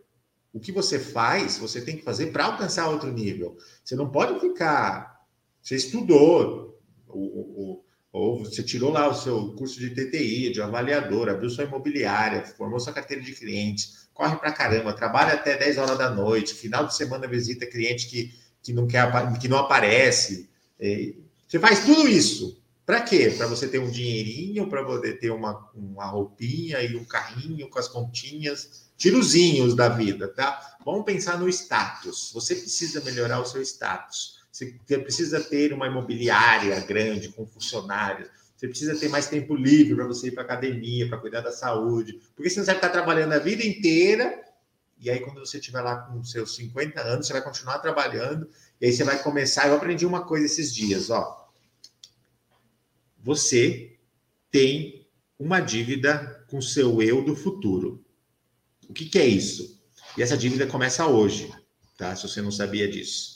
O 0.54 0.60
que 0.60 0.72
você 0.72 0.98
faz, 0.98 1.58
você 1.58 1.82
tem 1.82 1.98
que 1.98 2.04
fazer 2.04 2.28
para 2.28 2.46
alcançar 2.46 2.90
outro 2.90 3.12
nível. 3.12 3.58
Você 3.84 3.96
não 3.96 4.10
pode 4.10 4.40
ficar. 4.40 5.22
Você 5.62 5.76
estudou, 5.76 6.80
ou, 7.08 7.86
ou, 8.12 8.44
você 8.44 8.64
tirou 8.64 8.92
lá 8.92 9.08
o 9.08 9.14
seu 9.14 9.54
curso 9.54 9.80
de 9.80 9.90
TTI, 9.90 10.52
de 10.52 10.62
avaliador, 10.62 11.30
abriu 11.30 11.50
sua 11.50 11.66
imobiliária, 11.66 12.46
formou 12.46 12.80
sua 12.80 12.94
carteira 12.94 13.22
de 13.22 13.34
clientes, 13.34 14.10
corre 14.14 14.36
para 14.38 14.52
caramba, 14.52 14.94
trabalha 14.94 15.34
até 15.34 15.58
10 15.58 15.78
horas 15.78 15.98
da 15.98 16.10
noite, 16.10 16.54
final 16.54 16.88
de 16.88 16.96
semana 16.96 17.28
visita 17.28 17.66
cliente 17.66 18.08
que 18.08 18.34
que 18.68 18.74
não 18.74 18.86
quer 18.86 19.10
que 19.40 19.48
não 19.48 19.60
aparece. 19.60 20.50
É, 20.78 21.14
você 21.48 21.58
faz 21.58 21.86
tudo 21.86 22.08
isso. 22.08 22.62
Para 22.88 23.02
quê? 23.02 23.36
Para 23.38 23.48
você 23.48 23.68
ter 23.68 23.80
um 23.80 23.92
dinheirinho, 23.92 24.70
para 24.70 24.82
poder 24.82 25.20
ter 25.20 25.30
uma, 25.30 25.70
uma 25.76 26.06
roupinha 26.06 26.82
e 26.82 26.96
um 26.96 27.04
carrinho 27.04 27.70
com 27.70 27.78
as 27.78 27.90
continhas, 27.90 28.90
tirozinhos 28.96 29.76
da 29.76 29.90
vida, 29.90 30.30
tá? 30.30 30.78
Vamos 30.86 31.04
pensar 31.04 31.38
no 31.38 31.50
status. 31.50 32.32
Você 32.34 32.56
precisa 32.56 33.02
melhorar 33.02 33.42
o 33.42 33.46
seu 33.46 33.62
status. 33.62 34.40
Você 34.50 34.74
precisa 35.00 35.42
ter 35.42 35.74
uma 35.74 35.88
imobiliária 35.88 36.80
grande, 36.80 37.28
com 37.28 37.46
funcionários. 37.46 38.30
Você 38.56 38.70
precisa 38.70 38.96
ter 38.96 39.10
mais 39.10 39.28
tempo 39.28 39.54
livre 39.54 39.94
para 39.94 40.08
você 40.08 40.30
ir 40.30 40.32
para 40.32 40.44
academia, 40.44 41.10
para 41.10 41.18
cuidar 41.18 41.42
da 41.42 41.52
saúde. 41.52 42.22
Porque 42.38 42.50
senão 42.50 42.64
você 42.64 42.72
vai 42.72 42.78
estar 42.78 42.90
trabalhando 42.90 43.34
a 43.34 43.40
vida 43.40 43.66
inteira 43.66 44.48
e 45.00 45.12
aí, 45.12 45.20
quando 45.20 45.40
você 45.40 45.58
estiver 45.58 45.82
lá 45.82 45.98
com 45.98 46.24
seus 46.24 46.56
50 46.56 47.02
anos, 47.02 47.28
você 47.28 47.34
vai 47.34 47.44
continuar 47.44 47.80
trabalhando. 47.80 48.50
E 48.82 48.86
aí 48.88 48.94
você 48.94 49.04
vai 49.04 49.22
começar. 49.22 49.68
Eu 49.68 49.76
aprendi 49.76 50.06
uma 50.06 50.26
coisa 50.26 50.46
esses 50.46 50.74
dias, 50.74 51.10
ó. 51.10 51.47
Você 53.28 54.00
tem 54.50 55.06
uma 55.38 55.60
dívida 55.60 56.46
com 56.50 56.62
seu 56.62 57.02
eu 57.02 57.22
do 57.26 57.36
futuro. 57.36 58.02
O 58.88 58.94
que, 58.94 59.04
que 59.04 59.20
é 59.20 59.28
isso? 59.28 59.84
E 60.18 60.24
essa 60.24 60.38
dívida 60.38 60.66
começa 60.66 61.06
hoje, 61.06 61.54
tá? 61.98 62.16
Se 62.16 62.26
você 62.26 62.42
não 62.42 62.52
sabia 62.52 62.90
disso. 62.90 63.36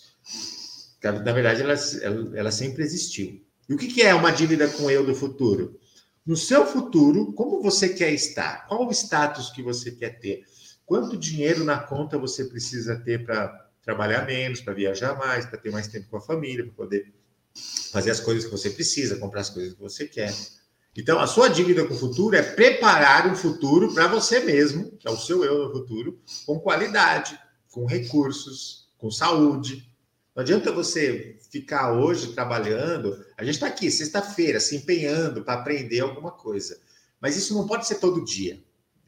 Na 1.03 1.33
verdade, 1.33 1.61
ela, 1.61 1.73
ela, 2.01 2.37
ela 2.37 2.51
sempre 2.51 2.83
existiu. 2.83 3.45
E 3.67 3.73
o 3.73 3.77
que, 3.77 3.87
que 3.89 4.01
é 4.01 4.15
uma 4.15 4.31
dívida 4.31 4.65
com 4.69 4.89
eu 4.89 5.05
do 5.05 5.13
futuro? 5.13 5.77
No 6.25 6.37
seu 6.37 6.65
futuro, 6.65 7.33
como 7.33 7.61
você 7.61 7.89
quer 7.89 8.13
estar? 8.13 8.65
Qual 8.69 8.87
o 8.87 8.91
status 8.91 9.49
que 9.49 9.61
você 9.61 9.91
quer 9.91 10.19
ter? 10.19 10.45
Quanto 10.85 11.17
dinheiro 11.17 11.65
na 11.65 11.77
conta 11.77 12.17
você 12.17 12.45
precisa 12.45 12.95
ter 12.95 13.25
para 13.25 13.69
trabalhar 13.81 14.25
menos, 14.25 14.61
para 14.61 14.73
viajar 14.73 15.17
mais, 15.17 15.45
para 15.45 15.59
ter 15.59 15.69
mais 15.69 15.89
tempo 15.89 16.07
com 16.09 16.15
a 16.15 16.21
família, 16.21 16.63
para 16.63 16.75
poder 16.75 17.11
fazer 17.91 18.11
as 18.11 18.19
coisas 18.19 18.45
que 18.45 18.51
você 18.51 18.69
precisa, 18.69 19.17
comprar 19.17 19.41
as 19.41 19.49
coisas 19.49 19.73
que 19.73 19.79
você 19.79 20.07
quer. 20.07 20.33
Então, 20.95 21.19
a 21.19 21.27
sua 21.27 21.47
dívida 21.47 21.85
com 21.85 21.93
o 21.93 21.97
futuro 21.97 22.35
é 22.35 22.41
preparar 22.41 23.31
um 23.31 23.35
futuro 23.35 23.93
para 23.93 24.07
você 24.07 24.41
mesmo, 24.41 24.91
que 24.97 25.07
é 25.07 25.11
o 25.11 25.17
seu 25.17 25.43
eu 25.43 25.67
no 25.67 25.71
futuro, 25.71 26.19
com 26.45 26.59
qualidade, 26.59 27.39
com 27.71 27.85
recursos, 27.85 28.89
com 28.97 29.09
saúde. 29.09 29.89
Não 30.35 30.41
adianta 30.41 30.71
você 30.71 31.37
ficar 31.49 31.93
hoje 31.93 32.33
trabalhando. 32.33 33.25
A 33.37 33.43
gente 33.43 33.55
está 33.55 33.67
aqui, 33.67 33.89
sexta-feira, 33.89 34.59
se 34.59 34.75
empenhando 34.75 35.43
para 35.43 35.55
aprender 35.59 36.01
alguma 36.01 36.31
coisa. 36.31 36.79
Mas 37.21 37.37
isso 37.37 37.53
não 37.53 37.65
pode 37.65 37.87
ser 37.87 37.95
todo 37.95 38.25
dia. 38.25 38.61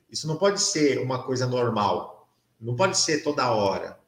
Isso 0.10 0.28
não 0.28 0.36
pode 0.36 0.62
ser 0.62 1.00
uma 1.00 1.24
coisa 1.24 1.48
normal, 1.48 2.30
não 2.62 2.76
pode 2.76 3.00
ser 3.00 3.24
toda 3.24 3.52
hora, 3.52 4.00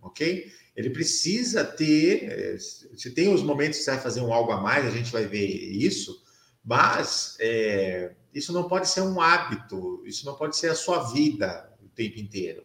ok? 0.00 0.52
Ele 0.74 0.90
precisa 0.90 1.64
ter. 1.64 2.24
Eh, 2.24 2.56
se 2.58 3.10
tem 3.10 3.32
os 3.32 3.42
momentos 3.42 3.78
que 3.78 3.84
você 3.84 3.90
vai 3.92 4.00
fazer 4.00 4.20
um 4.20 4.32
algo 4.32 4.52
a 4.52 4.60
mais, 4.60 4.86
a 4.86 4.90
gente 4.90 5.12
vai 5.12 5.26
ver 5.26 5.46
isso, 5.46 6.22
mas 6.64 7.36
é, 7.40 8.12
isso 8.32 8.52
não 8.52 8.68
pode 8.68 8.88
ser 8.88 9.02
um 9.02 9.20
hábito, 9.20 10.02
isso 10.06 10.24
não 10.24 10.34
pode 10.34 10.56
ser 10.56 10.68
a 10.68 10.74
sua 10.74 11.10
vida 11.12 11.70
o 11.82 11.88
tempo 11.88 12.18
inteiro. 12.18 12.64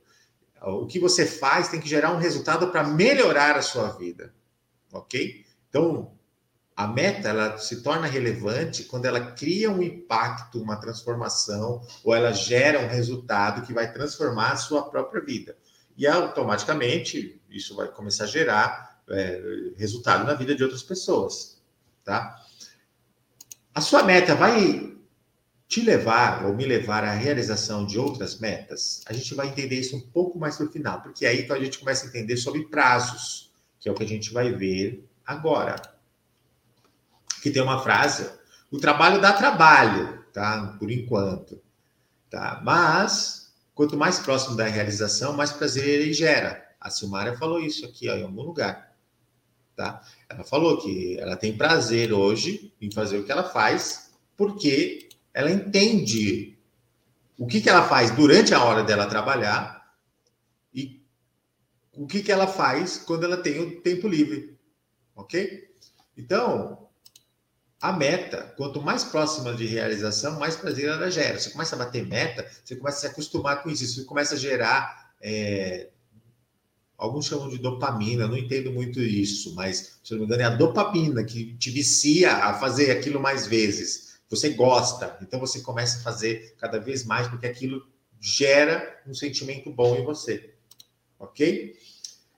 O 0.62 0.88
que 0.88 1.00
você 1.00 1.26
faz 1.26 1.68
tem 1.68 1.80
que 1.80 1.90
gerar 1.90 2.12
um 2.14 2.18
resultado 2.18 2.72
para 2.72 2.84
melhorar 2.84 3.56
a 3.56 3.62
sua 3.62 3.90
vida, 3.90 4.34
ok? 4.92 5.46
Então, 5.70 6.12
a 6.76 6.88
meta 6.88 7.30
ela 7.30 7.58
se 7.58 7.82
torna 7.82 8.08
relevante 8.08 8.84
quando 8.84 9.06
ela 9.06 9.32
cria 9.32 9.70
um 9.70 9.82
impacto, 9.82 10.62
uma 10.62 10.80
transformação, 10.80 11.82
ou 12.04 12.14
ela 12.14 12.32
gera 12.32 12.80
um 12.80 12.88
resultado 12.88 13.66
que 13.66 13.74
vai 13.74 13.92
transformar 13.92 14.52
a 14.52 14.58
sua 14.58 14.90
própria 14.90 15.22
vida. 15.22 15.58
E 15.98 16.06
automaticamente 16.08 17.37
isso 17.58 17.76
vai 17.76 17.88
começar 17.88 18.26
a 18.26 18.28
gerar 18.28 19.02
é, 19.10 19.42
resultado 19.76 20.26
na 20.26 20.34
vida 20.34 20.56
de 20.56 20.64
outras 20.64 20.84
pessoas, 20.84 21.62
tá? 22.04 22.42
A 23.74 23.82
sua 23.82 24.04
meta 24.04 24.36
vai 24.36 24.96
te 25.68 25.82
levar 25.82 26.46
ou 26.46 26.56
me 26.56 26.66
levar 26.66 27.04
à 27.04 27.12
realização 27.12 27.86
de 27.86 28.00
outras 28.00 28.40
metas? 28.40 29.02
A 29.06 29.14
gente 29.14 29.36
vai 29.36 29.48
entender 29.48 29.80
isso 29.80 29.96
um 29.96 30.02
pouco 30.02 30.40
mais 30.40 30.58
no 30.60 30.72
final, 30.72 31.02
porque 31.02 31.26
aí 31.26 31.42
então 31.42 31.56
a 31.56 31.60
gente 31.60 31.80
começa 31.80 32.06
a 32.06 32.10
entender 32.10 32.38
sobre 32.38 32.68
prazos, 32.68 33.52
que 33.80 33.90
é 33.90 33.92
o 33.92 33.96
que 33.96 34.04
a 34.04 34.08
gente 34.08 34.32
vai 34.32 34.52
ver 34.52 35.08
agora 35.26 35.98
que 37.42 37.52
tem 37.52 37.62
uma 37.62 37.80
frase: 37.80 38.30
o 38.72 38.78
trabalho 38.78 39.22
dá 39.22 39.34
trabalho, 39.34 40.24
tá? 40.34 40.76
Por 40.80 40.92
enquanto, 40.92 41.62
tá? 42.30 42.62
Mas 42.64 43.54
quanto 43.74 43.98
mais 43.98 44.20
próximo 44.20 44.56
da 44.56 44.66
realização, 44.66 45.34
mais 45.34 45.52
prazer 45.52 45.88
ele 45.88 46.14
gera. 46.14 46.67
A 46.88 46.90
Silmara 46.90 47.38
falou 47.38 47.60
isso 47.60 47.86
aqui, 47.86 48.10
ó, 48.10 48.16
em 48.16 48.24
algum 48.24 48.42
lugar, 48.42 48.96
tá? 49.76 50.02
Ela 50.30 50.44
falou 50.44 50.78
que 50.82 51.20
ela 51.20 51.36
tem 51.36 51.56
prazer 51.56 52.14
hoje 52.14 52.74
em 52.82 52.90
fazer 52.92 53.18
o 53.18 53.26
que 53.26 53.32
ela 53.32 53.44
faz, 53.44 54.12
porque 54.36 55.10
ela 55.34 55.52
entende 55.52 56.58
o 57.38 57.46
que, 57.46 57.62
que 57.62 57.70
ela 57.70 57.88
faz 57.88 58.10
durante 58.12 58.54
a 58.54 58.64
hora 58.64 58.84
dela 58.84 59.06
trabalhar 59.06 59.94
e 60.74 61.04
o 61.94 62.08
que, 62.08 62.24
que 62.24 62.32
ela 62.32 62.48
faz 62.48 62.98
quando 62.98 63.26
ela 63.26 63.38
tem 63.38 63.60
o 63.60 63.82
tempo 63.82 64.08
livre, 64.08 64.58
ok? 65.16 65.68
Então, 66.18 66.88
a 67.82 67.92
meta, 67.92 68.54
quanto 68.58 68.82
mais 68.82 69.04
próxima 69.04 69.54
de 69.54 69.66
realização, 69.66 70.40
mais 70.40 70.56
prazer 70.56 70.90
ela 70.90 71.12
gera. 71.12 71.40
Você 71.40 71.52
começa 71.52 71.76
a 71.76 71.80
bater 71.80 72.06
meta, 72.08 72.50
você 72.64 72.76
começa 72.76 72.98
a 72.98 73.02
se 73.02 73.08
acostumar 73.08 73.62
com 73.62 73.70
isso, 73.70 73.86
você 73.86 74.04
começa 74.06 74.36
a 74.36 74.38
gerar. 74.38 75.12
É... 75.22 75.90
Alguns 76.98 77.28
chamam 77.28 77.48
de 77.48 77.60
dopamina, 77.60 78.28
não 78.28 78.36
entendo 78.36 78.72
muito 78.72 79.00
isso, 79.00 79.54
mas 79.54 80.00
se 80.04 80.12
não 80.12 80.20
me 80.20 80.26
engano, 80.26 80.42
é 80.42 80.46
a 80.46 80.56
dopamina 80.56 81.24
que 81.24 81.56
te 81.58 81.70
vicia 81.70 82.34
a 82.34 82.56
fazer 82.56 82.90
aquilo 82.90 83.20
mais 83.20 83.46
vezes. 83.46 84.18
Você 84.30 84.50
gosta, 84.50 85.16
então 85.22 85.40
você 85.40 85.62
começa 85.62 86.00
a 86.00 86.02
fazer 86.02 86.56
cada 86.58 86.80
vez 86.80 87.06
mais, 87.06 87.28
porque 87.28 87.46
aquilo 87.46 87.88
gera 88.20 89.00
um 89.06 89.14
sentimento 89.14 89.72
bom 89.72 89.96
em 89.96 90.04
você. 90.04 90.56
Ok? 91.20 91.76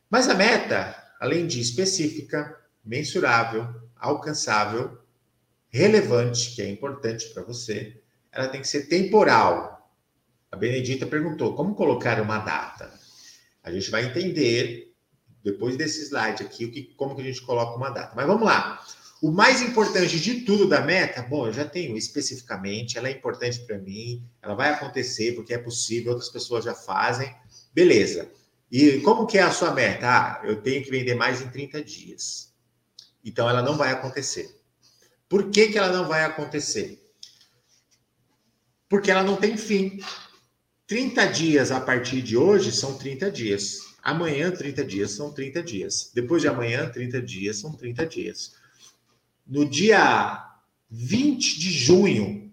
Mas 0.10 0.28
a 0.28 0.34
meta, 0.34 0.96
além 1.22 1.48
de 1.48 1.62
específica, 1.62 2.60
mensurável, 2.84 3.66
alcançável, 3.96 5.00
relevante, 5.70 6.54
que 6.54 6.62
é 6.62 6.70
importante 6.70 7.30
para 7.30 7.44
você, 7.44 8.02
ela 8.32 8.50
tem 8.50 8.60
que 8.60 8.68
ser 8.68 8.88
temporal. 8.88 9.90
A 10.52 10.58
Benedita 10.58 11.06
perguntou 11.06 11.56
como 11.56 11.76
colocar 11.76 12.20
uma 12.22 12.40
data. 12.40 12.99
A 13.70 13.74
gente 13.74 13.92
vai 13.92 14.06
entender 14.06 14.94
depois 15.44 15.78
desse 15.78 16.04
slide 16.04 16.44
aqui 16.44 16.66
o 16.66 16.72
que, 16.72 16.84
como 16.96 17.16
que 17.16 17.22
a 17.22 17.26
gente 17.26 17.42
coloca 17.42 17.78
uma 17.78 17.90
data. 17.90 18.14
Mas 18.16 18.28
vamos 18.28 18.44
lá. 18.44 18.84
O 19.22 19.32
mais 19.32 19.62
importante 19.62 20.20
de 20.20 20.42
tudo 20.42 20.68
da 20.68 20.82
meta, 20.82 21.22
bom, 21.22 21.48
eu 21.48 21.54
já 21.54 21.66
tenho 21.66 21.98
especificamente, 21.98 22.98
ela 22.98 23.10
é 23.10 23.12
importante 23.12 23.60
para 23.60 23.78
mim, 23.78 24.26
ela 24.42 24.56
vai 24.56 24.70
acontecer 24.70 25.34
porque 25.36 25.54
é 25.54 25.58
possível, 25.58 26.14
outras 26.14 26.30
pessoas 26.30 26.64
já 26.64 26.74
fazem, 26.74 27.34
beleza. 27.74 28.32
E 28.72 29.00
como 29.02 29.28
que 29.28 29.38
é 29.38 29.42
a 29.42 29.52
sua 29.52 29.74
meta? 29.74 30.08
Ah, 30.08 30.42
eu 30.44 30.62
tenho 30.62 30.84
que 30.84 30.90
vender 30.90 31.16
mais 31.16 31.42
em 31.42 31.50
30 31.50 31.84
dias. 31.84 32.54
Então 33.24 33.50
ela 33.50 33.62
não 33.62 33.76
vai 33.76 33.92
acontecer. 33.92 34.58
Por 35.28 35.50
que, 35.50 35.68
que 35.68 35.78
ela 35.78 35.92
não 35.92 36.08
vai 36.08 36.24
acontecer? 36.24 37.00
Porque 38.88 39.12
ela 39.12 39.24
não 39.24 39.36
tem 39.36 39.58
fim. 39.58 40.00
30 40.90 41.28
dias 41.28 41.72
a 41.72 41.80
partir 41.80 42.20
de 42.24 42.36
hoje 42.36 42.72
são 42.72 42.98
30 42.98 43.30
dias. 43.30 43.96
Amanhã, 44.02 44.50
30 44.50 44.84
dias, 44.84 45.12
são 45.12 45.32
30 45.32 45.62
dias. 45.62 46.10
Depois 46.16 46.42
de 46.42 46.48
amanhã, 46.48 46.90
30 46.90 47.22
dias, 47.22 47.60
são 47.60 47.72
30 47.74 48.08
dias. 48.08 48.56
No 49.46 49.70
dia 49.70 50.52
20 50.90 51.60
de 51.60 51.72
junho, 51.72 52.52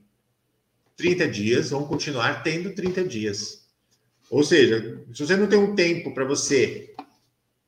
30 0.99 1.29
dias, 1.29 1.71
vão 1.71 1.87
continuar 1.87 2.43
tendo 2.43 2.75
30 2.75 3.05
dias. 3.05 3.67
Ou 4.29 4.45
seja, 4.45 5.03
se 5.15 5.25
você 5.25 5.35
não 5.35 5.47
tem 5.47 5.59
um 5.59 5.75
tempo 5.75 6.13
para 6.13 6.27
você 6.27 6.95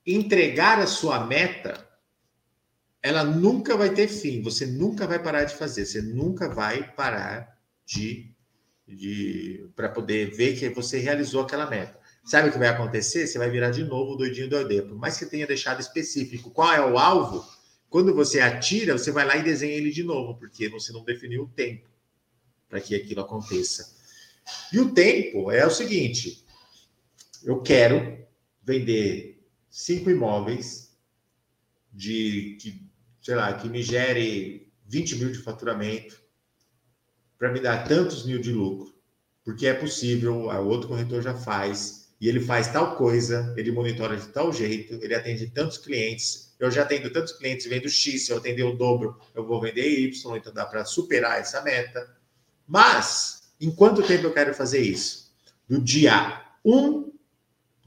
entregar 0.07 0.79
a 0.81 0.87
sua 0.87 1.27
meta, 1.27 1.83
ela 3.03 3.25
nunca 3.25 3.75
vai 3.75 3.89
ter 3.95 4.07
fim. 4.07 4.43
Você 4.43 4.67
nunca 4.67 5.07
vai 5.07 5.19
parar 5.19 5.45
de 5.45 5.55
fazer. 5.55 5.87
Você 5.87 6.03
nunca 6.03 6.47
vai 6.47 6.93
parar 6.93 7.59
de, 7.87 8.31
de 8.89 9.69
para 9.77 9.89
poder 9.89 10.31
ver 10.35 10.59
que 10.59 10.69
você 10.71 10.99
realizou 10.99 11.43
aquela 11.43 11.69
meta. 11.69 11.99
Sabe 12.25 12.49
o 12.49 12.53
que 12.53 12.59
vai 12.59 12.69
acontecer? 12.69 13.27
Você 13.27 13.39
vai 13.39 13.51
virar 13.51 13.71
de 13.71 13.85
novo 13.85 14.13
o 14.13 14.17
doidinho 14.17 14.49
do 14.49 14.57
aldeia. 14.57 14.85
Mais 14.85 15.19
que 15.19 15.27
tenha 15.27 15.47
deixado 15.47 15.81
específico 15.81 16.51
qual 16.51 16.73
é 16.73 16.81
o 16.81 16.99
alvo, 16.99 17.47
quando 17.89 18.15
você 18.15 18.41
atira, 18.41 18.97
você 18.97 19.11
vai 19.11 19.25
lá 19.25 19.37
e 19.37 19.43
desenha 19.43 19.75
ele 19.75 19.91
de 19.91 20.03
novo, 20.03 20.39
porque 20.39 20.69
você 20.69 20.93
não 20.93 21.05
definiu 21.05 21.45
o 21.45 21.49
tempo 21.49 21.89
para 22.69 22.81
que 22.81 22.95
aquilo 22.95 23.21
aconteça. 23.21 23.97
E 24.73 24.79
o 24.79 24.93
tempo 24.93 25.51
é 25.51 25.67
o 25.67 25.71
seguinte: 25.71 26.45
eu 27.43 27.61
quero 27.63 28.19
vender 28.63 29.43
cinco 29.71 30.11
imóveis 30.11 30.97
de 31.93 32.59
que, 32.61 32.87
sei 33.23 33.35
lá, 33.35 33.53
que 33.55 33.69
me 33.69 33.83
gere 33.83 34.71
20 34.87 35.17
mil 35.17 35.33
de 35.33 35.39
faturamento 35.39 36.28
para 37.39 37.53
me 37.53 37.61
dar 37.61 37.87
tantos 37.87 38.27
mil 38.27 38.41
de 38.41 38.53
lucro, 38.53 38.93
porque 39.45 39.67
é 39.67 39.75
possível, 39.75 40.47
o 40.47 40.67
outro 40.67 40.89
corretor 40.89 41.23
já 41.23 41.35
faz, 41.35 42.09
e 42.21 42.29
ele 42.29 42.41
faz 42.41 42.69
tal 42.69 42.97
coisa, 42.97 43.55
ele 43.57 43.71
monitora 43.71 44.17
de 44.17 44.27
tal 44.29 44.53
jeito, 44.53 44.95
ele 45.01 45.15
atende 45.15 45.47
tantos 45.49 45.79
clientes. 45.79 46.53
Eu 46.59 46.71
já 46.71 46.83
atendo 46.83 47.11
tantos 47.11 47.33
clientes, 47.33 47.67
vendo 47.67 47.89
X, 47.89 48.27
se 48.27 48.33
eu 48.33 48.39
atender 48.39 48.65
o 48.65 48.75
dobro, 48.75 49.17
eu 49.35 49.47
vou 49.47 49.61
vender 49.61 49.89
Y, 49.89 50.37
então 50.37 50.53
dá 50.53 50.67
para 50.67 50.85
superar 50.85 51.39
essa 51.39 51.63
meta. 51.63 52.17
Mas, 52.67 53.53
em 53.61 53.71
quanto 53.71 54.03
tempo 54.03 54.27
eu 54.27 54.35
quero 54.35 54.53
fazer 54.53 54.81
isso? 54.81 55.33
Do 55.69 55.81
dia 55.81 56.45
1 56.65 57.13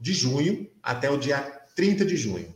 de 0.00 0.14
junho 0.14 0.70
até 0.82 1.10
o 1.10 1.18
dia 1.18 1.38
30 1.76 2.06
de 2.06 2.16
junho. 2.16 2.54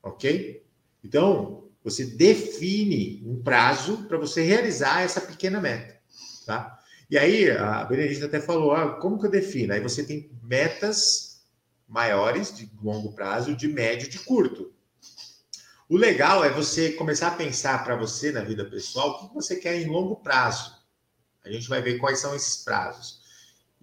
Ok? 0.00 0.64
Então, 1.02 1.63
você 1.84 2.06
define 2.06 3.22
um 3.26 3.42
prazo 3.42 4.04
para 4.08 4.16
você 4.16 4.42
realizar 4.42 5.02
essa 5.02 5.20
pequena 5.20 5.60
meta. 5.60 6.00
Tá? 6.46 6.80
E 7.10 7.18
aí, 7.18 7.50
a 7.50 7.84
Benedita 7.84 8.24
até 8.24 8.40
falou: 8.40 8.72
ah, 8.72 8.96
como 8.96 9.20
que 9.20 9.26
eu 9.26 9.30
defino? 9.30 9.74
Aí 9.74 9.80
você 9.80 10.02
tem 10.02 10.30
metas 10.42 11.44
maiores, 11.86 12.56
de 12.56 12.70
longo 12.82 13.12
prazo, 13.12 13.54
de 13.54 13.68
médio, 13.68 14.08
de 14.08 14.18
curto. 14.18 14.72
O 15.88 15.98
legal 15.98 16.42
é 16.42 16.50
você 16.50 16.92
começar 16.92 17.28
a 17.28 17.36
pensar 17.36 17.84
para 17.84 17.94
você 17.94 18.32
na 18.32 18.40
vida 18.40 18.64
pessoal 18.64 19.10
o 19.10 19.28
que 19.28 19.34
você 19.34 19.56
quer 19.56 19.78
em 19.80 19.86
longo 19.86 20.16
prazo. 20.16 20.74
A 21.44 21.50
gente 21.50 21.68
vai 21.68 21.82
ver 21.82 21.98
quais 21.98 22.18
são 22.18 22.34
esses 22.34 22.64
prazos. 22.64 23.20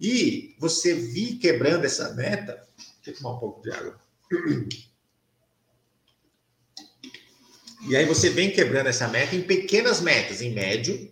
E 0.00 0.56
você 0.58 0.94
vir 0.94 1.38
quebrando 1.38 1.84
essa 1.84 2.12
meta. 2.14 2.66
Deixa 3.04 3.10
eu 3.10 3.16
tomar 3.22 3.36
um 3.36 3.38
pouco 3.38 3.62
de 3.62 3.70
água. 3.70 4.00
E 7.88 7.96
aí 7.96 8.06
você 8.06 8.30
vem 8.30 8.50
quebrando 8.50 8.86
essa 8.86 9.08
meta 9.08 9.34
em 9.34 9.42
pequenas 9.42 10.00
metas, 10.00 10.40
em 10.40 10.52
médio 10.52 11.10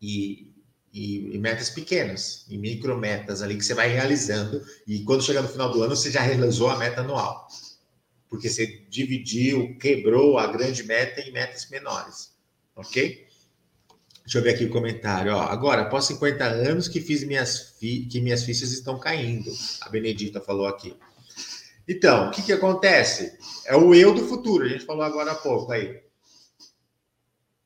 e 0.00 0.52
e, 0.92 1.34
e, 1.34 1.38
metas 1.38 1.70
pequenas, 1.70 2.44
e 2.48 2.58
micrometas 2.58 3.40
ali 3.40 3.56
que 3.56 3.64
você 3.64 3.72
vai 3.72 3.88
realizando. 3.88 4.62
E 4.86 5.00
quando 5.04 5.24
chegar 5.24 5.40
no 5.40 5.48
final 5.48 5.72
do 5.72 5.82
ano, 5.82 5.96
você 5.96 6.10
já 6.10 6.20
realizou 6.20 6.68
a 6.68 6.76
meta 6.76 7.00
anual. 7.00 7.48
Porque 8.28 8.48
você 8.48 8.84
dividiu, 8.90 9.76
quebrou 9.78 10.38
a 10.38 10.46
grande 10.46 10.82
meta 10.82 11.20
em 11.22 11.32
metas 11.32 11.68
menores. 11.70 12.32
Ok? 12.76 13.26
Deixa 14.22 14.38
eu 14.38 14.42
ver 14.42 14.54
aqui 14.54 14.64
o 14.64 14.70
comentário. 14.70 15.32
Ó, 15.32 15.40
agora, 15.40 15.82
após 15.82 16.04
50 16.04 16.44
anos 16.44 16.88
que 16.88 17.00
fiz 17.00 17.24
minhas 17.24 17.74
fi... 17.80 18.06
que 18.06 18.20
minhas 18.20 18.44
fichas 18.44 18.70
estão 18.70 18.98
caindo. 18.98 19.50
A 19.80 19.88
Benedita 19.88 20.40
falou 20.40 20.66
aqui. 20.66 20.94
Então, 21.88 22.28
o 22.28 22.30
que, 22.30 22.42
que 22.42 22.52
acontece? 22.52 23.38
É 23.66 23.76
o 23.76 23.94
eu 23.94 24.14
do 24.14 24.26
futuro. 24.26 24.64
A 24.64 24.68
gente 24.68 24.84
falou 24.84 25.02
agora 25.02 25.32
há 25.32 25.34
pouco 25.34 25.72
aí. 25.72 26.02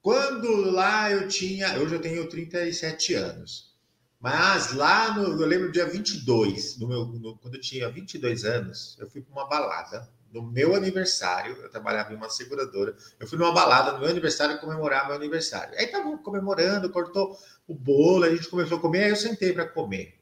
Quando 0.01 0.71
lá 0.71 1.11
eu 1.11 1.27
tinha, 1.27 1.79
hoje 1.81 1.97
eu 1.97 2.01
tenho 2.01 2.29
37 2.29 3.15
anos, 3.15 3.75
mas 4.21 4.73
lá 4.73 5.13
no, 5.13 5.41
eu 5.41 5.47
lembro 5.47 5.73
dia 5.73 5.85
22, 5.85 6.79
no 6.79 6.87
meu, 6.87 7.07
no, 7.07 7.37
quando 7.39 7.57
eu 7.57 7.61
tinha 7.61 7.91
22 7.91 8.45
anos, 8.45 8.97
eu 9.01 9.11
fui 9.11 9.21
para 9.21 9.33
uma 9.33 9.49
balada, 9.49 10.09
no 10.33 10.43
meu 10.43 10.75
aniversário, 10.75 11.57
eu 11.57 11.69
trabalhava 11.69 12.13
em 12.13 12.17
uma 12.17 12.31
seguradora, 12.31 12.97
eu 13.19 13.27
fui 13.27 13.37
numa 13.39 13.53
balada 13.53 13.93
no 13.93 13.99
meu 13.99 14.09
aniversário 14.09 14.61
comemorar 14.61 15.07
meu 15.07 15.17
aniversário. 15.17 15.77
Aí 15.79 15.89
tava 15.89 16.17
comemorando, 16.19 16.91
cortou 16.91 17.37
o 17.67 17.75
bolo, 17.75 18.25
a 18.25 18.31
gente 18.31 18.49
começou 18.49 18.79
a 18.79 18.81
comer, 18.81 19.05
aí 19.05 19.11
eu 19.11 19.17
sentei 19.17 19.53
para 19.53 19.67
comer. 19.67 20.21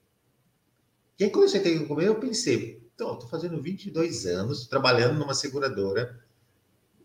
E 1.19 1.25
aí 1.25 1.31
quando 1.31 1.45
eu 1.45 1.51
sentei 1.51 1.79
para 1.79 1.89
comer, 1.89 2.07
eu 2.07 2.15
pensei, 2.15 2.84
então, 2.95 3.19
tô 3.19 3.27
fazendo 3.27 3.61
22 3.61 4.27
anos, 4.27 4.67
trabalhando 4.67 5.19
numa 5.19 5.35
seguradora, 5.35 6.21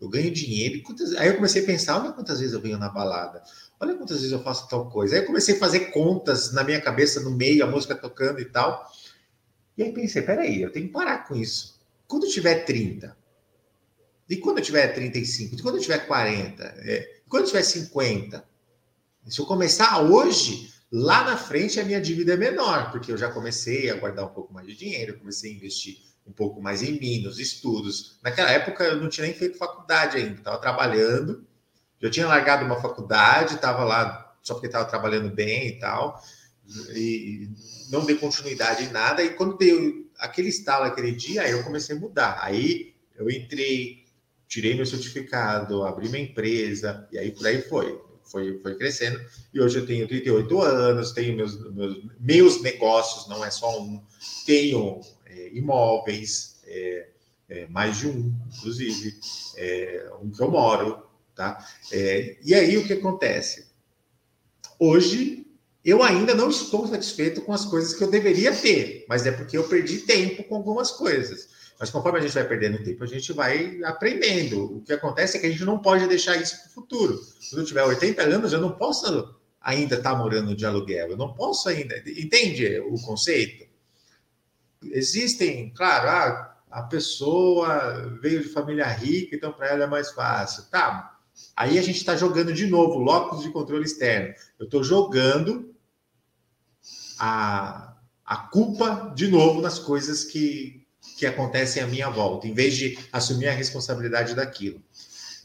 eu 0.00 0.08
ganho 0.08 0.30
dinheiro. 0.30 0.82
Quantas... 0.82 1.12
Aí 1.14 1.28
eu 1.28 1.34
comecei 1.34 1.62
a 1.62 1.66
pensar: 1.66 2.00
olha 2.00 2.12
quantas 2.12 2.38
vezes 2.38 2.54
eu 2.54 2.60
venho 2.60 2.78
na 2.78 2.88
balada, 2.88 3.42
olha 3.78 3.94
quantas 3.96 4.18
vezes 4.18 4.32
eu 4.32 4.42
faço 4.42 4.68
tal 4.68 4.88
coisa. 4.88 5.14
Aí 5.14 5.22
eu 5.22 5.26
comecei 5.26 5.56
a 5.56 5.58
fazer 5.58 5.90
contas 5.90 6.52
na 6.52 6.62
minha 6.62 6.80
cabeça, 6.80 7.20
no 7.20 7.30
meio, 7.30 7.64
a 7.64 7.66
música 7.66 7.94
tocando 7.94 8.40
e 8.40 8.44
tal. 8.44 8.90
E 9.76 9.82
aí 9.82 9.92
pensei: 9.92 10.22
peraí, 10.22 10.62
eu 10.62 10.72
tenho 10.72 10.86
que 10.86 10.92
parar 10.92 11.26
com 11.26 11.34
isso. 11.34 11.78
Quando 12.06 12.24
eu 12.24 12.30
tiver 12.30 12.64
30, 12.64 13.16
e 14.28 14.36
quando 14.36 14.58
eu 14.58 14.64
tiver 14.64 14.88
35, 14.94 15.56
e 15.56 15.62
quando 15.62 15.76
eu 15.76 15.82
tiver 15.82 16.06
40, 16.06 16.62
é... 16.78 17.20
e 17.26 17.28
quando 17.28 17.42
eu 17.42 17.48
tiver 17.48 17.62
50, 17.62 18.44
se 19.26 19.40
eu 19.40 19.46
começar 19.46 20.00
hoje, 20.02 20.72
lá 20.90 21.24
na 21.24 21.36
frente 21.36 21.78
a 21.78 21.84
minha 21.84 22.00
dívida 22.00 22.34
é 22.34 22.36
menor, 22.36 22.90
porque 22.90 23.12
eu 23.12 23.16
já 23.16 23.30
comecei 23.30 23.90
a 23.90 23.94
guardar 23.94 24.26
um 24.26 24.34
pouco 24.34 24.52
mais 24.52 24.66
de 24.66 24.74
dinheiro, 24.74 25.18
comecei 25.18 25.52
a 25.52 25.54
investir 25.54 25.98
um 26.26 26.32
pouco 26.32 26.60
mais 26.60 26.82
em 26.82 26.98
mim, 26.98 27.22
nos 27.22 27.38
estudos. 27.38 28.18
Naquela 28.22 28.50
época 28.50 28.84
eu 28.84 29.00
não 29.00 29.08
tinha 29.08 29.26
nem 29.26 29.34
feito 29.34 29.58
faculdade 29.58 30.16
ainda, 30.16 30.38
estava 30.38 30.58
trabalhando, 30.58 31.46
já 32.00 32.10
tinha 32.10 32.26
largado 32.26 32.64
uma 32.64 32.80
faculdade, 32.80 33.54
estava 33.54 33.84
lá 33.84 34.34
só 34.42 34.54
porque 34.54 34.66
estava 34.66 34.86
trabalhando 34.86 35.30
bem 35.30 35.68
e 35.68 35.78
tal, 35.78 36.22
e 36.94 37.50
não 37.90 38.04
dei 38.04 38.16
continuidade 38.16 38.84
em 38.84 38.90
nada. 38.90 39.22
E 39.22 39.30
quando 39.30 39.58
deu 39.58 40.08
aquele 40.18 40.48
estalo 40.48 40.84
aquele 40.84 41.12
dia, 41.12 41.42
aí 41.42 41.50
eu 41.50 41.62
comecei 41.62 41.96
a 41.96 41.98
mudar. 41.98 42.38
Aí 42.42 42.94
eu 43.16 43.28
entrei, 43.28 44.04
tirei 44.46 44.74
meu 44.74 44.86
certificado, 44.86 45.84
abri 45.84 46.08
minha 46.08 46.22
empresa, 46.22 47.08
e 47.12 47.18
aí 47.18 47.32
por 47.32 47.46
aí 47.46 47.60
foi. 47.62 48.00
Foi, 48.30 48.58
foi 48.60 48.76
crescendo. 48.76 49.20
E 49.52 49.60
hoje 49.60 49.78
eu 49.78 49.86
tenho 49.86 50.06
38 50.06 50.62
anos, 50.62 51.12
tenho 51.12 51.36
meus, 51.36 51.58
meus, 51.74 52.02
meus 52.18 52.62
negócios, 52.62 53.28
não 53.28 53.44
é 53.44 53.50
só 53.50 53.80
um. 53.80 54.02
Tenho 54.46 55.00
imóveis, 55.52 56.60
é, 56.64 57.08
é, 57.48 57.66
mais 57.66 57.98
de 57.98 58.08
um, 58.08 58.32
inclusive, 58.56 59.18
é, 59.56 60.10
um 60.22 60.30
que 60.30 60.40
eu 60.40 60.50
moro, 60.50 61.02
tá? 61.34 61.66
É, 61.92 62.36
e 62.44 62.54
aí 62.54 62.76
o 62.78 62.86
que 62.86 62.92
acontece? 62.92 63.66
Hoje 64.78 65.46
eu 65.84 66.02
ainda 66.02 66.34
não 66.34 66.50
estou 66.50 66.86
satisfeito 66.86 67.40
com 67.42 67.52
as 67.52 67.64
coisas 67.64 67.94
que 67.94 68.04
eu 68.04 68.10
deveria 68.10 68.54
ter, 68.54 69.04
mas 69.08 69.26
é 69.26 69.32
porque 69.32 69.56
eu 69.56 69.68
perdi 69.68 70.00
tempo 70.00 70.44
com 70.44 70.56
algumas 70.56 70.90
coisas. 70.90 71.48
Mas 71.80 71.88
conforme 71.88 72.18
a 72.18 72.22
gente 72.22 72.34
vai 72.34 72.46
perdendo 72.46 72.84
tempo, 72.84 73.02
a 73.02 73.06
gente 73.06 73.32
vai 73.32 73.82
aprendendo. 73.84 74.76
O 74.76 74.82
que 74.82 74.92
acontece 74.92 75.38
é 75.38 75.40
que 75.40 75.46
a 75.46 75.50
gente 75.50 75.64
não 75.64 75.78
pode 75.78 76.06
deixar 76.06 76.36
isso 76.36 76.58
para 76.58 76.68
o 76.68 76.72
futuro. 76.74 77.18
Quando 77.48 77.62
eu 77.62 77.64
tiver 77.66 77.82
80 77.82 78.22
anos, 78.22 78.52
eu 78.52 78.60
não 78.60 78.72
posso 78.72 79.34
ainda 79.58 79.96
estar 79.96 80.14
morando 80.14 80.54
de 80.54 80.66
aluguel. 80.66 81.08
Eu 81.12 81.16
não 81.16 81.32
posso 81.32 81.70
ainda. 81.70 81.96
Entende 82.06 82.78
o 82.80 83.00
conceito? 83.00 83.66
Existem, 84.82 85.72
claro, 85.74 86.08
ah, 86.10 86.56
a 86.70 86.82
pessoa 86.82 88.18
veio 88.20 88.42
de 88.42 88.50
família 88.50 88.86
rica, 88.86 89.34
então 89.34 89.50
para 89.50 89.68
ela 89.68 89.84
é 89.84 89.86
mais 89.86 90.10
fácil. 90.10 90.64
Tá. 90.64 91.18
Aí 91.56 91.78
a 91.78 91.82
gente 91.82 91.96
está 91.96 92.14
jogando 92.14 92.52
de 92.52 92.66
novo 92.66 92.98
locus 92.98 93.42
de 93.42 93.50
controle 93.50 93.84
externo. 93.84 94.34
Eu 94.58 94.66
estou 94.66 94.84
jogando 94.84 95.74
a, 97.18 97.96
a 98.22 98.36
culpa 98.36 99.14
de 99.16 99.28
novo 99.28 99.62
nas 99.62 99.78
coisas 99.78 100.24
que, 100.24 100.79
que 101.16 101.26
acontecem 101.26 101.82
à 101.82 101.86
minha 101.86 102.08
volta, 102.08 102.46
em 102.46 102.54
vez 102.54 102.74
de 102.76 102.98
assumir 103.12 103.48
a 103.48 103.52
responsabilidade 103.52 104.34
daquilo. 104.34 104.82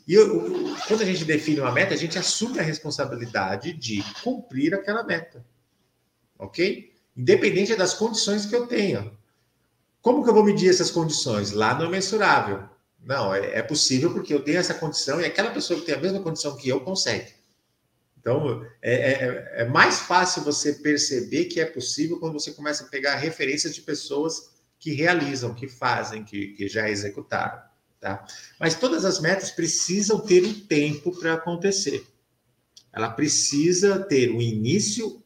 E 0.07 0.13
eu, 0.13 0.75
quando 0.87 1.01
a 1.01 1.05
gente 1.05 1.25
define 1.25 1.59
uma 1.59 1.71
meta, 1.71 1.93
a 1.93 1.97
gente 1.97 2.17
assume 2.17 2.59
a 2.59 2.63
responsabilidade 2.63 3.73
de 3.73 4.03
cumprir 4.23 4.73
aquela 4.73 5.03
meta. 5.03 5.43
Ok? 6.37 6.93
Independente 7.17 7.75
das 7.75 7.93
condições 7.93 8.45
que 8.45 8.55
eu 8.55 8.67
tenha. 8.67 9.11
Como 10.01 10.23
que 10.23 10.29
eu 10.29 10.33
vou 10.33 10.43
medir 10.43 10.69
essas 10.69 10.91
condições? 10.91 11.51
Lá 11.51 11.73
não 11.73 11.87
é 11.87 11.89
mensurável. 11.89 12.69
Não, 13.01 13.33
é, 13.33 13.59
é 13.59 13.61
possível 13.63 14.13
porque 14.13 14.33
eu 14.33 14.43
tenho 14.43 14.59
essa 14.59 14.73
condição 14.73 15.19
e 15.19 15.25
aquela 15.25 15.51
pessoa 15.51 15.79
que 15.79 15.85
tem 15.85 15.95
a 15.95 15.99
mesma 15.99 16.21
condição 16.21 16.55
que 16.55 16.69
eu 16.69 16.81
consegue. 16.81 17.33
Então, 18.19 18.65
é, 18.81 18.93
é, 18.93 19.53
é, 19.61 19.65
mais 19.65 19.99
fácil 19.99 20.43
você 20.43 20.73
perceber 20.73 21.45
que 21.45 21.59
é 21.59 21.65
possível 21.65 22.19
quando 22.19 22.33
você 22.33 22.51
começa 22.51 22.83
a 22.83 22.87
pegar 22.87 23.15
referências 23.17 23.73
de 23.75 23.81
pessoas 23.81 24.54
que 24.85 24.93
realizam, 24.93 25.51
que 25.51 25.67
fazem, 25.67 26.23
que, 26.23 26.49
que 26.49 26.67
já 26.67 26.87
executaram. 26.87 27.59
Tá? 27.99 28.23
Mas 28.59 28.75
todas 28.75 29.03
as 29.03 29.19
metas 29.19 29.49
precisam 29.49 30.19
ter 30.19 30.45
um 30.45 30.53
tempo 30.53 31.11
para 31.11 31.33
acontecer. 31.33 32.05
Ela 32.93 33.09
precisa 33.09 33.97
ter 33.97 34.29
um 34.29 34.39
início 34.39 35.23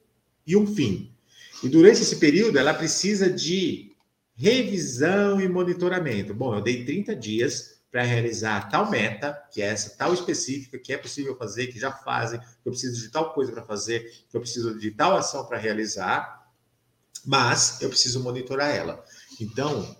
e 0.47 0.55
um 0.55 0.65
fim. 0.65 1.13
E 1.61 1.67
durante 1.67 2.01
esse 2.01 2.15
período, 2.15 2.57
ela 2.57 2.73
precisa 2.73 3.29
de 3.29 3.91
revisão 4.33 5.41
e 5.41 5.49
monitoramento. 5.49 6.33
Bom, 6.33 6.55
eu 6.55 6.61
dei 6.61 6.85
30 6.85 7.13
dias 7.13 7.81
para 7.91 8.03
realizar 8.03 8.69
tal 8.69 8.89
meta, 8.89 9.33
que 9.51 9.61
é 9.61 9.65
essa 9.65 9.89
tal 9.97 10.13
específica, 10.13 10.79
que 10.79 10.93
é 10.93 10.97
possível 10.97 11.35
fazer, 11.35 11.67
que 11.67 11.77
já 11.77 11.91
fazem, 11.91 12.39
que 12.39 12.45
eu 12.63 12.71
preciso 12.71 13.01
de 13.01 13.09
tal 13.09 13.33
coisa 13.33 13.51
para 13.51 13.65
fazer, 13.65 14.23
que 14.29 14.37
eu 14.37 14.39
preciso 14.39 14.79
de 14.79 14.91
tal 14.91 15.17
ação 15.17 15.45
para 15.45 15.57
realizar, 15.57 16.47
mas 17.25 17.81
eu 17.81 17.89
preciso 17.89 18.23
monitorar 18.23 18.73
ela. 18.73 19.03
Então, 19.39 19.95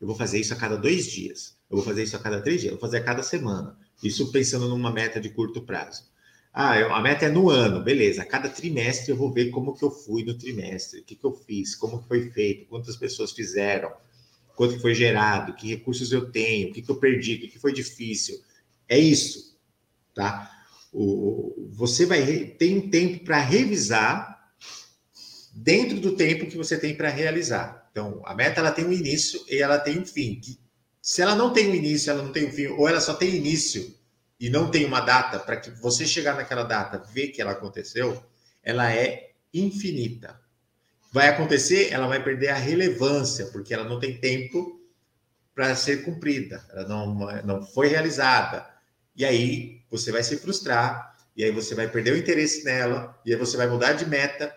eu 0.00 0.06
vou 0.06 0.16
fazer 0.16 0.38
isso 0.38 0.52
a 0.52 0.56
cada 0.56 0.76
dois 0.76 1.06
dias. 1.06 1.56
Eu 1.70 1.76
vou 1.76 1.84
fazer 1.84 2.02
isso 2.02 2.16
a 2.16 2.18
cada 2.18 2.40
três 2.40 2.60
dias. 2.60 2.72
Eu 2.72 2.78
vou 2.78 2.88
fazer 2.88 2.98
a 2.98 3.04
cada 3.04 3.22
semana. 3.22 3.78
Isso 4.02 4.32
pensando 4.32 4.68
numa 4.68 4.90
meta 4.90 5.20
de 5.20 5.28
curto 5.28 5.62
prazo. 5.62 6.10
Ah, 6.52 6.78
eu, 6.78 6.92
a 6.92 7.00
meta 7.00 7.26
é 7.26 7.28
no 7.28 7.48
ano, 7.48 7.82
beleza. 7.82 8.22
A 8.22 8.26
cada 8.26 8.48
trimestre 8.48 9.10
eu 9.10 9.16
vou 9.16 9.32
ver 9.32 9.50
como 9.50 9.76
que 9.76 9.84
eu 9.84 9.90
fui 9.90 10.24
no 10.24 10.36
trimestre, 10.36 11.00
o 11.00 11.04
que, 11.04 11.14
que 11.14 11.24
eu 11.24 11.32
fiz, 11.32 11.76
como 11.76 12.02
que 12.02 12.08
foi 12.08 12.30
feito, 12.30 12.66
quantas 12.66 12.96
pessoas 12.96 13.30
fizeram, 13.30 13.92
quanto 14.56 14.80
foi 14.80 14.94
gerado, 14.94 15.54
que 15.54 15.68
recursos 15.68 16.10
eu 16.10 16.30
tenho, 16.30 16.68
o 16.70 16.72
que, 16.72 16.82
que 16.82 16.90
eu 16.90 16.96
perdi, 16.96 17.34
o 17.34 17.40
que, 17.40 17.48
que 17.48 17.58
foi 17.58 17.72
difícil. 17.72 18.36
É 18.88 18.98
isso, 18.98 19.56
tá? 20.12 20.50
O, 20.92 21.68
você 21.72 22.04
vai 22.04 22.20
ter 22.58 22.76
um 22.76 22.90
tempo 22.90 23.24
para 23.24 23.38
revisar 23.38 24.52
dentro 25.54 26.00
do 26.00 26.16
tempo 26.16 26.46
que 26.46 26.56
você 26.56 26.76
tem 26.76 26.96
para 26.96 27.10
realizar. 27.10 27.79
Então, 27.90 28.22
a 28.24 28.34
meta 28.34 28.60
ela 28.60 28.70
tem 28.70 28.84
um 28.84 28.92
início 28.92 29.40
e 29.48 29.60
ela 29.60 29.78
tem 29.78 29.98
um 29.98 30.06
fim. 30.06 30.40
Se 31.02 31.22
ela 31.22 31.34
não 31.34 31.52
tem 31.52 31.68
um 31.68 31.74
início, 31.74 32.10
ela 32.10 32.22
não 32.22 32.32
tem 32.32 32.46
um 32.46 32.52
fim, 32.52 32.66
ou 32.68 32.88
ela 32.88 33.00
só 33.00 33.14
tem 33.14 33.34
início 33.34 33.94
e 34.38 34.48
não 34.48 34.70
tem 34.70 34.84
uma 34.84 35.00
data 35.00 35.38
para 35.38 35.56
que 35.56 35.70
você 35.70 36.06
chegar 36.06 36.34
naquela 36.34 36.62
data, 36.62 37.02
ver 37.12 37.28
que 37.28 37.40
ela 37.40 37.52
aconteceu, 37.52 38.22
ela 38.62 38.92
é 38.92 39.32
infinita. 39.52 40.40
Vai 41.12 41.28
acontecer, 41.28 41.92
ela 41.92 42.06
vai 42.06 42.22
perder 42.22 42.48
a 42.48 42.54
relevância, 42.54 43.46
porque 43.46 43.74
ela 43.74 43.84
não 43.84 43.98
tem 43.98 44.18
tempo 44.18 44.80
para 45.54 45.74
ser 45.74 46.04
cumprida, 46.04 46.64
ela 46.70 46.86
não, 46.86 47.14
não 47.44 47.66
foi 47.66 47.88
realizada. 47.88 48.66
E 49.16 49.24
aí 49.24 49.82
você 49.90 50.12
vai 50.12 50.22
se 50.22 50.36
frustrar, 50.36 51.16
e 51.36 51.44
aí 51.44 51.50
você 51.50 51.74
vai 51.74 51.88
perder 51.88 52.12
o 52.12 52.16
interesse 52.16 52.64
nela, 52.64 53.18
e 53.26 53.32
aí 53.32 53.38
você 53.38 53.56
vai 53.56 53.66
mudar 53.66 53.92
de 53.94 54.06
meta, 54.06 54.54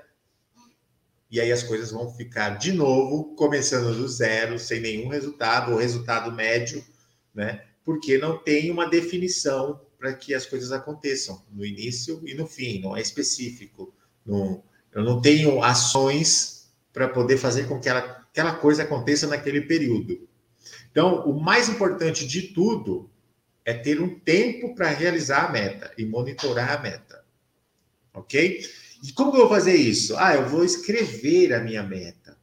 e 1.34 1.42
aí 1.42 1.52
as 1.52 1.64
coisas 1.64 1.90
vão 1.90 2.12
ficar 2.12 2.60
de 2.60 2.72
novo 2.72 3.34
começando 3.36 3.98
do 3.98 4.08
zero, 4.08 4.60
sem 4.60 4.80
nenhum 4.80 5.08
resultado, 5.08 5.72
ou 5.72 5.80
resultado 5.80 6.32
médio, 6.32 6.86
né? 7.34 7.66
Porque 7.84 8.20
não 8.20 8.38
tem 8.38 8.70
uma 8.70 8.88
definição 8.88 9.82
para 9.98 10.14
que 10.14 10.36
as 10.36 10.46
coisas 10.46 10.72
aconteçam 10.72 11.44
no 11.52 11.66
início 11.66 12.22
e 12.24 12.36
no 12.36 12.46
fim, 12.46 12.80
não 12.80 12.96
é 12.96 13.02
específico. 13.02 13.92
Não, 14.24 14.64
eu 14.94 15.04
não 15.04 15.20
tenho 15.20 15.64
ações 15.64 16.72
para 16.94 17.10
poder 17.10 17.38
fazer 17.38 17.68
com 17.68 17.80
que 17.80 17.90
ela, 17.90 18.28
aquela 18.30 18.54
coisa 18.54 18.84
aconteça 18.84 19.26
naquele 19.26 19.62
período. 19.62 20.30
Então, 20.92 21.28
o 21.28 21.42
mais 21.42 21.68
importante 21.68 22.28
de 22.28 22.44
tudo 22.44 23.10
é 23.66 23.74
ter 23.74 24.00
um 24.00 24.20
tempo 24.20 24.76
para 24.76 24.90
realizar 24.90 25.46
a 25.46 25.52
meta 25.52 25.92
e 25.98 26.06
monitorar 26.06 26.78
a 26.78 26.80
meta. 26.80 27.26
Ok? 28.14 28.64
Como 29.12 29.32
eu 29.34 29.40
vou 29.40 29.50
fazer 29.50 29.76
isso? 29.76 30.16
Ah, 30.18 30.36
eu 30.36 30.48
vou 30.48 30.64
escrever 30.64 31.54
a 31.54 31.60
minha 31.60 31.84
meta. 31.84 32.38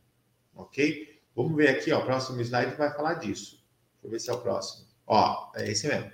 Ok? 0.55 1.21
Vamos 1.35 1.57
ver 1.57 1.69
aqui, 1.69 1.91
ó. 1.91 2.01
O 2.01 2.05
próximo 2.05 2.41
slide 2.43 2.77
vai 2.77 2.95
falar 2.95 3.15
disso. 3.15 3.65
Deixa 3.95 4.05
eu 4.05 4.11
ver 4.11 4.21
se 4.21 4.31
é 4.31 4.33
o 4.33 4.41
próximo. 4.41 4.87
Ó, 5.07 5.51
é 5.55 5.71
esse 5.71 5.87
mesmo. 5.87 6.11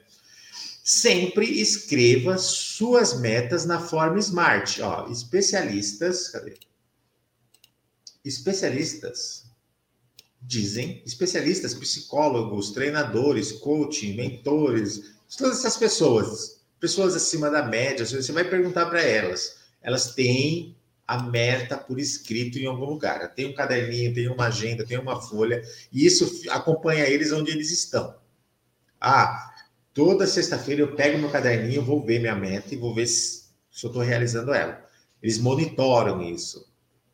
Sempre 0.84 1.60
escreva 1.60 2.38
suas 2.38 3.18
metas 3.18 3.64
na 3.64 3.80
forma 3.80 4.18
SMART. 4.20 4.78
Ó, 4.82 5.10
especialistas, 5.10 6.28
cadê? 6.28 6.54
Especialistas 8.24 9.46
dizem, 10.40 11.02
especialistas, 11.04 11.74
psicólogos, 11.74 12.70
treinadores, 12.70 13.50
coaching, 13.50 14.14
mentores, 14.14 15.16
todas 15.36 15.58
essas 15.58 15.76
pessoas, 15.76 16.60
pessoas 16.78 17.16
acima 17.16 17.50
da 17.50 17.64
média, 17.64 18.06
você 18.06 18.30
vai 18.30 18.44
perguntar 18.48 18.86
para 18.86 19.02
elas 19.02 19.65
elas 19.86 20.12
têm 20.16 20.76
a 21.06 21.22
meta 21.22 21.78
por 21.78 22.00
escrito 22.00 22.58
em 22.58 22.66
algum 22.66 22.86
lugar. 22.86 23.32
Tem 23.34 23.46
um 23.46 23.54
caderninho, 23.54 24.12
tem 24.12 24.28
uma 24.28 24.48
agenda, 24.48 24.84
tem 24.84 24.98
uma 24.98 25.22
folha, 25.22 25.62
e 25.92 26.04
isso 26.04 26.50
acompanha 26.50 27.06
eles 27.06 27.30
onde 27.30 27.52
eles 27.52 27.70
estão. 27.70 28.16
Ah, 29.00 29.52
toda 29.94 30.26
sexta-feira 30.26 30.82
eu 30.82 30.96
pego 30.96 31.18
meu 31.18 31.30
caderninho, 31.30 31.84
vou 31.84 32.04
ver 32.04 32.18
minha 32.18 32.34
meta 32.34 32.74
e 32.74 32.76
vou 32.76 32.92
ver 32.92 33.06
se, 33.06 33.44
se 33.70 33.86
eu 33.86 33.90
estou 33.90 34.02
realizando 34.02 34.52
ela. 34.52 34.84
Eles 35.22 35.38
monitoram 35.38 36.20
isso. 36.20 36.68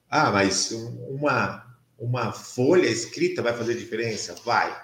Ah, 0.08 0.30
mas 0.30 0.72
uma, 1.10 1.76
uma 1.98 2.32
folha 2.32 2.88
escrita 2.88 3.42
vai 3.42 3.54
fazer 3.54 3.74
diferença? 3.74 4.34
Vai. 4.46 4.74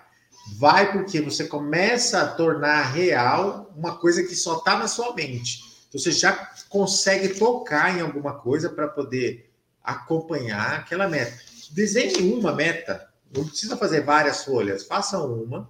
Vai 0.59 0.93
porque 0.93 1.23
você 1.23 1.47
começa 1.47 2.21
a 2.21 2.29
tornar 2.29 2.83
real 2.93 3.73
uma 3.75 3.97
coisa 3.97 4.23
que 4.23 4.35
só 4.35 4.59
está 4.59 4.79
na 4.79 4.89
sua 4.89 5.15
mente. 5.15 5.68
Você 5.93 6.13
já 6.13 6.33
consegue 6.69 7.39
tocar 7.39 7.97
em 7.97 8.01
alguma 8.01 8.39
coisa 8.39 8.69
para 8.69 8.89
poder 8.89 9.51
acompanhar 9.83 10.81
aquela 10.81 11.09
meta. 11.09 11.39
Desenhe 11.71 12.33
uma 12.33 12.53
meta, 12.53 13.09
não 13.35 13.47
precisa 13.47 13.77
fazer 13.77 14.03
várias 14.03 14.45
folhas, 14.45 14.85
faça 14.85 15.19
uma 15.19 15.69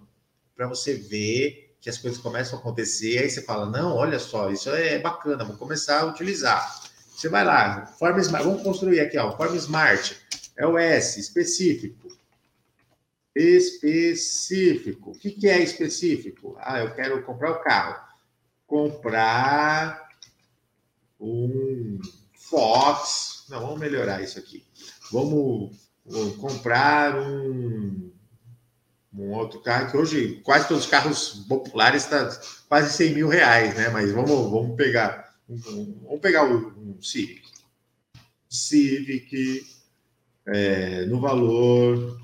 para 0.57 0.67
você 0.67 0.95
ver 0.95 1.77
que 1.81 1.89
as 1.89 1.99
coisas 1.99 2.21
começam 2.21 2.59
a 2.59 2.61
acontecer. 2.61 3.19
Aí 3.19 3.31
você 3.31 3.43
fala: 3.43 3.67
Não, 3.67 3.95
olha 3.95 4.19
só, 4.19 4.51
isso 4.51 4.71
é 4.71 4.99
bacana, 4.99 5.45
vou 5.45 5.57
começar 5.57 6.01
a 6.01 6.07
utilizar. 6.07 6.83
Você 7.15 7.29
vai 7.29 7.45
lá, 7.45 7.87
forma 7.99 8.21
smart, 8.21 8.45
vamos 8.45 8.63
construir 8.63 9.01
aqui, 9.01 9.19
ó, 9.19 9.37
forma 9.37 9.57
smart, 9.57 10.17
é 10.57 10.67
o 10.67 10.79
S, 10.79 11.19
específico. 11.19 12.09
Específico. 13.35 15.13
O 15.13 15.15
que, 15.15 15.31
que 15.31 15.49
é 15.49 15.61
específico? 15.61 16.57
Ah, 16.61 16.81
eu 16.81 16.93
quero 16.95 17.23
comprar 17.23 17.53
o 17.53 17.61
carro. 17.61 18.05
Comprar 18.67 20.08
um 21.21 21.99
Fox. 22.35 23.45
Não, 23.49 23.61
vamos 23.61 23.79
melhorar 23.79 24.23
isso 24.23 24.39
aqui. 24.39 24.65
Vamos, 25.11 25.77
comprar 26.39 27.19
um, 27.19 28.11
um 29.13 29.33
outro 29.33 29.61
carro 29.61 29.91
que 29.91 29.97
hoje 29.97 30.41
quase 30.43 30.69
todos 30.69 30.85
os 30.85 30.91
carros 30.91 31.45
populares 31.49 32.05
estão 32.05 32.29
tá 32.29 32.41
quase 32.69 32.97
100 32.97 33.15
mil 33.15 33.29
reais, 33.29 33.75
né? 33.75 33.89
Mas 33.91 34.13
vamos, 34.13 34.51
vamos 34.51 34.77
pegar 34.77 35.29
um, 35.49 35.57
vamos 36.05 36.21
pegar 36.21 36.45
um, 36.45 36.97
um 36.97 37.03
Civic. 37.03 37.43
Civic 38.49 39.67
é, 40.47 41.05
no 41.07 41.21
valor. 41.21 42.19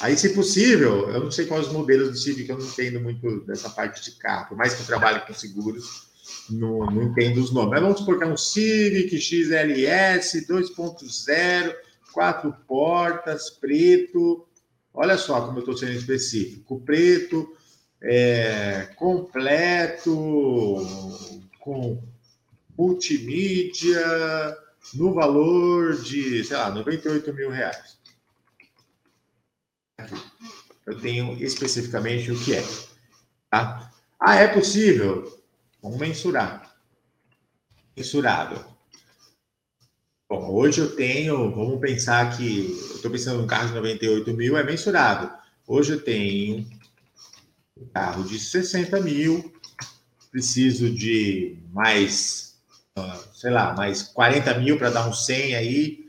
Aí, 0.00 0.16
se 0.16 0.30
possível, 0.30 1.10
eu 1.10 1.24
não 1.24 1.30
sei 1.30 1.46
quais 1.46 1.66
os 1.66 1.72
modelos 1.72 2.10
do 2.10 2.16
Civic, 2.16 2.48
eu 2.48 2.58
não 2.58 2.66
entendo 2.66 3.00
muito 3.00 3.40
dessa 3.40 3.70
parte 3.70 4.02
de 4.02 4.18
carro, 4.18 4.48
por 4.50 4.56
mais 4.56 4.74
que 4.74 4.82
eu 4.82 4.86
trabalhe 4.86 5.20
com 5.26 5.34
seguros 5.34 6.07
não, 6.50 6.86
não 6.86 7.02
entendo 7.02 7.38
os 7.38 7.52
nomes. 7.52 7.70
Mas 7.70 7.80
vamos 7.80 7.98
supor 7.98 8.18
que 8.18 8.24
é 8.24 8.26
um 8.26 8.36
Civic 8.36 9.18
XLS 9.18 10.46
2.0, 10.46 11.74
quatro 12.12 12.52
portas, 12.66 13.50
preto. 13.50 14.46
Olha 14.92 15.16
só 15.16 15.40
como 15.42 15.58
eu 15.58 15.60
estou 15.60 15.76
sendo 15.76 15.92
específico. 15.92 16.80
Preto, 16.80 17.54
é, 18.02 18.88
completo, 18.96 20.14
com 21.60 22.02
multimídia, 22.76 24.56
no 24.94 25.12
valor 25.12 25.96
de, 26.00 26.44
sei 26.44 26.56
lá, 26.56 26.70
98 26.70 27.34
mil 27.34 27.50
reais. 27.50 27.98
Eu 30.86 30.98
tenho 31.00 31.32
especificamente 31.42 32.32
o 32.32 32.38
que 32.38 32.54
é. 32.54 32.64
Tá? 33.50 33.92
Ah, 34.18 34.36
é 34.36 34.48
possível? 34.48 35.37
Vamos 35.82 35.98
mensurar. 35.98 36.76
Mensurável. 37.96 38.64
Bom, 40.28 40.50
hoje 40.52 40.80
eu 40.80 40.94
tenho, 40.94 41.50
vamos 41.54 41.80
pensar 41.80 42.36
que 42.36 42.66
eu 42.90 42.96
estou 42.96 43.10
pensando 43.10 43.40
num 43.40 43.46
carro 43.46 43.68
de 43.68 43.74
98 43.74 44.34
mil, 44.34 44.58
é 44.58 44.62
mensurável. 44.62 45.30
Hoje 45.66 45.92
eu 45.92 46.04
tenho 46.04 46.66
um 47.76 47.86
carro 47.88 48.24
de 48.24 48.38
60 48.38 49.00
mil, 49.00 49.52
preciso 50.30 50.90
de 50.90 51.58
mais, 51.72 52.60
ah, 52.96 53.18
sei 53.32 53.50
lá, 53.50 53.72
mais 53.74 54.02
40 54.02 54.58
mil 54.58 54.76
para 54.76 54.90
dar 54.90 55.08
um 55.08 55.12
100 55.12 55.54
aí, 55.54 56.08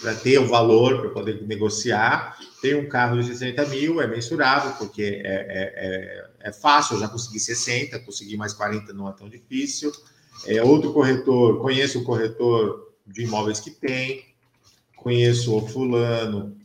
para 0.00 0.14
ter 0.14 0.38
o 0.38 0.48
valor 0.48 1.00
para 1.00 1.10
poder 1.10 1.42
negociar. 1.46 2.36
Tem 2.60 2.74
um 2.74 2.88
carro 2.88 3.18
de 3.18 3.28
60 3.28 3.64
mil, 3.66 4.02
é 4.02 4.06
mensurável, 4.06 4.72
porque 4.72 5.22
é, 5.24 5.24
é, 5.24 6.21
é, 6.42 6.52
fácil, 6.52 6.96
eu 6.96 7.00
já 7.00 7.08
consegui 7.08 7.38
60, 7.38 7.98
conseguir 8.00 8.36
mais 8.36 8.52
40 8.52 8.92
não 8.92 9.08
é 9.08 9.12
tão 9.12 9.28
difícil. 9.28 9.92
É, 10.46 10.62
outro 10.62 10.92
corretor, 10.92 11.60
conheço 11.60 12.00
o 12.00 12.04
corretor 12.04 12.92
de 13.06 13.22
imóveis 13.22 13.60
que 13.60 13.70
tem, 13.70 14.34
conheço 14.96 15.54
o 15.56 15.66
fulano 15.66 16.56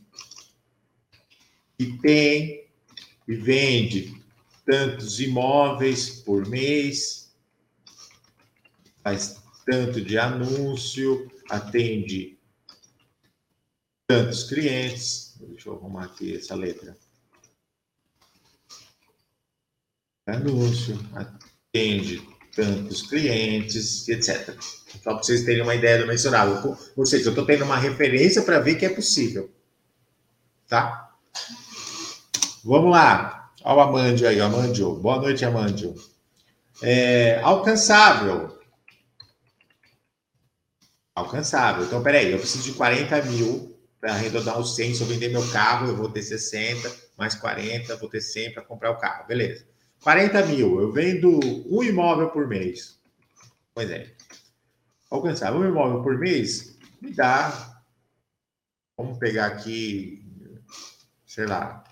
que 1.77 1.97
tem 1.99 2.67
e 3.27 3.35
vende 3.35 4.19
tantos 4.65 5.19
imóveis 5.19 6.09
por 6.09 6.47
mês, 6.47 7.35
faz 9.03 9.41
tanto 9.65 10.01
de 10.01 10.17
anúncio, 10.17 11.29
atende 11.49 12.39
tantos 14.07 14.43
clientes. 14.43 15.35
Deixa 15.39 15.69
eu 15.69 15.75
arrumar 15.75 16.05
aqui 16.05 16.35
essa 16.35 16.55
letra. 16.55 16.97
Anúncio, 20.27 20.99
atende 21.15 22.21
tantos 22.55 23.03
clientes, 23.03 24.07
etc. 24.09 24.55
Só 24.59 25.13
para 25.13 25.23
vocês 25.23 25.43
terem 25.43 25.61
uma 25.61 25.75
ideia 25.75 25.99
do 25.99 26.07
mensurável. 26.07 26.75
Ou 26.95 27.05
seja, 27.05 27.25
eu 27.25 27.29
estou 27.29 27.45
tendo 27.45 27.63
uma 27.63 27.77
referência 27.77 28.41
para 28.41 28.59
ver 28.59 28.75
que 28.75 28.85
é 28.85 28.89
possível. 28.89 29.49
Tá? 30.67 31.11
Vamos 32.63 32.91
lá. 32.91 33.51
Olha 33.63 33.77
o 33.77 33.79
Amandio 33.81 34.27
aí, 34.27 34.41
Amandio. 34.41 34.95
Boa 34.95 35.17
noite, 35.17 35.45
Amandio. 35.45 35.95
É, 36.81 37.39
alcançável. 37.43 38.57
Alcançável. 41.15 41.85
Então, 41.85 42.03
peraí, 42.03 42.31
eu 42.31 42.39
preciso 42.39 42.63
de 42.63 42.73
40 42.73 43.21
mil 43.23 43.79
para 44.01 44.13
arredondar 44.13 44.59
os 44.59 44.75
100. 44.75 44.95
Se 44.95 45.01
eu 45.01 45.07
vender 45.07 45.29
meu 45.29 45.47
carro, 45.51 45.87
eu 45.87 45.95
vou 45.95 46.09
ter 46.09 46.21
60, 46.21 46.93
mais 47.17 47.35
40, 47.35 47.95
vou 47.97 48.09
ter 48.09 48.21
100 48.21 48.53
para 48.53 48.63
comprar 48.63 48.91
o 48.91 48.97
carro. 48.97 49.27
Beleza. 49.27 49.65
40 50.03 50.45
mil, 50.45 50.79
eu 50.79 50.91
vendo 50.91 51.39
um 51.69 51.83
imóvel 51.83 52.29
por 52.29 52.47
mês. 52.47 52.99
Pois 53.73 53.89
é. 53.89 54.15
Alcançável. 55.09 55.59
Um 55.59 55.67
imóvel 55.67 56.01
por 56.01 56.17
mês 56.17 56.77
me 57.01 57.13
dá. 57.13 57.81
Vamos 58.97 59.17
pegar 59.19 59.47
aqui, 59.47 60.25
sei 61.25 61.45
lá, 61.45 61.83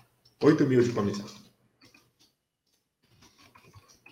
8 0.42 0.66
mil 0.66 0.82
de 0.82 0.92
comissão. 0.92 1.26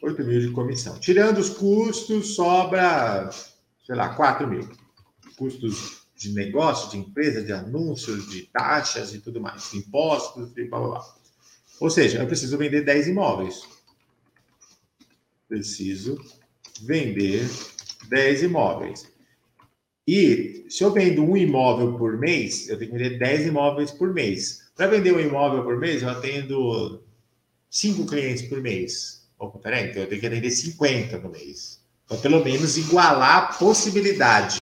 8 0.03 0.25
mil 0.25 0.41
de 0.41 0.51
comissão. 0.53 0.99
Tirando 1.01 1.39
os 1.39 1.51
custos, 1.51 2.35
sobra, 2.35 3.31
sei 3.85 3.97
lá, 3.97 4.15
4 4.15 4.47
mil. 4.47 4.69
Custos 5.37 6.05
de 6.15 6.33
negócio, 6.33 6.91
de 6.91 6.99
empresa, 6.99 7.43
de 7.43 7.53
anúncios, 7.53 8.31
de 8.31 8.43
taxas 8.43 9.13
e 9.13 9.21
tudo 9.21 9.41
mais, 9.41 9.75
impostos 9.75 10.57
e 10.57 10.65
blá 10.69 10.79
blá 10.79 10.89
blá. 10.91 11.15
Ou 11.81 11.91
seja, 11.91 12.23
eu 12.23 12.27
preciso 12.27 12.57
vender 12.57 12.85
10 12.85 13.09
imóveis. 13.09 13.63
Preciso 15.55 16.19
vender 16.83 17.49
10 18.09 18.43
imóveis. 18.43 19.07
E 20.05 20.67
se 20.69 20.83
eu 20.83 20.93
vendo 20.93 21.25
um 21.25 21.37
imóvel 21.37 21.97
por 21.97 22.19
mês, 22.19 22.69
eu 22.69 22.77
tenho 22.77 22.91
que 22.91 22.99
vender 22.99 23.19
10 23.21 23.47
imóveis 23.47 23.93
por 23.93 24.13
mês. 24.13 24.65
Para 24.77 24.89
vender 24.89 25.15
um 25.15 25.21
imóvel 25.21 25.63
por 25.63 25.79
mês, 25.79 26.03
eu 26.03 26.09
atendo 26.09 27.01
5 27.71 28.05
clientes 28.05 28.43
por 28.49 28.61
mês. 28.61 29.29
Opa, 29.39 29.61
peraí, 29.61 29.91
então 29.91 30.03
eu 30.03 30.09
tenho 30.09 30.21
que 30.21 30.27
atender 30.27 30.51
50 30.51 31.19
no 31.19 31.31
mês. 31.31 31.81
Então, 32.05 32.19
pelo 32.19 32.45
menos 32.45 32.77
igualar 32.77 33.37
a 33.37 33.47
possibilidade 33.53 34.53